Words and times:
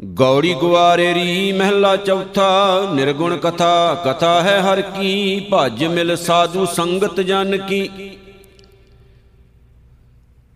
ਗੌੜੀ 0.00 0.52
ਗੁਆਰੇਰੀ 0.54 1.52
ਮਹਿਲਾ 1.52 1.96
ਚੌਥਾ, 1.96 2.80
ਨਿਰਗੁਣ 2.94 3.36
ਕਥਾ 3.36 3.94
ਕਥਾ 3.94 4.42
ਹੈ 4.42 4.60
ਹਰ 4.62 4.80
ਕੀ, 4.80 5.46
ਭਜ 5.52 5.84
ਮਿਲ 5.84 6.16
ਸਾਧੂ 6.16 6.66
ਸੰਗਤ 6.66 7.20
ਜਨ 7.20 7.56
ਕੀ। 7.56 7.88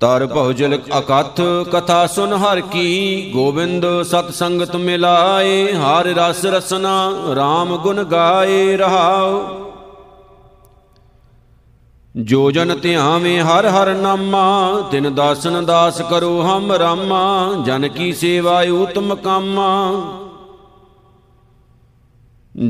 ਤਰ 0.01 0.27
ਭਉਜਲ 0.27 0.77
ਅਕਥ, 0.99 1.41
ਕਥਾ 1.73 2.07
ਸੁਨ 2.07 2.33
ਹਰ 2.33 2.61
ਕੀ, 2.61 3.31
ਗੋਬਿੰਦ 3.35 3.87
ਸਤ 4.03 4.31
ਸੰਗਤ 4.31 4.77
ਮਿਲਾਏ, 4.77 5.73
ਹਰ 5.73 6.07
ਰਸ 6.07 6.45
ਰਸਨਾ 6.47 6.95
RAM 7.33 7.77
ਗੁਣ 7.77 8.05
ਗਾਏ 8.05 8.77
ਰਹਾਉ 8.77 9.70
ਜੋ 12.17 12.51
ਜਨ 12.51 12.79
ਧਿਆਵੇਂ, 12.79 13.43
ਹਰ 13.43 13.67
ਹਰ 13.67 13.95
ਨਾਮਾ, 13.95 14.81
ਤਿਨ 14.91 15.15
ਦਾਸਨ 15.15 15.65
ਦਾਸ 15.65 16.01
ਕਰੋ 16.03 16.43
ਹਮ 16.43 16.73
ਰਾਮਾ, 16.73 17.53
ਜਨ 17.65 17.89
ਕੀ 17.89 18.13
ਸੇਵਾ 18.13 18.63
ਉਤਮ 18.63 19.15
ਕਾਮਾ। 19.15 20.03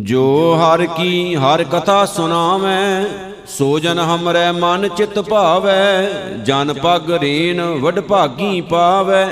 ਜੋ 0.01 0.57
ਹਰ 0.57 0.87
ਕੀ, 0.87 1.35
ਹਰ 1.35 1.65
ਕਥਾ 1.65 2.05
ਸੁਨਾਵੈ 2.05 3.05
ਸੋ 3.47 3.79
ਜਨ 3.79 3.99
ਹਮਰੈ 3.99 4.53
ਮਨ 4.53 4.89
ਚਿਤ 4.89 5.19
ਭਾਵੈ, 5.21 6.11
ਜਨ 6.45 6.73
ਪਗ 6.73 7.11
ਰੇਨ, 7.11 7.61
ਵਡ 7.61 8.01
ਭਾਗੀ 8.01 8.61
ਪਾਵੈ। 8.61 9.29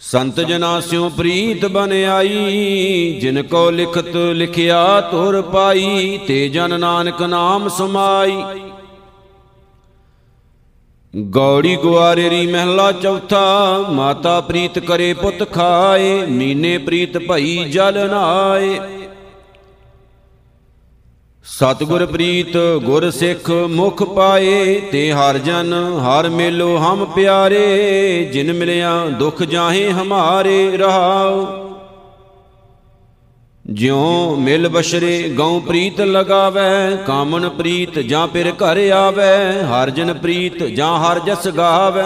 ਸੰਤ 0.00 0.40
ਜਨਾ 0.40 0.80
ਸਿਉ 0.80 1.08
ਪ੍ਰੀਤ 1.08 1.66
ਬਨ 1.66 1.92
ਆਈ, 1.92 3.18
ਜਿਨ 3.20 3.42
ਕੋ 3.42 3.70
ਲਿਖਤ 3.70 4.16
ਲਿਖਿਆ 4.16 5.00
ਤੁਰ 5.00 5.42
ਪਾਈ, 5.42 6.18
ਤੇ 6.28 6.48
ਜਨ 6.48 6.80
ਨਾਨਕ 6.80 7.22
ਨਾਮ 7.22 7.68
ਸਮਾਈ। 7.68 8.36
ਗੌੜੀ 11.14 11.76
ਗੁਆਰੇਰੀ 11.76 12.46
ਮਹਿਲਾ 12.46 12.92
ਚੌਥਾ, 12.92 13.84
ਮਾਤਾ 13.90 14.40
ਪ੍ਰੀਤ 14.40 14.78
ਕਰੇ 14.78 15.12
ਪੁੱਤ 15.14 15.52
ਖਾਏ, 15.52 16.26
ਮੀਨੇ 16.26 16.78
ਪ੍ਰੀਤ 16.78 17.18
ਭਈ 17.18 17.64
ਜਲ 17.64 18.08
ਨਾਏ। 18.10 18.78
ਸਤਿਗੁਰ 21.46 22.06
ਪ੍ਰੀਤ 22.06 22.56
ਗੁਰ 22.84 23.10
ਸਿੱਖ 23.10 23.50
ਮੁਖ 23.50 24.02
ਪਾਏ, 24.02 24.80
ਤੇ 24.92 25.12
ਹਰ 25.12 25.38
ਜਨ 25.38 25.72
ਹਰ 25.98 26.28
ਮੇਲੋ 26.28 26.76
ਹਮ 26.76 27.04
ਪਿਆਰੇ, 27.04 28.24
ਜਿਨ 28.32 28.52
ਮਿਲਿਆ 28.52 29.04
ਦੁਖ 29.06 29.42
ਜਾਹੇ 29.42 29.90
ਹਮਾਰੇ 29.92 30.76
ਰਹਾਉ। 30.76 31.46
ਜਿਉ 33.66 34.36
ਮਿਲ 34.36 34.68
ਬਸ਼ਰੇ 34.68 35.22
ਗਉ 35.28 35.60
ਪ੍ਰੀਤ 35.60 36.00
ਲਗਾਵੇ 36.00 36.96
ਕਾਮਨ 37.06 37.48
ਪ੍ਰੀਤ 37.48 37.98
ਜਾਂ 37.98 38.26
ਪਿਰ 38.28 38.50
ਘਰ 38.50 38.90
ਆਵੇ, 38.90 39.62
ਹਰ 39.62 39.90
ਜਨ 39.90 40.14
ਪ੍ਰੀਤ 40.14 40.62
ਜਾਂ 40.64 40.98
ਹਰ 40.98 41.18
ਜਸ 41.18 41.48
ਗਾਵੇ। 41.48 42.04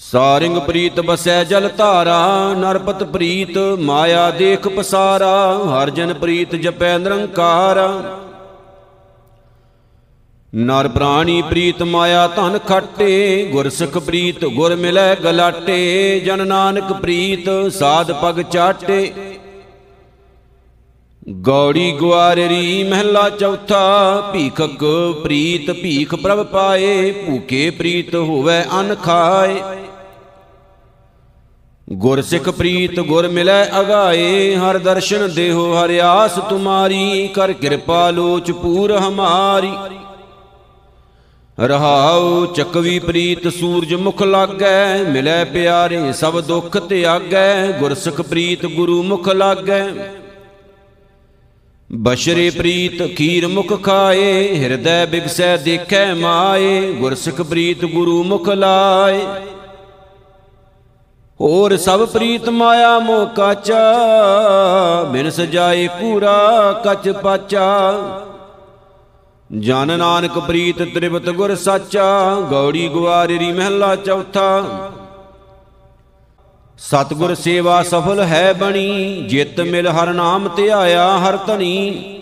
ਸਾਰਿੰਗ 0.00 0.56
ਪ੍ਰੀਤ 0.58 1.00
ਬਸੈ 1.00 1.42
ਜਲ 1.44 1.68
ਧਾਰਾ, 1.68 2.54
ਨਰਪਤ 2.58 3.02
ਪ੍ਰੀਤ, 3.04 3.56
ਮਾਇਆ 3.78 4.30
ਦੇਖ 4.30 4.68
ਪਸਾਰਾ, 4.68 5.32
ਹਰ 5.68 5.90
ਜਨ 5.90 6.12
ਪ੍ਰੀਤ 6.14 6.54
ਜਪੈ 6.56 6.96
ਨਿਰੰਕਾਰ। 6.98 7.78
ਨਰ 10.52 10.88
ਪ੍ਰਾਣੀ 10.88 11.40
ਪ੍ਰੀਤ 11.42 11.82
ਮਾਇਆ 11.82 12.26
ਧਨ 12.26 12.58
ਖਾਟੇ 12.58 13.44
ਗੁਰ 13.52 13.68
ਸਿੱਖ 13.68 13.98
ਪ੍ਰੀਤ 13.98 14.44
ਗੁਰ 14.44 14.76
ਮਿਲੈ 14.76 15.14
ਗਲਾਟੇ, 15.14 16.20
ਜਨ 16.20 16.46
ਨਾਨਕ 16.46 16.92
ਪ੍ਰੀਤ 16.92 17.50
ਸਾਧ 17.72 18.12
ਪਗ 18.12 18.40
ਚਾਟੇ। 18.42 19.12
ਗੌੜੀ 21.32 21.92
ਗੁਆਰਰੀ 21.92 22.84
ਮਹਿਲਾ 22.84 23.30
ਚੌਥਾ, 23.30 24.30
ਭੀਖਕ 24.32 24.84
ਪ੍ਰੀਤ, 25.22 25.70
ਭੀਖ 25.70 26.14
ਪ੍ਰਭ 26.14 26.46
ਪਾਏ 26.46 27.10
ਭੂਕੇ 27.12 27.70
ਪ੍ਰੀਤ 27.70 28.14
ਹੋਵੇ 28.14 28.62
ਅਨ 28.80 28.94
ਖਾਏ। 28.94 29.62
ਗੁਰ 31.92 32.22
ਸਿੱਖ 32.22 32.48
ਪ੍ਰੀਤ 32.50 33.00
ਗੁਰ 33.00 33.28
ਮਿਲੈ 33.28 33.80
ਅਗਾਏ, 33.80 34.56
ਹਰ 34.56 34.78
ਦਰਸ਼ਨ 34.78 35.34
ਦੇਹੋ 35.34 35.74
ਹਰਿ 35.74 36.00
ਆਸ 36.00 36.38
ਤੁਮਾਰੀ, 36.50 37.28
ਕਰ 37.28 37.52
ਕਿਰਪਾ 37.52 38.10
ਲੋਚ 38.10 38.50
ਪੂਰ 38.50 38.92
ਹਮਾਰੀ। 38.92 39.72
ਰਹਾਉ 41.60 42.46
ਚੱਕਵੀ 42.46 42.98
ਪ੍ਰੀਤ 42.98 43.48
ਸੂਰਜ 43.48 43.94
ਮੁਖ 43.94 44.22
ਲਾਗੈ, 44.22 45.02
ਮਿਲੈ 45.02 45.44
ਪਿਆਰੇ 45.44 46.12
ਸਭ 46.12 46.40
ਦੁੱਖ 46.40 46.78
ਤਿਆਗੈ, 46.78 47.72
ਗੁਰ 47.80 47.94
ਸਿੱਖ 47.94 48.20
ਪ੍ਰੀਤ 48.20 48.66
ਗੁਰੂ 48.66 49.02
ਮੁਖ 49.02 49.28
ਲਾਗੈ। 49.28 49.84
ਬਸ਼ਰੇ 51.92 52.50
ਪ੍ਰੀਤ 52.50 53.16
ਖੀਰ 53.16 53.46
ਮੁਖ 53.48 53.82
ਖਾਏ, 53.82 54.54
ਹਿਰਦੈ 54.54 55.06
ਬਿਗਸੈ 55.06 55.56
ਦੇਖੈ 55.56 56.14
ਮਾਏ 56.14 56.92
ਗੁਰ 56.92 57.14
ਸਿੱਖ 57.14 57.42
ਪ੍ਰੀਤ 57.42 57.84
ਗੁਰੂ 57.84 58.22
ਮੁਖ 58.24 58.48
ਲਾਏ। 58.48 59.20
ਹੋਰ 61.40 61.76
ਸਭ 61.76 62.08
ਪ੍ਰੀਤ 62.08 62.48
ਮਾਇਆ 62.48 62.98
ਮੋਹ 62.98 63.26
ਕਾਚਾ, 63.26 63.82
ਬਿਨ 65.12 65.30
ਸਜਾਏ 65.30 65.88
ਪੂਰਾ 65.88 66.72
ਕਚ 66.86 67.08
ਪਾਚਾ। 67.10 67.98
ਜਨ 69.58 69.98
ਨਾਨਕ 69.98 70.38
ਪ੍ਰੀਤ 70.38 70.82
ਤ੍ਰਿਪਤ 70.94 71.30
ਗੁਰ 71.30 71.54
ਸਾਚਾ, 71.54 72.34
ਗੌੜੀ 72.50 72.88
ਗੁਆਰੇਰੀ 72.88 73.52
ਮਹਿਲਾ 73.52 73.96
ਚੌਥਾ। 73.96 74.64
ਸਤਗੁਰ 76.78 77.34
ਸੇਵਾ 77.34 77.82
ਸਫਲ 77.82 78.20
ਹੈ 78.20 78.52
ਬਣੀ, 78.52 79.22
ਜਿਤ 79.28 79.60
ਮਿਲ 79.60 79.88
ਹਰ 79.88 80.12
ਨਾਮ 80.12 80.48
ਧਿਆਇਆ 80.56 81.06
ਹਰ 81.18 81.36
ਧਨੀ। 81.36 82.20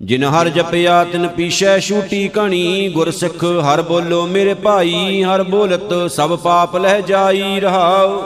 ਜਿਨ 0.00 0.24
ਹਰ 0.24 0.48
ਜਪਿਆ 0.48 1.02
ਤਿਨ 1.04 1.26
ਪੀਛੈ 1.28 1.78
ਛੂਟੀ 1.78 2.26
ਕਣੀ 2.28 2.88
ਗੁਰ 2.88 3.10
ਸਿੱਖ 3.10 3.44
ਹਰ 3.64 3.82
ਬੋਲੋ 3.82 4.26
ਮੇਰੇ 4.26 4.54
ਭਾਈ, 4.54 5.22
ਹਰ 5.22 5.42
ਬੋਲਤ 5.42 5.92
ਸਭ 6.10 6.36
ਪਾਪ 6.36 6.76
ਲਹਿ 6.76 7.02
ਜਾਈ 7.02 7.60
ਰਹਾਉ। 7.60 8.22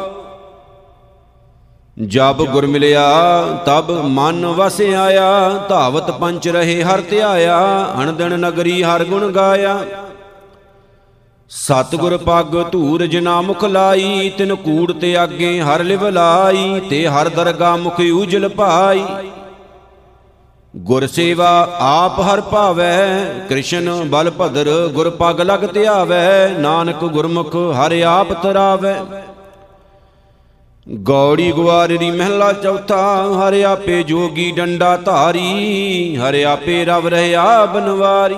ਜਬ 2.07 2.45
ਗੁਰ 2.45 2.67
ਮਿਲਿਆ, 2.67 3.07
ਤਬ 3.67 3.91
ਮਨ 4.07 4.47
ਵਸ 4.47 4.81
ਆਇਆ 4.81 5.67
ਧਾਵਤ 5.69 6.11
ਪੰਚ 6.11 6.49
ਰਹੇ 6.49 6.83
ਹਰ 6.83 7.01
ਧਿਆਇਆ 7.01 7.59
ਅਣਦਣ 8.03 8.39
ਨਗਰੀ 8.39 8.83
ਹਰ 8.83 9.05
ਗੁਣ 9.05 9.31
ਗਾਇਆ। 9.33 9.79
ਸਤਗੁਰ 11.51 12.17
ਪੱਗ 12.17 12.57
ਧੂਰ 12.73 13.05
ਜਿਨਾ 13.07 13.41
ਮੁਖ 13.41 13.65
ਲਾਈ, 13.65 14.31
ਤਿਨ 14.39 14.55
ਕੂੜ 14.55 14.93
ਤੇ 14.93 15.17
ਆਗੇ 15.17 15.61
ਹਰ 15.61 15.85
ਲਿਵ 15.85 16.07
ਲਾਈ, 16.09 16.81
ਤੇ 16.81 17.07
ਹਰ 17.07 17.29
ਦਰਗਾ 17.29 17.75
ਮੁਖ 17.77 18.01
ਉਜਲ 18.13 18.49
ਭਾਈ 18.49 19.05
ਗੁਰ 20.75 21.07
ਸੇਵਾ 21.07 21.49
ਆਪ 21.81 22.21
ਹਰ 22.21 22.41
ਭਾਵੈ, 22.41 23.25
ਕ੍ਰਿਸ਼ਨ 23.49 23.91
ਬਲ 24.05 24.31
ਭਦਰ 24.41 24.69
ਗੁਰ 24.89 25.11
ਪਗ 25.11 25.41
ਲਗ 25.41 25.67
ਧਿਆਵੈ 25.73 26.49
ਨਾਨਕ 26.59 27.05
ਗੁਰਮੁਖ 27.07 27.57
ਹਰ 27.77 28.01
ਆਪ 28.03 28.33
ਤਰਾਵੈ। 28.43 28.97
ਗੌੜੀ 30.87 31.51
ਗੁਆਰਰੀ 31.53 32.11
ਮਹਿਲਾ 32.11 32.53
ਚੌਥਾ, 32.53 33.03
ਹਰ 33.39 33.63
ਆਪੇ 33.65 34.03
ਜੋਗੀ 34.03 34.51
ਡੰਡਾ 34.51 34.97
ਧਾਰੀ, 34.97 36.17
ਹਰ 36.17 36.43
ਆਪੇ 36.45 36.85
ਰਵ 36.85 37.09
ਰਹਾ 37.09 37.65
ਬਨਵਾਰੀ। 37.67 38.37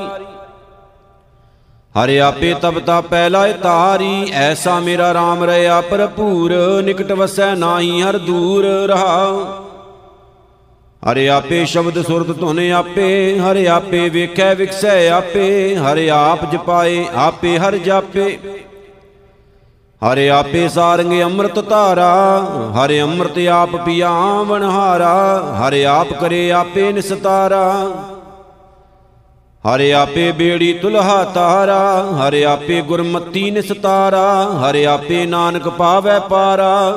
ਹਰ 1.95 2.11
ਆਪੇ 2.19 2.55
ਤਬਤਾ 2.63 3.01
ਪਹਿਲਾ 3.01 3.47
ਤਾਰੀ 3.53 4.31
ਐਸਾ 4.33 4.81
ਮੇਰਾ 4.81 5.13
RAM 5.13 5.45
ਰਹਾ 5.45 5.81
ਭਰਪੂਰ, 5.81 6.53
ਨਿਕਟ 6.83 7.13
ਵਸੈ 7.13 7.55
ਨਾਹੀ 7.55 8.03
ਹਰ 8.03 8.19
ਦੂਰ 8.19 8.65
ਰਹਾਉ 8.65 9.45
ਹਰਿ 11.03 11.29
ਆਪੇ 11.29 11.65
ਸ਼ਬਦ 11.65 12.03
ਸੁਰਤ 12.03 12.27
ਧੁਨੇ 12.27 12.71
ਆਪੇ, 12.73 13.39
ਹਰਿ 13.39 13.67
ਆਪੇ 13.69 14.09
ਵੇਖੈ 14.09 14.55
ਵਿਖਸੈ 14.55 15.09
ਆਪੇ, 15.09 15.77
ਹਰਿ 15.77 16.11
ਆਪ 16.11 16.53
ਜਪਾਏ, 16.53 17.05
ਆਪੇ 17.15 17.59
ਹਰ 17.59 17.77
ਜਾਪੇ। 17.77 18.39
ਹਰਿ 20.03 20.29
ਆਪੇ 20.31 20.69
ਸਾਰੰਗ 20.69 21.23
ਅੰਮ੍ਰਿਤ 21.23 21.59
ਧਾਰਾ, 21.69 22.15
ਹਰਿ 22.77 23.03
ਅੰਮ੍ਰਿਤ 23.03 23.39
ਆਪ 23.49 23.77
ਪਿਆਵਣ 23.77 24.63
ਹਾਰਾ 24.63 25.15
ਹਰਿ 25.59 25.87
ਆਪ 25.87 26.13
ਕਰੇ 26.13 26.53
ਆਪੇ 26.53 26.93
ਨਿਸਤਾਰਾ। 26.93 27.87
ਹਰਿ 29.65 29.95
ਆਪੇ 29.95 30.33
ਬੇੜੀ 30.33 30.73
ਤੁਲਹਾ 30.73 31.25
ਤਾਰਾ, 31.25 32.13
ਹਰਿ 32.19 32.45
ਆਪੇ 32.45 32.81
ਗੁਰਮਤੀ 32.81 33.51
ਨਿਸਤਾਰਾ, 33.51 34.51
ਹਰਿ 34.61 34.87
ਆਪੇ 34.87 35.27
ਨਾਨਕ 35.27 35.69
ਪਾਵੈ 35.69 36.21
ਪਾਰਾ। 36.21 36.93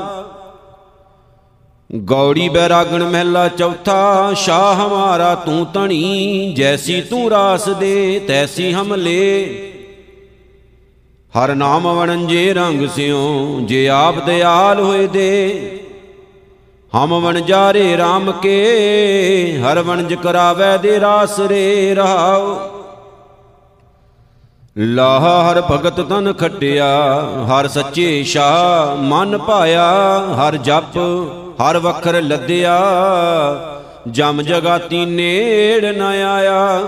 ਗੌੜੀ 1.95 2.49
ਬੈਰਾਗਣ 2.49 3.03
ਮਹਿਲਾ 3.03 3.47
ਚੌਥਾ, 3.47 4.33
ਸ਼ਾਹ 4.33 4.75
ਹਮਾਰਾ 4.75 5.35
ਤੂੰ 5.35 5.65
ਤਣੀ 5.65 6.53
ਜੈਸੀ 6.57 7.01
ਤੂੰ 7.01 7.29
ਰਾਸ 7.29 7.69
ਦੇ, 7.69 8.21
ਤੈਸੀ 8.27 8.73
ਹਮ 8.73 8.95
ਲੇ। 8.95 9.59
ਹਰ 11.33 11.55
ਨਾਮ 11.55 11.93
ਵਣੰਜੇ 11.93 12.53
ਰੰਗ 12.53 12.87
ਸਿਉ, 12.87 13.59
ਜੇ 13.63 13.89
ਆਪ 13.89 14.25
ਦਿਆਲ 14.25 14.79
ਹੋਏ 14.79 15.07
ਦੇ। 15.07 15.79
ਹਮ 16.93 17.13
ਵਣਜਾਰੇ 17.21 17.95
RAM 17.97 18.31
ਕੇ, 18.41 19.59
ਹਰ 19.61 19.79
ਵਣਜ 19.81 20.13
ਕਰਾਵੈ 20.13 20.75
ਦੇ 20.77 20.99
ਰਾਸ 20.99 21.39
ਰੇ 21.39 21.93
ਰਹਾਉ 21.95 22.55
ਲਾਹ 24.77 25.25
ਹਰ 25.43 25.61
ਭਗਤ 25.61 26.01
ਤਨ 26.01 26.33
ਖਟਿਆ, 26.33 26.85
ਹਰ 27.49 27.67
ਸੱਚੇ 27.67 28.23
ਸ਼ਾਹ 28.23 28.95
ਮਨ 29.03 29.37
ਭਾਇਆ 29.37 29.87
ਹਰ 30.39 30.57
ਜਪ, 30.57 30.97
ਹਰ 31.61 31.77
ਵਖਰ 31.79 32.21
ਲੱਦਿਆ, 32.21 32.77
ਜਮ 34.09 34.41
ਜਗਾਤੀ 34.41 35.05
ਨੇੜ 35.05 35.85
ਨ 35.85 36.01
ਆਇਆ। 36.01 36.79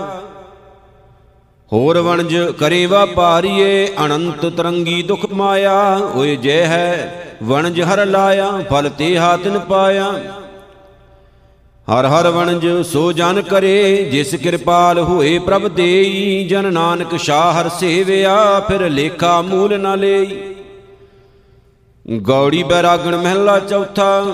ਹੋਰ 1.72 1.98
ਵਣਜ 1.98 2.34
ਕਰੇ 2.58 2.84
ਵਪਾਰੀਏ 2.86 3.86
ਅਨੰਤ 4.04 4.46
ਤਰੰਗੀ 4.46 5.02
ਦੁਖ 5.02 5.32
ਮਾਇਆ 5.32 5.78
ਓਏ 6.14 6.36
ਜੈ 6.36 6.64
ਹੈ 6.64 7.25
ਵਣਜ 7.42 7.80
ਹਰ 7.82 8.04
ਲਾਇਆ, 8.06 8.50
ਫਲ 8.70 8.88
ਤੇ 8.88 9.16
ਹਾਤਨ 9.18 9.58
ਪਾਇਆ। 9.58 10.12
ਹਰ 11.88 12.06
ਹਰ 12.06 12.28
ਵਣਜ 12.28 12.66
ਸੋ 12.86 13.10
ਜਨ 13.12 13.40
ਕਰੇ, 13.42 14.08
ਜਿਸ 14.12 14.34
ਕਿਰਪਾਲ 14.34 14.98
ਹੋਏ 14.98 15.38
ਪ੍ਰਭ 15.38 15.66
ਦੇਈ। 15.68 16.46
ਜਨ 16.48 16.72
ਨਾਨਕ 16.72 17.16
ਸ਼ਾਹ 17.16 17.52
ਹਰ 17.52 17.68
ਸੇਵਿਆ, 17.68 18.60
ਫਿਰ 18.60 18.88
ਲੇਖਾ 18.90 19.40
ਮੂਲ 19.42 19.78
ਨਾ 19.80 19.94
ਲਈ। 19.94 20.38
ਗੌੜੀ 22.22 22.62
ਬੈਰਾਗਣ 22.62 23.16
ਮਹਿਲਾ 23.16 23.58
ਚੌਥਾ, 23.58 24.24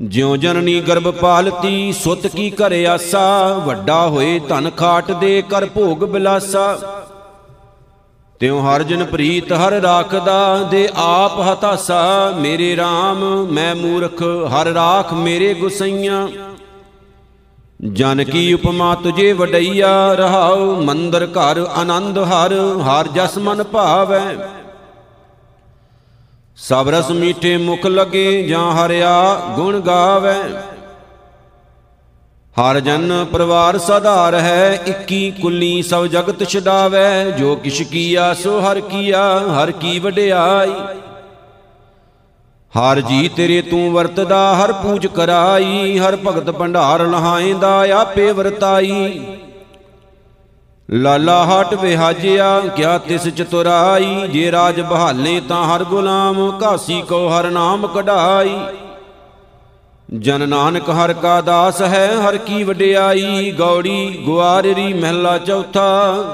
ਜਿਉ 0.00 0.36
ਜਨਨੀ 0.36 0.80
ਗਰਭ 0.80 1.10
ਪਾਲਤੀ, 1.10 1.92
ਸੁਤ 1.92 2.26
ਕੀ 2.26 2.50
ਘਰ 2.50 2.72
ਆਸਾ। 2.86 3.52
ਵੱਡਾ 3.66 4.06
ਹੋਏ 4.06 4.38
ਧਨ 4.38 4.70
ਖਾਟ 4.70 5.10
ਦੇ, 5.12 5.42
ਕਰ 5.42 5.66
ਭੋਗ 5.66 6.04
ਬਿਲਾਸਾ। 6.04 6.78
ਤਿਉ 8.40 8.60
ਹਰ 8.60 8.82
ਜਨ 8.82 9.04
ਪ੍ਰੀਤ 9.04 9.52
ਹਰ 9.52 9.72
ਰਾਖਦਾ, 9.72 10.68
ਦੇ 10.70 10.88
ਆਪ 10.94 11.40
ਹਤਾਸਾ 11.40 12.32
ਮੇਰੇ 12.36 12.76
RAM 12.76 13.52
ਮੈਂ 13.52 13.74
ਮੂਰਖ, 13.74 14.22
ਹਰ 14.22 14.66
ਰਾਖ 14.66 15.12
ਮੇਰੇ 15.12 15.54
ਗੁਸਈਆਂ। 15.54 16.28
ਜਨ 17.92 18.24
ਕੀ 18.24 18.52
ਉਪਮਾ 18.52 18.94
ਤੁਝੇ 18.94 19.32
ਵਡਈਆ, 19.32 20.14
ਰਹਾਉ 20.14 20.80
ਮੰਦਰ 20.80 21.26
ਘਰ 21.26 21.66
ਆਨੰਦ 21.74 22.18
ਹਰ 22.18 22.52
ਹਰ 22.80 23.08
ਜਸ 23.08 23.38
ਮਨ 23.38 23.62
ਭਾਵੈ। 23.62 24.22
ਸਭ 26.56 26.88
ਰਸ 26.88 27.10
ਮੀਠੇ 27.10 27.56
ਮੁਖ 27.56 27.86
ਲਗੇ, 27.86 28.42
ਜਾਂ 28.42 28.72
ਹਰਿਆ 28.72 29.34
ਗੁਣ 29.56 29.80
ਗਾਵੇ। 29.80 30.75
ਹਰ 32.56 32.78
ਜਨ 32.80 33.24
ਪਰਿਵਾਰ 33.32 33.76
ਸਦਾ 33.78 34.28
ਰਹੈ 34.30 34.78
ਇੱਕੀ 34.86 35.30
ਕੁੱਲੀ 35.40 35.82
ਸਭ 35.82 36.06
ਜਗਤ 36.06 36.42
ਛਡਾਵੇ, 36.44 37.32
ਜੋ 37.38 37.54
ਕਿਛ 37.54 37.80
ਕੀਆ 37.82 38.32
ਸੋ 38.34 38.60
ਹਰ 38.60 38.80
ਕੀਆ, 38.82 39.24
ਹਰ 39.54 39.70
ਕੀ 39.70 39.98
ਵਡਿਆਈ। 39.98 40.72
ਹਰ 42.72 43.00
ਜੀ 43.00 43.28
ਤੇਰੇ 43.28 43.60
ਤੂੰ 43.62 43.92
ਵਰਤਦਾ, 43.92 44.54
ਹਰ 44.54 44.72
ਪੂਜ 44.72 45.06
ਕਰਾਈ, 45.06 45.98
ਹਰ 45.98 46.16
ਭਗਤ 46.16 46.50
ਭੰਡਾਰ 46.50 47.06
ਲਹਾਏਂਦਾ, 47.06 47.84
ਆਪੇ 47.92 48.30
ਵਰਤਾਈ। 48.32 49.20
ਲਾਲਾ 50.88 51.44
ਹਟ 51.44 51.74
ਵਿਹਾਜਿਆ, 51.74 52.58
ਕਿਆ 52.76 52.96
ਤਿਸ 52.98 53.28
ਚਤੁਰਾਈ 53.28 54.26
ਜੇ 54.28 54.50
ਰਾਜ 54.52 54.80
ਬਹਾਲੇ 54.80 55.40
ਤਾਂ 55.48 55.62
ਹਰ 55.66 55.84
ਗੁਲਾਮ 55.84 56.50
ਕਾਸੀ 56.60 57.00
ਕੋ 57.02 57.28
ਹਰ 57.28 57.50
ਨਾਮ 57.50 57.86
ਕਢਾਈ। 57.86 58.58
ਜਨ 60.14 60.48
ਨਾਨਕ 60.48 60.90
ਹਰ 60.90 61.12
ਕਾ 61.12 61.40
ਦਾਸ 61.40 61.82
ਹੈ, 61.82 62.28
ਹਰ 62.28 62.36
ਕੀ 62.36 62.64
ਵਡਿਆਈ, 62.64 63.52
ਗੌੜੀ 63.52 64.22
ਗੁਆਰਰੀ 64.24 64.92
ਮਹਿਲਾ 64.92 65.38
ਚੌਥਾ। 65.38 66.24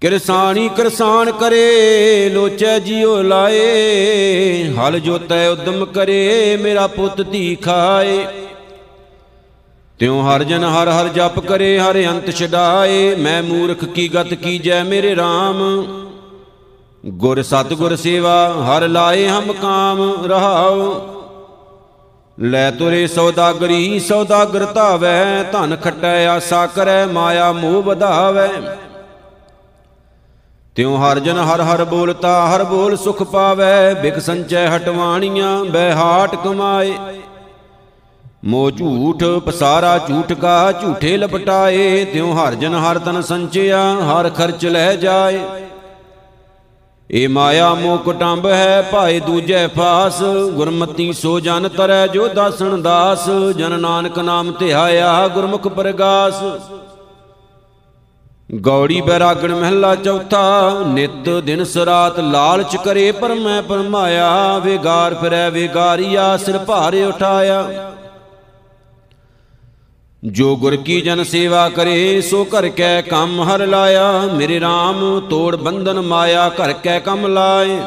ਕਿਰਸਾਨੀ 0.00 0.68
ਕਿਰਸਾਨ 0.68 1.32
ਕਰੇ, 1.32 2.30
ਲੋਚੈ 2.34 2.78
ਜਿਉ 2.78 3.22
ਲਾਏ, 3.22 4.72
ਹਲ 4.78 4.98
ਜੋਤੈ 4.98 5.48
ਉਦਮ 5.48 5.84
ਕਰੇ, 5.84 6.56
ਮੇਰਾ 6.56 6.86
ਪੁੱਤ 6.86 7.22
ਧੀ 7.22 7.54
ਖਾਏ। 7.54 8.26
ਤਿਉ 9.98 10.20
ਹਰ 10.22 10.44
ਜਨ 10.44 10.64
ਹਰ 10.64 10.88
ਹਰ 10.88 11.08
ਜਪ 11.08 11.40
ਕਰੇ, 11.40 11.78
ਹਰ 11.78 12.04
ਅੰਤ 12.06 12.30
ਛਡਾਏ, 12.30 13.14
ਮੈਂ 13.14 13.42
ਮੂਰਖ 13.42 13.84
ਕੀ 13.84 14.08
ਗਤ 14.08 14.34
ਕੀਜੈ 14.34 14.84
ਮੇਰੇ 14.84 15.14
RAM 15.14 15.84
ਗੁਰ 17.06 17.42
ਸਤਗੁਰ 17.42 17.96
ਸੇਵਾ, 17.96 18.48
ਹਰ 18.48 18.88
ਲਾਏ 18.88 19.28
ਹਮ 19.28 19.52
ਕਾਮ 19.52 20.26
ਰਹਾਉ। 20.26 20.94
ਲੈ 22.38 22.70
ਤੁਰੇ 22.70 23.06
ਸੌਦਾਗਰੀ, 23.06 23.98
ਸੌਦਾਗਰ 24.00 24.64
ਧਾਵੈ, 24.64 25.42
ਧਨ 25.42 25.76
ਖਟੈ, 25.76 26.26
ਆਸਾ 26.26 26.66
ਕਰੈ, 26.66 27.06
ਮਾਇਆ 27.06 27.52
ਮੋਹ 27.52 27.82
ਵਧਾਵੈ। 27.82 28.48
ਤਿਉ 30.74 30.96
ਹਰ 30.96 31.18
ਜਨ 31.18 31.38
ਹਰ 31.38 31.60
ਹਰ 31.60 31.84
ਬੋਲਤਾ, 31.84 32.46
ਹਰ 32.46 32.64
ਬੋਲ 32.64 32.96
ਸੁਖ 32.96 33.22
ਪਾਵੈ 33.22 33.94
ਬਿਕ 33.94 34.18
ਸੰਚੈ 34.18 34.66
ਹਟਵਾਣੀਆਂ 34.76 35.64
ਬੈ 35.64 35.92
ਹਾਟ 35.92 36.34
ਕਮਾਏ। 36.34 36.94
ਮੋ 38.44 38.70
ਝੂਠ 38.70 39.22
ਪਸਾਰਾ, 39.46 39.98
ਝੂਠ 39.98 40.32
ਕਾ 40.32 40.72
ਝੂਠੇ 40.72 41.16
ਲਪਟਾਏ, 41.16 42.04
ਤਿਉ 42.04 42.32
ਹਰ 42.32 42.54
ਜਨ 42.54 42.74
ਹਰ 42.74 42.98
ਤਨ 42.98 43.22
ਸੰਚਿਆ, 43.22 43.82
ਹਰ 44.02 44.28
ਖਰਚ 44.30 44.66
ਲੈ 44.66 44.96
ਜਾਏ। 44.96 45.40
ਏ 47.10 47.26
ਮਾਇਆ 47.26 47.72
ਮੋ 47.74 47.96
ਕਟੰਬ 47.96 48.46
ਹੈ 48.46 48.82
ਭਾਏ 48.82 49.18
ਦੂਜੈ 49.20 49.66
ਫਾਸ, 49.68 50.22
ਗੁਰਮਤੀ 50.52 51.12
ਸੋ 51.12 51.38
ਜਨ 51.40 51.68
ਤਰੈ 51.68 52.06
ਜੋ 52.06 52.28
ਦਾਸਣ 52.28 52.80
ਦਾਸ, 52.82 53.28
ਜਨ 53.56 53.78
ਨਾਨਕ 53.80 54.18
ਨਾਮ 54.18 54.52
ਧਿਆਇਆ 54.52 55.28
ਗੁਰਮੁਖ 55.28 55.68
ਪ੍ਰਗਾਸ। 55.68 56.42
ਗੌੜੀ 58.50 59.00
ਬੈਰਾਗਣ 59.00 59.54
ਮਹਿਲਾ 59.54 59.94
ਚੌਥਾ, 59.94 60.70
ਨਿਤ 60.86 61.28
ਦਿਨ 61.44 61.64
ਸਰਾਤ 61.64 62.20
ਲਾਲਚ 62.20 62.76
ਕਰੇ 62.76 63.10
ਪਰ 63.12 63.34
ਮੈਂ 63.34 63.62
ਪਰਮਾਇਆ, 63.62 64.58
ਵੇਗਾਰ 64.58 65.14
ਫਿਰੈ 65.14 65.48
ਵੇਗਾਰੀਆ, 65.50 66.36
ਸਿਰ 66.36 66.58
ਭਾਰੇ 66.58 67.04
ਉਠਾਇਆ। 67.04 67.92
ਜੋ 70.32 70.56
ਗੁਰ 70.56 70.76
ਕੀ 70.76 71.00
ਜਨ 71.00 71.24
ਸੇਵਾ 71.24 71.68
ਕਰੇ, 71.68 72.20
ਸੋ 72.20 72.44
ਘਰ 72.44 72.68
ਕੈ 72.68 73.00
ਕੰਮ 73.02 73.42
ਹਰ 73.42 73.66
ਲਾਇਆ। 73.66 74.22
ਮੇਰੇ 74.34 74.58
RAM 74.58 75.20
ਤੋੜ 75.30 75.56
ਬੰਧਨ 75.56 76.00
ਮਾਇਆ, 76.00 76.48
ਘਰ 76.48 76.72
ਕੈ 76.72 76.98
ਕੰਮ 76.98 77.26
ਲਾਏ। 77.26 77.78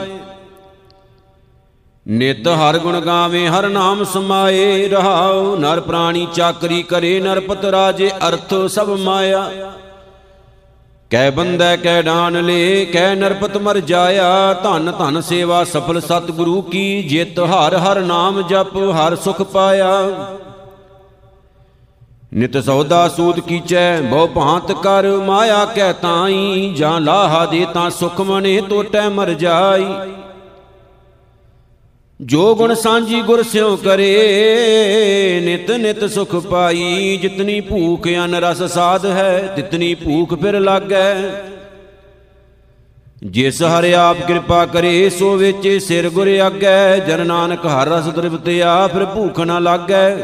ਨਿਤ 2.07 2.47
ਹਰ 2.47 2.77
ਗੁਣ 2.77 2.99
ਗਾਵੇ, 2.99 3.47
ਹਰ 3.47 3.69
ਨਾਮ 3.69 4.03
ਸਮਾਏ। 4.03 4.87
ਰਹਾਉ, 4.87 5.55
ਨਰ 5.55 5.79
ਪ੍ਰਾਣੀ 5.79 6.27
ਚਾਕਰੀ 6.33 6.83
ਕਰੇ 6.83 7.19
ਨਰਪਤ 7.19 7.65
ਰਾਜੇ 7.65 8.11
ਅਰਥ 8.27 8.53
ਸਭ 8.69 8.89
ਮਾਇਆ। 8.89 9.73
ਕੈ 11.09 11.29
ਬੰਦੈ 11.31 11.75
ਕੈ 11.75 12.01
ਡਾਨ 12.01 12.45
ਲੇ, 12.45 12.85
ਕੈ 12.85 13.15
ਨਰਪਤ 13.15 13.57
ਮਰ 13.57 13.79
ਜਾਇਆ। 13.79 14.53
ਧਨ 14.53 14.91
ਧਨ 14.91 15.21
ਸੇਵਾ 15.21 15.63
ਸਫਲ 15.63 16.01
ਸਤਿਗੁਰੂ 16.01 16.61
ਕੀ, 16.61 17.03
ਜਿਤ 17.03 17.39
ਹਰ 17.39 17.75
ਹਰ 17.77 18.01
ਨਾਮ 18.01 18.41
ਜਪ, 18.41 18.77
ਹਰ 18.77 19.15
ਸੁਖ 19.15 19.41
ਪਾਇਆ। 19.41 20.09
ਨਿਤ 22.31 22.57
ਸੌਦਾ 22.57 23.07
ਸੂਤ 23.07 23.39
ਕੀਚੈ, 23.39 24.01
ਬਹੁ 24.01 24.27
ਭਾਂਤ 24.27 24.71
ਕਰ 24.71 25.05
ਮਾਇਆ 25.17 25.65
ਕਹਿ 25.65 25.93
ਤਾਈ, 25.93 26.73
ਜਾਂ 26.77 26.99
ਲਾਹਾ 27.01 27.45
ਦੇ 27.45 27.65
ਤਾਂ 27.73 27.89
ਸੁਖ 27.89 28.21
ਮਨੇ 28.21 28.61
ਟੋਟੈ 28.69 29.07
ਮਰ 29.09 29.33
ਜਾਈ। 29.33 29.85
ਜੋ 32.19 32.55
ਗੁਣ 32.55 32.73
ਸਾਂਝੀ 32.73 33.21
ਗੁਰ 33.21 33.43
ਸਿਉ 33.43 33.75
ਕਰੇ, 33.75 35.41
ਨਿਤ 35.45 35.71
ਨਿਤ 35.71 36.03
ਸੁਖ 36.05 36.35
ਪਾਈ, 36.35 37.17
ਜਿਤਨੀ 37.21 37.59
ਭੂਖ 37.61 38.07
ਅਨ 38.07 38.35
ਰਸ 38.35 38.63
ਸਾਧ 38.63 39.05
ਹੈ, 39.05 39.53
ਤਿਤਨੀ 39.55 39.93
ਭੂਖ 39.95 40.33
ਫਿਰ 40.33 40.59
ਲਾਗੈ। 40.59 41.15
ਜਿਸ 43.23 43.61
ਹਰਿ 43.63 43.93
ਆਪ 43.93 44.17
ਕਿਰਪਾ 44.27 44.65
ਕਰੇ, 44.65 45.09
ਸੋ 45.09 45.35
ਵਿੱਚ 45.35 45.67
ਸਿਰ 45.83 46.09
ਗੁਰ 46.09 46.27
ਆਗੈ, 46.27 46.97
ਜਨ 46.97 47.25
ਨਾਨਕ 47.27 47.65
ਹਰ 47.65 47.87
ਰਸ 47.87 48.13
ਤ੍ਰਿਪਤਿਆ 48.15 48.87
ਫਿਰ 48.87 49.05
ਭੂਖ 49.05 49.39
ਨਾ 49.39 49.59
ਲਾਗੈ। 49.59 50.17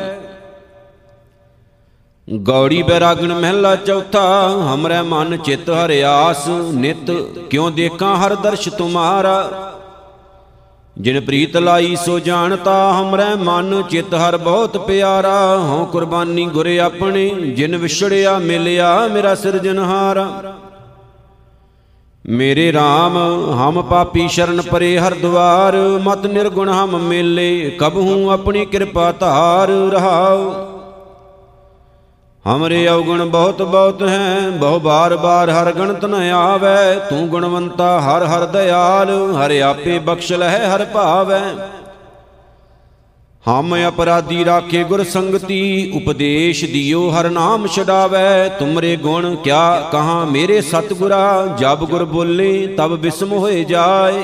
ਗੌੜੀ 2.33 2.81
ਬੈਰਾਗਣ 2.83 3.33
ਮਹਿਲਾ 3.33 3.75
ਚੌਥਾ, 3.75 4.49
ਹਮਰੇ 4.73 5.01
ਮਨ 5.01 5.37
ਚਿਤ 5.37 5.69
ਹਰਿਆਸ 5.69 6.47
ਨਿਤ 6.73 7.11
ਕਿਉ 7.49 7.69
ਦੇਖਾਂ 7.69 8.15
ਹਰ 8.15 8.35
ਦਰਸ਼ 8.35 8.69
ਤੁਮਾਰਾ। 8.69 9.71
ਜਿਨ 10.97 11.19
ਪ੍ਰੀਤ 11.21 11.57
ਲਾਈ 11.57 11.95
ਸੋ 11.95 12.19
ਜਾਣਤਾ, 12.19 12.93
ਹਮਰੇ 13.01 13.35
ਮਨ 13.35 13.83
ਚਿਤ 13.89 14.13
ਹਰ 14.15 14.37
ਬਹੁਤ 14.37 14.77
ਪਿਆਰਾ। 14.77 15.57
ਹਉ 15.57 15.85
ਕੁਰਬਾਨੀ 15.85 16.45
ਗੁਰ 16.45 16.67
ਆਪਣੇ, 16.79 17.29
ਜਿਨ 17.29 17.77
ਵਿਛੜਿਆ 17.77 18.37
ਮਿਲਿਆ 18.39 19.07
ਮੇਰਾ 19.07 19.35
ਸਿਰਜਨਹਾਰਾ 19.35 20.53
ਮੇਰੇ 22.25 22.71
RAM 22.71 23.17
ਹਮ 23.53 23.81
ਪਾਪੀ 23.81 24.27
ਸ਼ਰਨ 24.27 24.61
ਪਰੇ 24.61 24.97
ਹਰ 24.99 25.13
ਦਵਾਰ। 25.13 25.75
ਮਤ 26.03 26.25
ਨਿਰਗੁਣ 26.25 26.69
ਹਮ 26.69 26.99
ਮੇਲੇ 26.99 27.75
ਕਬਹੂ 27.79 28.29
ਆਪਣੀ 28.29 28.65
ਕਿਰਪਾ 28.65 29.11
ਧਾਰ 29.11 29.69
ਰਹਾਉ। 29.69 30.72
ਹਮਰੇ 32.45 32.87
ਔਗਣ 32.87 33.23
ਬਹੁਤ 33.25 33.61
ਬਹੁਤ 33.61 34.01
ਹੈ, 34.03 34.49
ਬਹੁ 34.51 34.79
ਬਾਰ 34.79 35.15
ਬਾਰ 35.17 35.49
ਹਰ 35.49 35.71
ਗਣਤ 35.71 36.05
ਨ 36.05 36.13
ਆਵੈ, 36.31 36.95
ਤੂੰ 37.09 37.27
ਗੁਣਵੰਤਾ 37.27 37.99
ਹਰ 37.99 38.23
ਹਰ 38.23 38.45
ਦਿਆਲ, 38.45 39.11
ਹਰ 39.35 39.51
ਆਪੇ 39.61 39.99
ਬਖਸ਼ 39.99 40.31
ਲਹਿ 40.33 40.65
ਹਰ 40.65 40.85
ਭਾਵੈ। 40.85 41.41
ਹਮ 43.45 43.75
ਅਪਰਾਧੀ 43.87 44.45
ਰਾਖੇ 44.45 44.83
ਗੁਰ 44.83 45.03
ਸੰਗਤੀ, 45.03 45.91
ਉਪਦੇਸ਼ 45.95 46.63
ਦਿਓ 46.65 47.09
ਹਰ 47.11 47.29
ਨਾਮ 47.29 47.67
ਛਡਾਵੈ। 47.67 48.47
ਤੁਮਰੇ 48.49 48.95
ਗੁਣ 48.95 49.35
ਕਿਆ 49.35 49.89
ਕਹਾ 49.91 50.23
ਮੇਰੇ 50.25 50.61
ਸਤਗੁਰਾ, 50.61 51.55
ਜਬ 51.59 51.85
ਗੁਰ 51.85 52.05
ਬੋਲੇ 52.05 52.67
ਤਬ 52.77 52.95
ਬਿਸਮ 52.97 53.31
ਹੋਏ 53.31 53.63
ਜਾਏ। 53.63 54.23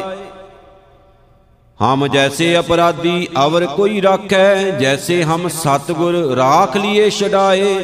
ਹਮ 1.79 2.07
ਜੈਸੇ 2.07 2.57
ਅਪਰਾਧੀ 2.59 3.27
ਅਵਰ 3.45 3.65
ਕੋਈ 3.65 4.01
ਰਾਖੈ, 4.01 4.55
ਜੈਸੇ 4.79 5.23
ਹਮ 5.23 5.47
ਸਤਗੁਰ 5.47 6.15
ਰਾਖ 6.35 6.77
ਲਿਏ 6.77 7.09
ਛਡਾਏ। 7.09 7.75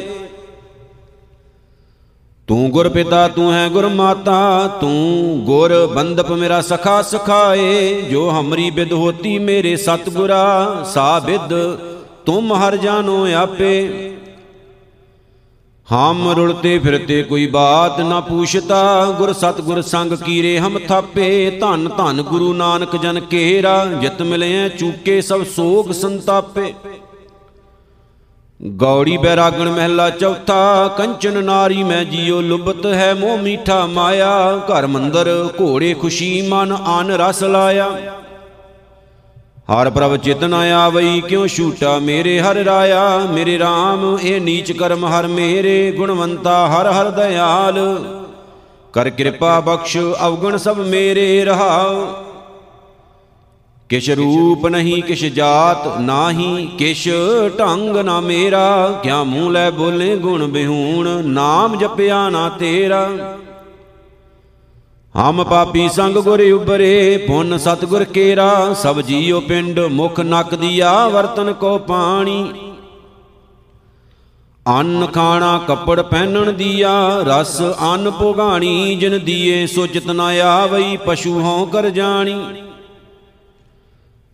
ਤੂੰ 2.48 2.70
ਗੁਰ 2.70 2.88
ਪਿਤਾ, 2.88 3.28
ਤੂੰ 3.28 3.52
ਹੈ 3.52 3.68
ਗੁਰ 3.68 3.86
ਮਾਤਾ, 3.88 4.68
ਤੂੰ 4.80 5.40
ਗੁਰ 5.44 5.72
ਬੰਦਪ 5.86 6.30
ਮੇਰਾ 6.30 6.60
ਸਖਾ 6.60 7.00
ਸਖਾਏ, 7.02 8.02
ਜੋ 8.02 8.28
ਹਮਰੀ 8.30 8.70
ਬਿਦ 8.70 8.92
ਹੋਤੀ 8.92 9.38
ਮੇਰੇ 9.38 9.76
ਸਤਗੁਰਾ, 9.76 10.84
ਸਾ 10.84 11.18
ਬਿਦ 11.18 11.54
ਤੁਮ 12.26 12.52
ਹਰ 12.52 12.76
ਜਾਨੋ 12.76 13.26
ਆਪੇ। 13.34 13.88
ਹਮ 15.88 16.28
ਰੁਲਤੇ 16.30 16.78
ਫਿਰਤੇ 16.78 17.22
ਕੋਈ 17.22 17.46
ਬਾਤ 17.46 18.00
ਨਾ 18.00 18.20
ਪੁੱਛਤਾ, 18.20 19.04
ਗੁਰ 19.18 19.32
ਸਤਗੁਰ 19.32 19.82
ਸੰਗ 19.82 20.12
ਕੀਰੇ 20.12 20.58
ਹਮ 20.58 20.78
ਥਾਪੇ, 20.78 21.50
ਧੰਨ 21.60 21.88
ਧੰਨ 21.88 22.22
ਗੁਰੂ 22.22 22.52
ਨਾਨਕ 22.52 22.96
ਜਨ 22.96 23.20
ਕੇਰਾ, 23.20 23.84
ਜਿਤ 24.00 24.22
ਮਿਲਿਆ 24.22 24.68
ਚੂਕੇ 24.68 25.20
ਸਭ 25.20 25.44
ਸੋਗ 25.46 25.92
ਸੰਤਾਪੇ। 25.92 26.72
ਗੌੜੀ 28.64 29.16
ਬੈਰਾਗਣ 29.16 29.70
ਮਹਿਲਾ 29.70 30.10
ਚੌਥਾ, 30.10 30.88
ਕੰਚਨ 30.88 31.44
ਨਾਰੀ 31.44 31.82
ਮੈਂ 31.82 32.04
ਜੀਉ 32.04 32.40
ਲੁਬਤ 32.40 32.86
ਹੈ, 32.86 33.14
ਮੋਹ 33.14 33.38
ਮੀਠਾ 33.38 33.86
ਮਾਇਆ, 33.86 34.56
ਘਰ 34.56 34.86
ਮੰਦਰ 34.86 35.48
ਘੋੜੇ 35.60 35.94
ਖੁਸ਼ੀ 35.94 36.42
ਮਨ 36.42 36.72
ਆਨ 36.72 37.10
ਰਸ 37.10 37.42
ਲਾਇਆ। 37.42 37.90
ਹਰ 39.56 39.90
ਪ੍ਰਭ 39.90 40.16
ਚਿਤਨ 40.16 40.54
ਆਵਈ 40.54 41.20
ਕਿਉ 41.20 41.46
ਛੂਟਾ 41.46 41.98
ਮੇਰੇ 41.98 42.40
ਹਰ 42.40 42.54
ਰਾਇਆ? 42.54 43.18
ਮੇਰੇ 43.18 43.58
RAM 43.58 44.18
ਇਹ 44.22 44.40
ਨੀਚ 44.40 44.72
ਕਰਮ 44.72 45.04
ਹਰ 45.06 45.26
ਮੇਰੇ, 45.26 45.92
ਗੁਣਵੰਤਾ 45.92 46.68
ਹਰ 46.68 46.92
ਹਰ 46.92 47.10
ਦਇਆਲ। 47.10 47.98
ਕਰ 48.92 49.10
ਕਿਰਪਾ 49.10 49.60
ਬਖਸ਼, 49.60 49.96
ਅਵਗੁਣ 50.26 50.56
ਸਭ 50.56 50.78
ਮੇਰੇ, 50.78 51.44
ਰਹਾਉ। 51.44 52.25
ਕਿਛ 53.90 54.10
ਰੂਪ 54.10 54.66
ਨਹੀਂ, 54.66 55.02
ਕਿਛ 55.02 55.24
ਜਾਤ 55.24 56.00
ਨਾਹੀ, 56.00 56.66
ਕਿਛ 56.78 57.08
ਢੰਗ 57.58 57.96
ਨਾ 57.96 58.20
ਮੇਰਾ। 58.20 59.00
ਕਿਆ 59.02 59.22
ਮੂੰਹ 59.24 59.50
ਲੈ 59.50 59.70
ਬੋਲੇ 59.70 60.16
ਗੁਣ 60.16 60.46
ਬਿਹੂਣ, 60.46 61.08
ਨਾਮ 61.24 61.76
ਜਪਿਆ 61.78 62.28
ਨਾ 62.30 62.48
ਤੇਰਾ। 62.48 63.10
ਹਮ 65.14 65.44
ਪਾਪੀ 65.44 65.88
ਸੰਗ 65.88 66.16
ਗੁਰ 66.16 66.40
ਉਬਰੇ 66.40 67.24
ਪੁੰਨ 67.28 67.58
ਸਤਗੁਰ 67.58 68.04
ਕੇਰਾ। 68.04 68.74
ਸਭ 68.74 69.00
ਜੀਉ 69.00 69.40
ਪਿੰਡ 69.40 69.80
ਮੁਖ 69.80 70.20
ਨਕ 70.20 70.54
ਦੀਆ, 70.54 71.08
ਵਰਤਨ 71.08 71.52
ਕੋ 71.52 71.78
ਪਾਣੀ। 71.78 72.52
ਅੰਨ 74.68 75.06
ਖਾਣਾ 75.06 75.60
ਕੱਪੜ 75.68 76.00
ਪਹਿਨਣ 76.02 76.52
ਦੀਆ, 76.52 77.22
ਰਸ 77.26 77.62
ਅੰਨ 77.62 78.10
ਭੋਗਾਣੀ, 78.10 78.94
ਜਿਨ 78.94 79.24
ਦੀਏ 79.24 79.66
ਸੋ 79.66 79.86
ਚਿਤਨਾ 79.86 80.26
ਆਵਈ, 80.44 80.98
ਪਸ਼ੂ 81.06 81.40
ਹਉ 81.40 81.66
ਕਰ 81.66 81.90
ਜਾਣੀ। 81.90 82.44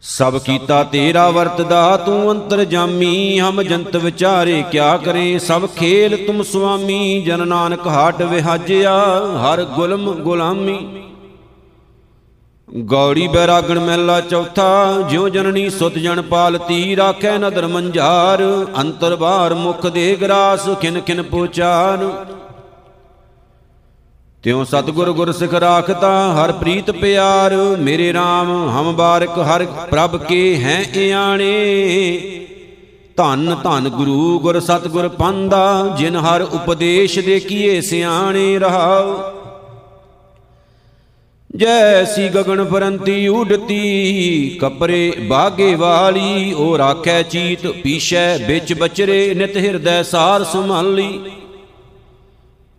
ਸਭ 0.03 0.39
ਕੀਤਾ 0.39 0.83
ਤੇਰਾ 0.85 1.31
ਵਰਤਦਾ, 1.31 1.97
ਤੂੰ 1.97 2.31
ਅੰਤਰ 2.31 2.65
ਜਾਮੀ, 2.65 3.41
ਹਮ 3.41 3.63
ਜੰਤ 3.63 3.97
ਵਿਚਾਰੇ 3.97 4.65
ਕਿਆ 4.71 4.97
ਕਰੇ? 4.97 5.39
ਸਭ 5.39 5.67
ਖੇਲ 5.67 6.17
ਤੁਮ 6.27 6.43
ਸੁਆਮੀ, 6.43 7.23
ਜਨ 7.23 7.47
ਨਾਨਕ 7.49 7.87
ਹਾਟ 7.87 8.23
ਵਿਹਾਜਿਆ, 8.23 8.97
ਹਰ 9.37 9.63
ਗੁਲਮ 9.63 10.13
ਗੁਲਾਮੀ। 10.15 10.79
ਗੌੜੀ 12.85 13.29
ਬੈਰਾਗਣ 13.29 13.79
ਮਹਿਲਾ 13.79 14.21
ਚੌਥਾ, 14.21 15.03
ਜਿਉ 15.11 15.29
ਜਨਨੀ 15.29 15.71
ਸੁਤ 15.71 15.99
ਜਨ 15.99 16.23
ਪਾਲਤੀ, 16.23 16.97
ਰਾਖੈ 16.97 17.39
ਨਦਰ 17.39 17.67
ਮੰਝਾਰ, 17.67 18.67
ਅੰਤਰ 18.81 19.17
ਬਾਹਰ 19.17 19.55
ਮੁਖ 19.55 19.87
ਦੇ 19.87 20.17
ਗਰਾਸ, 20.17 20.69
ਖਿਨ 20.81 21.01
ਖਿਨ 21.01 21.23
ਪੁਚਾਰ 21.23 21.99
ਤਿਉ 24.43 24.65
ਸਤਗੁਰ 24.65 25.13
ਗੁਰ 25.13 25.33
ਸਿਖ 25.33 25.55
ਰਾਖਤਾ, 25.55 26.35
ਹਰ 26.35 26.53
ਪ੍ਰੀਤ 26.53 26.91
ਪਿਆਰ, 26.91 27.55
ਮੇਰੇ 27.79 28.13
RAM 28.13 28.71
ਹਮ 28.71 28.97
ਬਾਰਕ 28.97 29.39
ਹਰ 29.39 29.65
ਪ੍ਰਭ 29.65 30.17
ਕੇ 30.17 30.57
ਹੈ 30.57 30.85
ਇਆਣੇ। 30.95 31.53
ਧੰਨ 33.17 33.57
ਧੰਨ 33.65 33.89
ਗੁਰੂ 33.89 34.39
ਗੁਰ 34.39 34.61
ਸਤਗੁਰ 34.61 35.09
ਪੰਦਾ, 35.09 35.95
ਜਿਨ 35.99 36.17
ਹਰ 36.17 36.43
ਉਪਦੇਸ਼ 36.43 37.19
ਦੇ 37.19 37.41
ਕੀਏ 37.41 37.81
ਸਿਆਣੇ 37.81 38.59
ਰਹਾਉ। 38.59 39.33
ਜੈਸੀ 41.57 42.29
ਗਗਨ 42.29 42.65
ਫਰੰਤੀ 42.65 43.29
ਉਡਤੀ, 43.29 44.59
ਕਪਰੇ 44.61 45.13
ਬਾਗੇ 45.29 45.75
ਵਾਲੀ, 45.75 46.53
ਉਹ 46.53 46.79
ਰਾਖੈ 46.79 47.23
ਚੀਤ 47.23 47.67
ਪੀਛੈ 47.67 48.37
ਵਿੱਚ 48.37 48.75
ਬਚਰੇ, 48.75 49.35
ਨਿਤ 49.35 49.57
ਹਿਰਦੈ 49.57 50.03
ਸਾਰ 50.03 50.45
ਸੰਭਾਲੀ। 50.45 51.21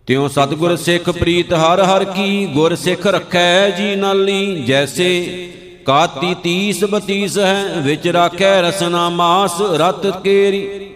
ਤਿਉ 0.08 0.28
ਸਤਗੁਰ 0.28 0.76
ਸਿੱਖ 0.76 1.10
ਪ੍ਰੀਤ 1.10 1.54
ਹਰ 1.54 1.82
ਹਰ 1.84 2.04
ਕੀ, 2.04 2.46
ਗੁਰ 2.46 2.76
ਸਿੱਖ 2.76 3.08
ਰੱਖੈ 3.08 3.70
ਜੀ 3.70 3.96
ਨਾਲੀ, 3.96 4.56
ਜੈਸੇ 4.56 5.50
ਕਾਤੀ 5.86 6.36
30 6.44 6.84
32 6.84 7.38
ਹੈ, 7.38 7.66
ਵਿੱਚ 7.78 8.08
ਰਾਖੈ 8.08 8.62
ਰਸਨਾ 8.62 9.10
ਮਾਸ, 9.10 9.62
ਰਤ 9.62 10.24
ਕੇਰੀ। 10.24 10.90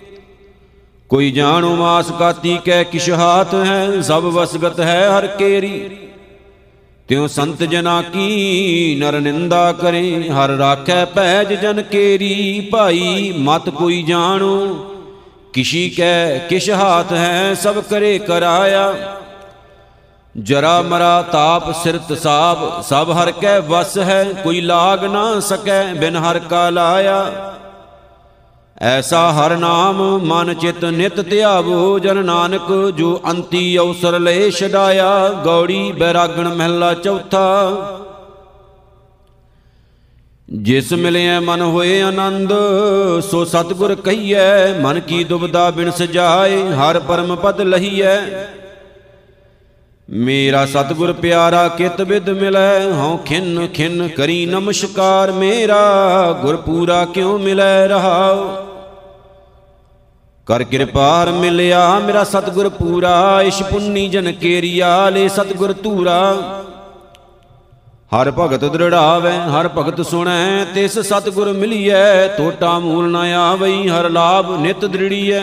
ਕੋਈ 1.10 1.32
ਜਾਣੋ 1.32 1.76
ਮਾਸ 1.76 2.12
ਕਾਤੀ 2.20 2.58
ਕੈ 2.66 2.84
ਕਿਛ 2.84 3.10
ਹਾਥ 3.10 3.54
ਹੈ, 3.54 4.02
ਸਭ 4.02 4.24
ਵਸਗਤ 4.24 4.80
ਹੈ 4.80 5.18
ਹਰ 5.18 5.28
ਕੇਰੀ। 5.28 5.90
ਤਿਉ 7.08 7.28
ਸੰਤ 7.28 7.64
ਜਨਾ 7.64 8.02
ਕੀ 8.02 8.96
ਨਰ 9.00 9.20
ਨਿੰਦਾ 9.20 9.72
ਕਰੇ, 9.72 10.30
ਹਰ 10.30 10.50
ਰਾਖੈ 10.50 11.06
ਪੈਜ 11.06 11.54
ਜਨ 11.54 11.82
ਕੇਰੀ। 11.82 12.70
ਭਾਈ 12.72 13.34
ਮਤ 13.38 13.70
ਕੋਈ 13.70 14.04
ਜਾਣੋ 14.04 14.76
ਕਿਸ਼ੀ 15.54 15.89
ਕੈ 15.89 16.38
ਕਿਛ 16.50 16.70
ਹਾਥ 16.72 17.12
ਹੈ 17.13 17.54
ਸਭ 17.54 17.80
ਕਰੇ 17.89 18.18
ਕਰਾਇਆ 18.20 18.94
ਜਰਾ 20.36 20.82
ਮਰਾ 20.82 21.22
ਤਾਪ 21.22 21.72
ਸਿਰਤ 21.74 22.13
ਸਾਬ 22.13 22.82
ਸਭ 22.82 23.12
ਹਰ 23.12 23.32
ਕੈ 23.32 23.60
ਵਸ 23.60 23.98
ਹੈ 24.00 24.24
ਕੋਈ 24.44 24.62
ਲਾਗ 24.62 25.04
ਨਾ 25.06 25.39
ਸਕੈ 25.39 25.84
ਬਿਨ 25.94 26.16
ਹਰ 26.16 26.39
ਕਾ 26.39 26.70
ਲਾਇਆ 26.70 27.20
ਐਸਾ 28.82 29.20
ਹਰ 29.32 29.56
ਨਾਮ 29.58 30.01
ਮਨ 30.24 30.54
ਚਿਤ 30.54 30.84
ਨਿਤ 30.86 31.20
ਧਿਆਵੋ 31.20 31.98
ਜਨ 32.00 32.24
ਨਾਨਕ 32.25 32.72
ਜੋ 32.98 33.20
ਅੰਤੀ 33.27 33.77
ਅਵਸਰ 33.77 34.20
ਲੈ 34.20 34.50
ਛਡਾਇਆ 34.50 35.08
ਗੌੜੀ 35.46 35.92
ਬੈਰਾਗਣ 35.92 36.48
ਮਹਿਲਾ 36.50 36.94
ਚੌਥਾ 36.94 37.48
ਜਿਸ 40.54 40.94
ਮਿਲਿਆ 40.94 41.39
ਮਨ 41.39 41.62
ਹੋਏ 41.62 42.01
ਆਨੰਦ, 42.01 42.54
ਸੋ 43.32 43.46
ਸਤਗੁਰ 43.46 43.96
ਕਹੀਐ, 43.96 44.80
ਮਨ 44.82 45.00
ਕੀ 45.00 45.24
ਦੁਬਦਾ 45.24 45.72
ਬਿਨ 45.72 45.92
ਸਜਾਏ 45.92 46.70
ਹਰ 46.70 47.00
ਪਰਮ 47.00 47.36
ਪਦ 47.36 47.62
ਲਹੀਐ। 47.62 48.20
ਮੇਰਾ 50.10 50.66
ਸਤਗੁਰ 50.66 51.13
ਪਿਆਰਾ, 51.13 51.68
ਕਿਤ 51.68 52.01
ਬਿਦ 52.01 52.30
ਮਿਲੈ, 52.30 52.92
ਹਉ 52.92 53.18
ਖਿੰਨ 53.18 53.68
ਖਿੰਨ 53.68 54.08
ਕਰੀ 54.08 54.46
ਨਮਸਕਾਰ 54.46 55.32
ਮੇਰਾ, 55.32 56.32
ਗੁਰ 56.42 56.56
ਪੂਰਾ 56.56 57.06
ਕਿਉ 57.06 57.38
ਮਿਲੈ 57.38 57.88
ਰਹਾਉ? 57.88 58.48
ਕਰ 60.46 60.63
ਕਿਰਪਾਰ 60.63 61.32
ਮਿਲਿਆ 61.32 62.00
ਮੇਰਾ 62.00 62.24
ਸਤਗੁਰ 62.24 62.70
ਪੂਰਾ, 62.70 63.42
ਇਸ਼ 63.42 63.63
ਪੁੰਨੀ 63.63 64.08
ਜਨ 64.10 64.32
ਕੇਰੀਆ, 64.32 65.10
ਲੈ 65.10 65.27
ਸਤਗੁਰ 65.27 65.74
ਧੂਰਾ। 65.74 66.36
ਹਰ 68.12 68.32
ਭਗਤ 68.32 68.64
ਦ੍ਰਿੜਾਵੇ, 68.66 69.32
ਹਰ 69.32 69.68
ਭਗਤ 69.68 70.02
ਸੁਣੈ, 70.02 70.66
ਤਿਸ 70.66 71.00
ਸਤਗੁਰ 71.00 71.52
ਮਿਲੀਐ 71.54 72.28
ਟੋਟਾ 72.28 72.80
ਮੂਲ 72.80 73.10
ਨ 73.12 73.16
ਆਵਈ, 73.16 73.88
ਹਰ 73.88 74.10
ਲਾਭ 74.10 74.52
ਨਿਤ 74.62 74.86
ਦ੍ਰਿੜੀਐ। 74.86 75.42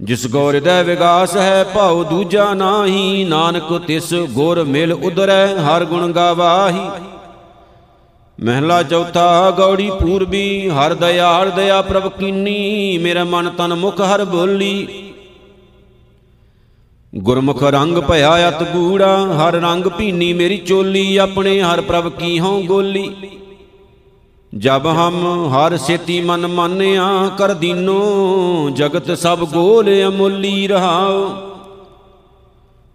ਜਿਸ 0.00 0.26
ਗੌਰ 0.26 0.54
ਹਿਰਦੈ 0.54 0.82
ਵਿਗਾਸ 0.82 1.36
ਹੈ, 1.36 1.64
ਭਾਉ 1.64 2.04
ਦੂਜਾ 2.04 2.54
ਨਾਹੀ, 2.54 3.24
ਨਾਨਕ 3.24 3.78
ਤਿਸ 3.86 4.14
ਗੁਰ 4.14 4.64
ਮਿਲ 4.64 4.92
ਉਦਰੈ, 4.92 5.46
ਹਰ 5.56 5.84
ਗੁਣ 5.84 6.12
ਗਾਵਾਹੀ। 6.12 6.88
ਮਹਿਲਾ 8.38 8.82
ਚੌਥਾ 8.82 9.50
ਗੌੜੀ 9.50 9.90
ਪੂਰਬੀ, 9.90 10.68
ਹਰ 10.68 10.94
ਦਇਆਲ 10.94 11.50
ਦਇਆ 11.50 11.82
ਪ੍ਰਭ 11.82 12.08
ਕੀਨੀ, 12.08 12.98
ਮੇਰਾ 12.98 13.24
ਮਨ 13.24 13.50
ਤਨ 13.50 13.74
ਮੁਖ 13.74 14.00
ਹਰ 14.00 14.24
ਬੋਲੀ। 14.24 14.99
ਗੁਰਮੁਖ 17.14 17.62
ਰੰਗ 17.62 17.98
ਭਇਆ 17.98 18.48
ਅਤ 18.48 18.62
ਗੂੜਾ, 18.62 19.16
ਹਰ 19.32 19.54
ਰੰਗ 19.54 19.86
ਭੀਨੀ 19.86 20.32
ਮੇਰੀ 20.32 20.56
ਚੋਲੀ, 20.56 21.16
ਆਪਣੇ 21.16 21.60
ਹਰ 21.62 21.80
ਪ੍ਰਭ 21.80 22.08
ਕੀ 22.08 22.38
ਹਉ 22.38 22.62
ਗੋਲੀ। 22.62 23.10
ਜਬ 24.54 24.86
ਹਮ 24.86 25.48
ਹਰ 25.54 25.76
ਸੇਤੀ 25.76 26.20
ਮਨ 26.20 26.46
ਮਾਨਿਆ, 26.46 27.30
ਕਰ 27.38 27.54
ਦੀਨੋ, 27.54 28.70
ਜਗਤ 28.70 29.10
ਸਭ 29.18 29.44
ਗੋਲ 29.44 29.90
ਅਮੁੱਲੀ 30.08 30.66
ਰਹਾਉ। 30.68 31.28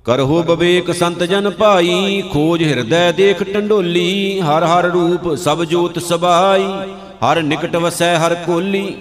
ਕਰਹੋ 0.06 0.44
ਬਵੇਕ 0.44 0.92
ਸੰਤ 0.92 1.24
ਜਨ 1.24 1.50
ਭਾਈ, 1.50 2.24
ਖੋਜ 2.34 2.64
ਹਿਰਦੈ 2.64 3.12
ਦੇਖ 3.12 3.44
ਟੰਡੋਲੀ, 3.44 4.40
ਹਰ 4.40 4.64
ਹਰ 4.64 4.84
ਰੂਪ 4.84 5.34
ਸਭ 5.36 5.64
ਜੋਤ 5.64 6.00
ਸਬਾਈ, 6.00 6.66
ਹਰ 7.24 7.42
ਨਿਕਟ 7.44 7.76
ਵਸੈ 7.76 8.16
ਹਰ 8.18 8.36
ਕੋਲੀ। 8.36 8.96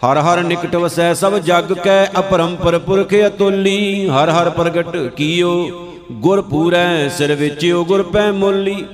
ਹਰ 0.00 0.18
ਹਰ 0.18 0.42
ਨਿਕਟ 0.42 0.74
ਵਸੈ 0.76 1.12
ਸਭ 1.14 1.36
ਜਗ 1.38 1.72
ਕੈ 1.74 2.04
ਅਪਰੰਪਰ 2.18 2.78
ਪੁਰਖ 2.78 3.14
ਅਤੁੱਲੀ। 3.26 4.08
ਹਰ 4.08 4.30
ਹਰ 4.30 4.50
ਪ੍ਰਗਟ 4.50 4.96
ਕੀਓ, 5.16 5.52
ਗੁਰ 6.12 6.40
ਪੂਰੈ 6.42 7.08
ਸਿਰ 7.08 7.34
ਵਿੱਚ 7.34 7.64
ਓ 7.72 7.84
ਗੁਰ 7.84 8.02
ਪੈ 8.02 8.30
ਮੁੱਲੀ। 8.32 8.84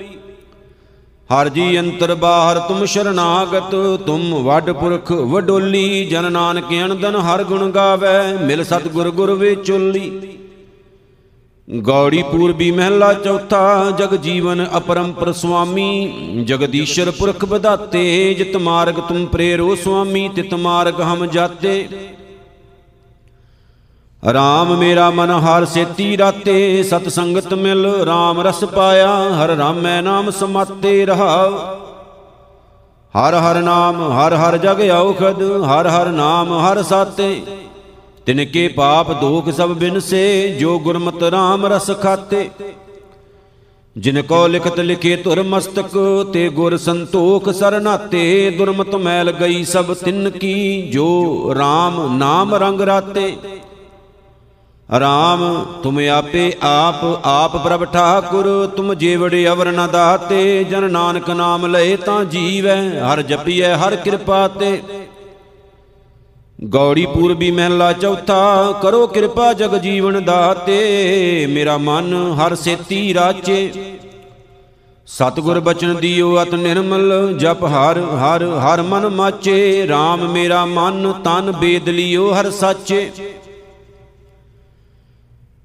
ਹਰ 1.30 1.48
ਜੀ 1.48 1.78
ਅੰਤਰ 1.80 2.14
ਬਾਹਰ 2.14 2.58
ਤੁਮ 2.58 2.84
ਸ਼ਰਨਾਗਤ, 2.84 3.74
ਤੁਮ 4.06 4.34
ਵੱਡ 4.44 4.70
ਪੁਰਖ 4.70 5.12
ਵਡੋਲੀ। 5.12 6.04
ਜਨ 6.04 6.32
ਨਾਨਕ 6.32 6.70
ਅਨੰਦਨ 6.84 7.16
ਹਰ 7.16 7.42
ਗੁਣ 7.44 7.70
ਗਾਵੇ, 7.70 8.44
ਮਿਲ 8.46 8.64
ਸਤ 8.64 8.88
ਗੁਰ 8.88 9.10
ਗੁਰ 9.10 9.32
ਵਿਚੋਲੀ। 9.34 10.10
ਗੌੜੀ 11.72 12.22
ਪੂਰਬੀ 12.22 12.70
ਮਹਿਲਾ 12.70 13.12
ਚੌਥਾ, 13.14 13.90
ਜਗ 13.90 14.14
ਜੀਵਨ 14.14 14.66
ਅਪਰੰਪਰ 14.76 15.32
ਸੁਆਮੀ। 15.32 16.44
ਜਗਦੀਸ਼ਰ 16.44 17.10
ਪੁਰਖ 17.10 17.44
ਬਧਾਤੇ 17.44 18.34
ਜਿਤ 18.34 18.56
ਮਾਰਗ 18.56 19.00
ਤੁਮ 19.00 19.24
ਪ੍ਰੇਰੋ 19.26 19.74
ਸੁਆਮੀ, 19.74 20.28
ਤਿਤ 20.28 20.54
ਮਾਰਗ 20.54 21.00
ਹਮ 21.00 21.26
ਜਾਤੇ। 21.26 21.88
ਰਾਮ 24.22 24.76
ਮੇਰਾ 24.76 25.08
ਮਨ 25.10 25.30
ਹਰ 25.30 25.64
ਸੇਤੀ 25.64 26.16
ਰਾਤੇ, 26.18 26.82
ਸਤ 26.82 27.08
ਸੰਗਤ 27.08 27.54
ਮਿਲ 27.54 27.86
ਰਾਮ 28.06 28.40
ਰਸ 28.40 28.64
ਪਾਇਆ, 28.64 29.14
ਹਰ 29.34 29.56
ਰਾਮੈ 29.56 30.00
ਨਾਮ 30.02 30.30
ਸਮਾਤੇ 30.30 31.04
ਰਹਾਉ 31.06 31.56
ਹਰ 33.14 33.34
ਹਰ 33.34 33.60
ਨਾਮ, 33.62 34.02
ਹਰ 34.12 34.34
ਹਰ 34.34 34.56
ਜਗ 34.58 34.80
ਔਖਦ, 34.90 35.42
ਹਰ 35.64 35.86
ਹਰ 35.86 36.08
ਨਾਮ, 36.08 36.52
ਹਰ 36.60 36.82
ਸਾਤੇ। 36.82 37.42
ਤਿਨ 38.26 38.44
ਕੇ 38.44 38.68
ਪਾਪ 38.68 39.12
ਦੋਖ 39.20 39.48
ਸਭ 39.50 39.68
ਬਿਨਸੇ 39.68 40.56
ਜੋ 40.60 40.78
ਗੁਰਮਤਿ 40.78 41.28
RAM 41.28 41.66
ਰਸ 41.66 41.90
ਖਾਤੇ। 42.02 42.50
ਜਿਨ 43.96 44.22
ਕੋ 44.22 44.46
ਲਿਖਤ 44.46 44.80
ਲਿਖੇ 44.80 45.16
ਧੁਰ 45.16 45.42
ਮਸਤਕ, 45.42 45.98
ਤੇ 46.32 46.48
ਗੁਰ 46.48 46.76
ਸੰਤੋਖ 46.76 47.48
ਸਰਨਾਤੇ। 47.48 48.50
ਦੁਰਮਤ 48.50 48.94
ਮੈਲ 48.94 49.32
ਗਈ 49.32 49.64
ਸਭ 49.64 49.94
ਤਿਨ 49.94 50.30
ਕੀ, 50.30 50.82
ਜੋ 50.82 51.08
RAM 51.52 52.12
ਨਾਮ 52.12 52.54
ਰੰਗ 52.54 52.80
ਰਾਤੇ। 52.80 53.36
ਰਾਮ, 55.00 55.66
ਤੁਮ 55.82 55.98
ਆਪੇ 55.98 56.52
ਆਪ 56.62 57.04
ਆਪ 57.24 57.56
ਪ੍ਰਭ 57.56 57.84
ਠਾਕੁਰ, 57.84 58.70
ਤੁਮ 58.76 58.94
ਜੀਵੜੇ 58.94 59.46
ਅਵਰ 59.48 59.72
ਨ 59.72 59.88
ਦਾਤੇ। 59.92 60.64
ਜਨ 60.64 60.90
ਨਾਨਕ 60.90 61.30
ਨਾਮ 61.30 61.66
ਲਏ 61.66 61.96
ਤਾਂ 61.96 62.24
ਜੀਵੈ, 62.24 63.00
ਹਰ 63.00 63.22
ਜਪੀਐ, 63.22 63.74
ਹਰ 63.74 63.96
ਕਿਰਪਾ 63.96 64.48
ਤੇ। 64.48 64.82
ਗੌੜੀ 66.62 67.04
ਪੂਰਬੀ 67.06 67.50
ਮਹਿਲਾ 67.50 67.92
ਚੌਥਾ, 67.92 68.72
ਕਰੋ 68.82 69.06
ਕਿਰਪਾ 69.06 69.52
ਜਗ 69.52 69.76
ਜੀਵਨ 69.76 70.24
ਦਾਤੇ, 70.24 71.46
ਮੇਰਾ 71.46 71.76
ਮਨ 71.78 72.14
ਹਰ 72.32 72.54
ਸੇਤੀ 72.54 73.14
ਰਾਚੇ। 73.14 73.72
ਸਤਿਗੁਰ 75.08 75.60
ਬਚਨ 75.60 75.94
ਦਿਓ 75.96 76.42
ਅਤ 76.42 76.54
ਨਿਰਮਲ, 76.54 77.36
ਜਪ 77.38 77.64
ਹਰ 77.64 77.98
ਹਰ 77.98 78.44
ਹਰ 78.58 78.82
ਮਨ 78.82 79.08
ਮਾਚੇ, 79.08 79.86
RAM 79.86 80.28
ਮੇਰਾ 80.28 80.64
ਮਨ 80.66 81.12
ਤਨ 81.24 81.52
ਬੇਦ 81.52 81.88
ਲਿਓ 81.88 82.32
ਹਰ 82.34 82.50
ਸਾਚੇ। 82.50 83.10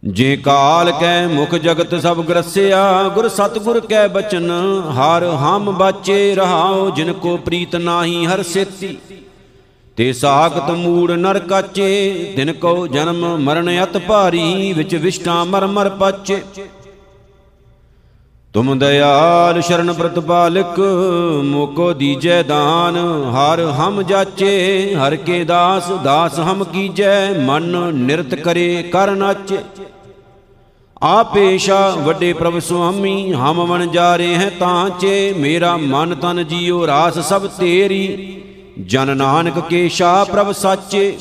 ਜੇ 0.04 0.36
ਕਾਲ 0.36 0.92
ਕੈ 0.92 1.27
ਮੁਖ 1.27 1.56
ਜਗਤ 1.56 1.96
ਸਭ 2.01 2.22
ਗਰਸਿਆ, 2.22 3.10
ਗੁਰ 3.16 3.30
ਸਤਗੁਰ 3.30 3.80
ਕੈ 3.80 4.08
ਬਚਨ, 4.08 4.51
ਹਰ 4.92 5.25
ਹਮ 5.36 5.72
ਬਾਚੇ 5.72 6.36
ਰਹਾਉ 6.36 6.89
ਜਿਨ 6.89 7.13
ਕੋ 7.13 7.38
ਪ੍ਰੀਤ 7.38 7.75
ਨਾਹੀ 7.75 8.25
ਹਰ 8.25 8.44
ਸੇਤੀ। 8.44 8.98
ਤੇ 9.98 10.12
ਸਾਖਤ 10.13 10.70
ਮੂੜ 10.72 11.12
ਨਰ 11.12 11.39
ਕਾਚੇ, 11.39 12.34
ਦਿਨ 12.36 12.51
ਕੋ 12.54 12.88
ਜਨਮ 12.88 13.25
ਮਰਨ 13.38 13.70
ਅਤ 13.84 13.98
ਭਾਰੀ, 13.98 14.74
ਵਿੱਚ 14.74 14.96
ਵਿਸ਼ਟਾ 14.96 15.44
ਮਰ 15.44 15.66
ਮਰ 15.68 15.89
ਪਾਚੇ। 15.89 16.42
ਤੁਮ 18.54 18.77
ਦਇਆਲ 18.80 19.62
ਸ਼ਰਨ 19.62 19.94
ਪ੍ਰਤਪਾਲਕ 19.94 20.80
ਮੋਕੋ 21.44 21.92
ਦੀਜੈ 21.94 22.42
ਦਾਨ, 22.44 22.98
ਹਰ 23.34 23.62
ਹਮ 23.80 24.01
ਜਾਚੇ, 24.01 24.96
ਹਰ 24.96 25.16
ਕੇ 25.16 25.44
ਦਾਸ 25.44 25.92
ਦਾਸ 26.04 26.39
ਹਮ 26.39 26.63
ਕੀਜੈ, 26.63 27.34
ਮਨ 27.39 27.63
ਨਿਰਤ 27.96 28.36
ਕਰੇ 28.36 28.84
ਕਰ 28.84 29.12
ਨਾਚੇ। 29.12 29.58
ਆਪੇਸ਼ਾ 31.01 31.89
ਵੱਡੇ 31.98 32.34
ਪ੍ਰਭ 32.34 32.60
ਸੁਆਮੀ, 32.60 33.34
ਹਮ 33.34 33.66
ਵਣ 33.66 33.86
ਜਾ 33.88 34.16
ਰਹੇ 34.16 34.36
ਹੈ 34.36 34.50
ਤਾਂ 34.60 34.89
ਚੇ, 35.00 35.34
ਮੇਰਾ 35.38 35.77
ਮਨ 35.77 36.16
ਤਨ 36.16 36.44
ਜੀਉ 36.44 36.86
ਰਾਸ 36.88 37.20
ਸਭ 37.20 37.48
ਤੇਰੀ। 37.60 38.44
ਜਨ 38.86 39.17
ਨਾਨਕ 39.17 39.60
ਕੇ 39.60 39.89
ਸ਼ਾ 39.89 40.24
ਪ੍ਰਭ 40.24 40.51
ਸਾਚੇ। 40.51 41.17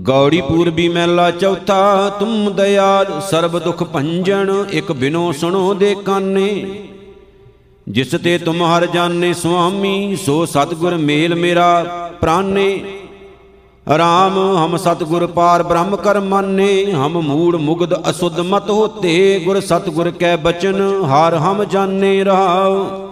ਗੌੜੀ 0.00 0.40
ਪੂਰਬੀ 0.40 0.88
ਮਹਿਲਾ 0.88 1.30
ਚੌਥਾ, 1.30 2.08
ਤੁਮ 2.08 2.50
ਦਇਆਲ 2.50 3.20
ਸਰਬ 3.20 3.58
ਦੁਖ 3.58 3.82
ਭੰਜਨ, 3.82 4.64
ਇਕ 4.72 4.92
ਬਿਨੋ 4.92 5.32
ਸੁਣੋ 5.32 5.74
ਦੇ 5.74 5.94
ਕਾਨੇ। 5.94 6.80
ਜਿਸ 7.88 8.10
ਤੇ 8.10 8.38
ਤੁਮ 8.38 8.62
ਹਰ 8.62 8.86
ਜਾਣੇ 8.86 9.32
ਸੁਆਮੀ, 9.32 10.16
ਸੋ 10.16 10.46
ਸਤਗੁਰ 10.46 10.96
ਮੇਲ 10.96 11.34
ਮੇਰਾ 11.34 11.84
ਪ੍ਰਾਨੇ। 12.20 12.80
ਰਾਮ, 13.98 14.56
ਹਮ 14.56 14.76
ਸਤਗੁਰ 14.76 15.26
ਪਾਰ 15.26 15.62
ਬ੍ਰਹਮ 15.62 15.96
ਕਰ 15.96 16.20
ਮਾਨੇ, 16.20 16.92
ਹਮ 16.92 17.20
ਮੂੜ 17.20 17.56
ਮੁਗਦ 17.56 18.10
ਅਸੁੱਧ 18.10 18.40
ਮਤ 18.40 18.70
ਹੋਤੇ, 18.70 19.40
ਗੁਰ 19.44 19.60
ਸਤਗੁਰ 19.60 20.10
ਕੈ 20.10 20.36
ਬਚਨ, 20.36 21.04
ਹਾਰ 21.04 21.34
ਹਮ 21.34 21.64
ਜਾਣੇ 21.64 22.24
ਰਹਾਉ 22.24 23.09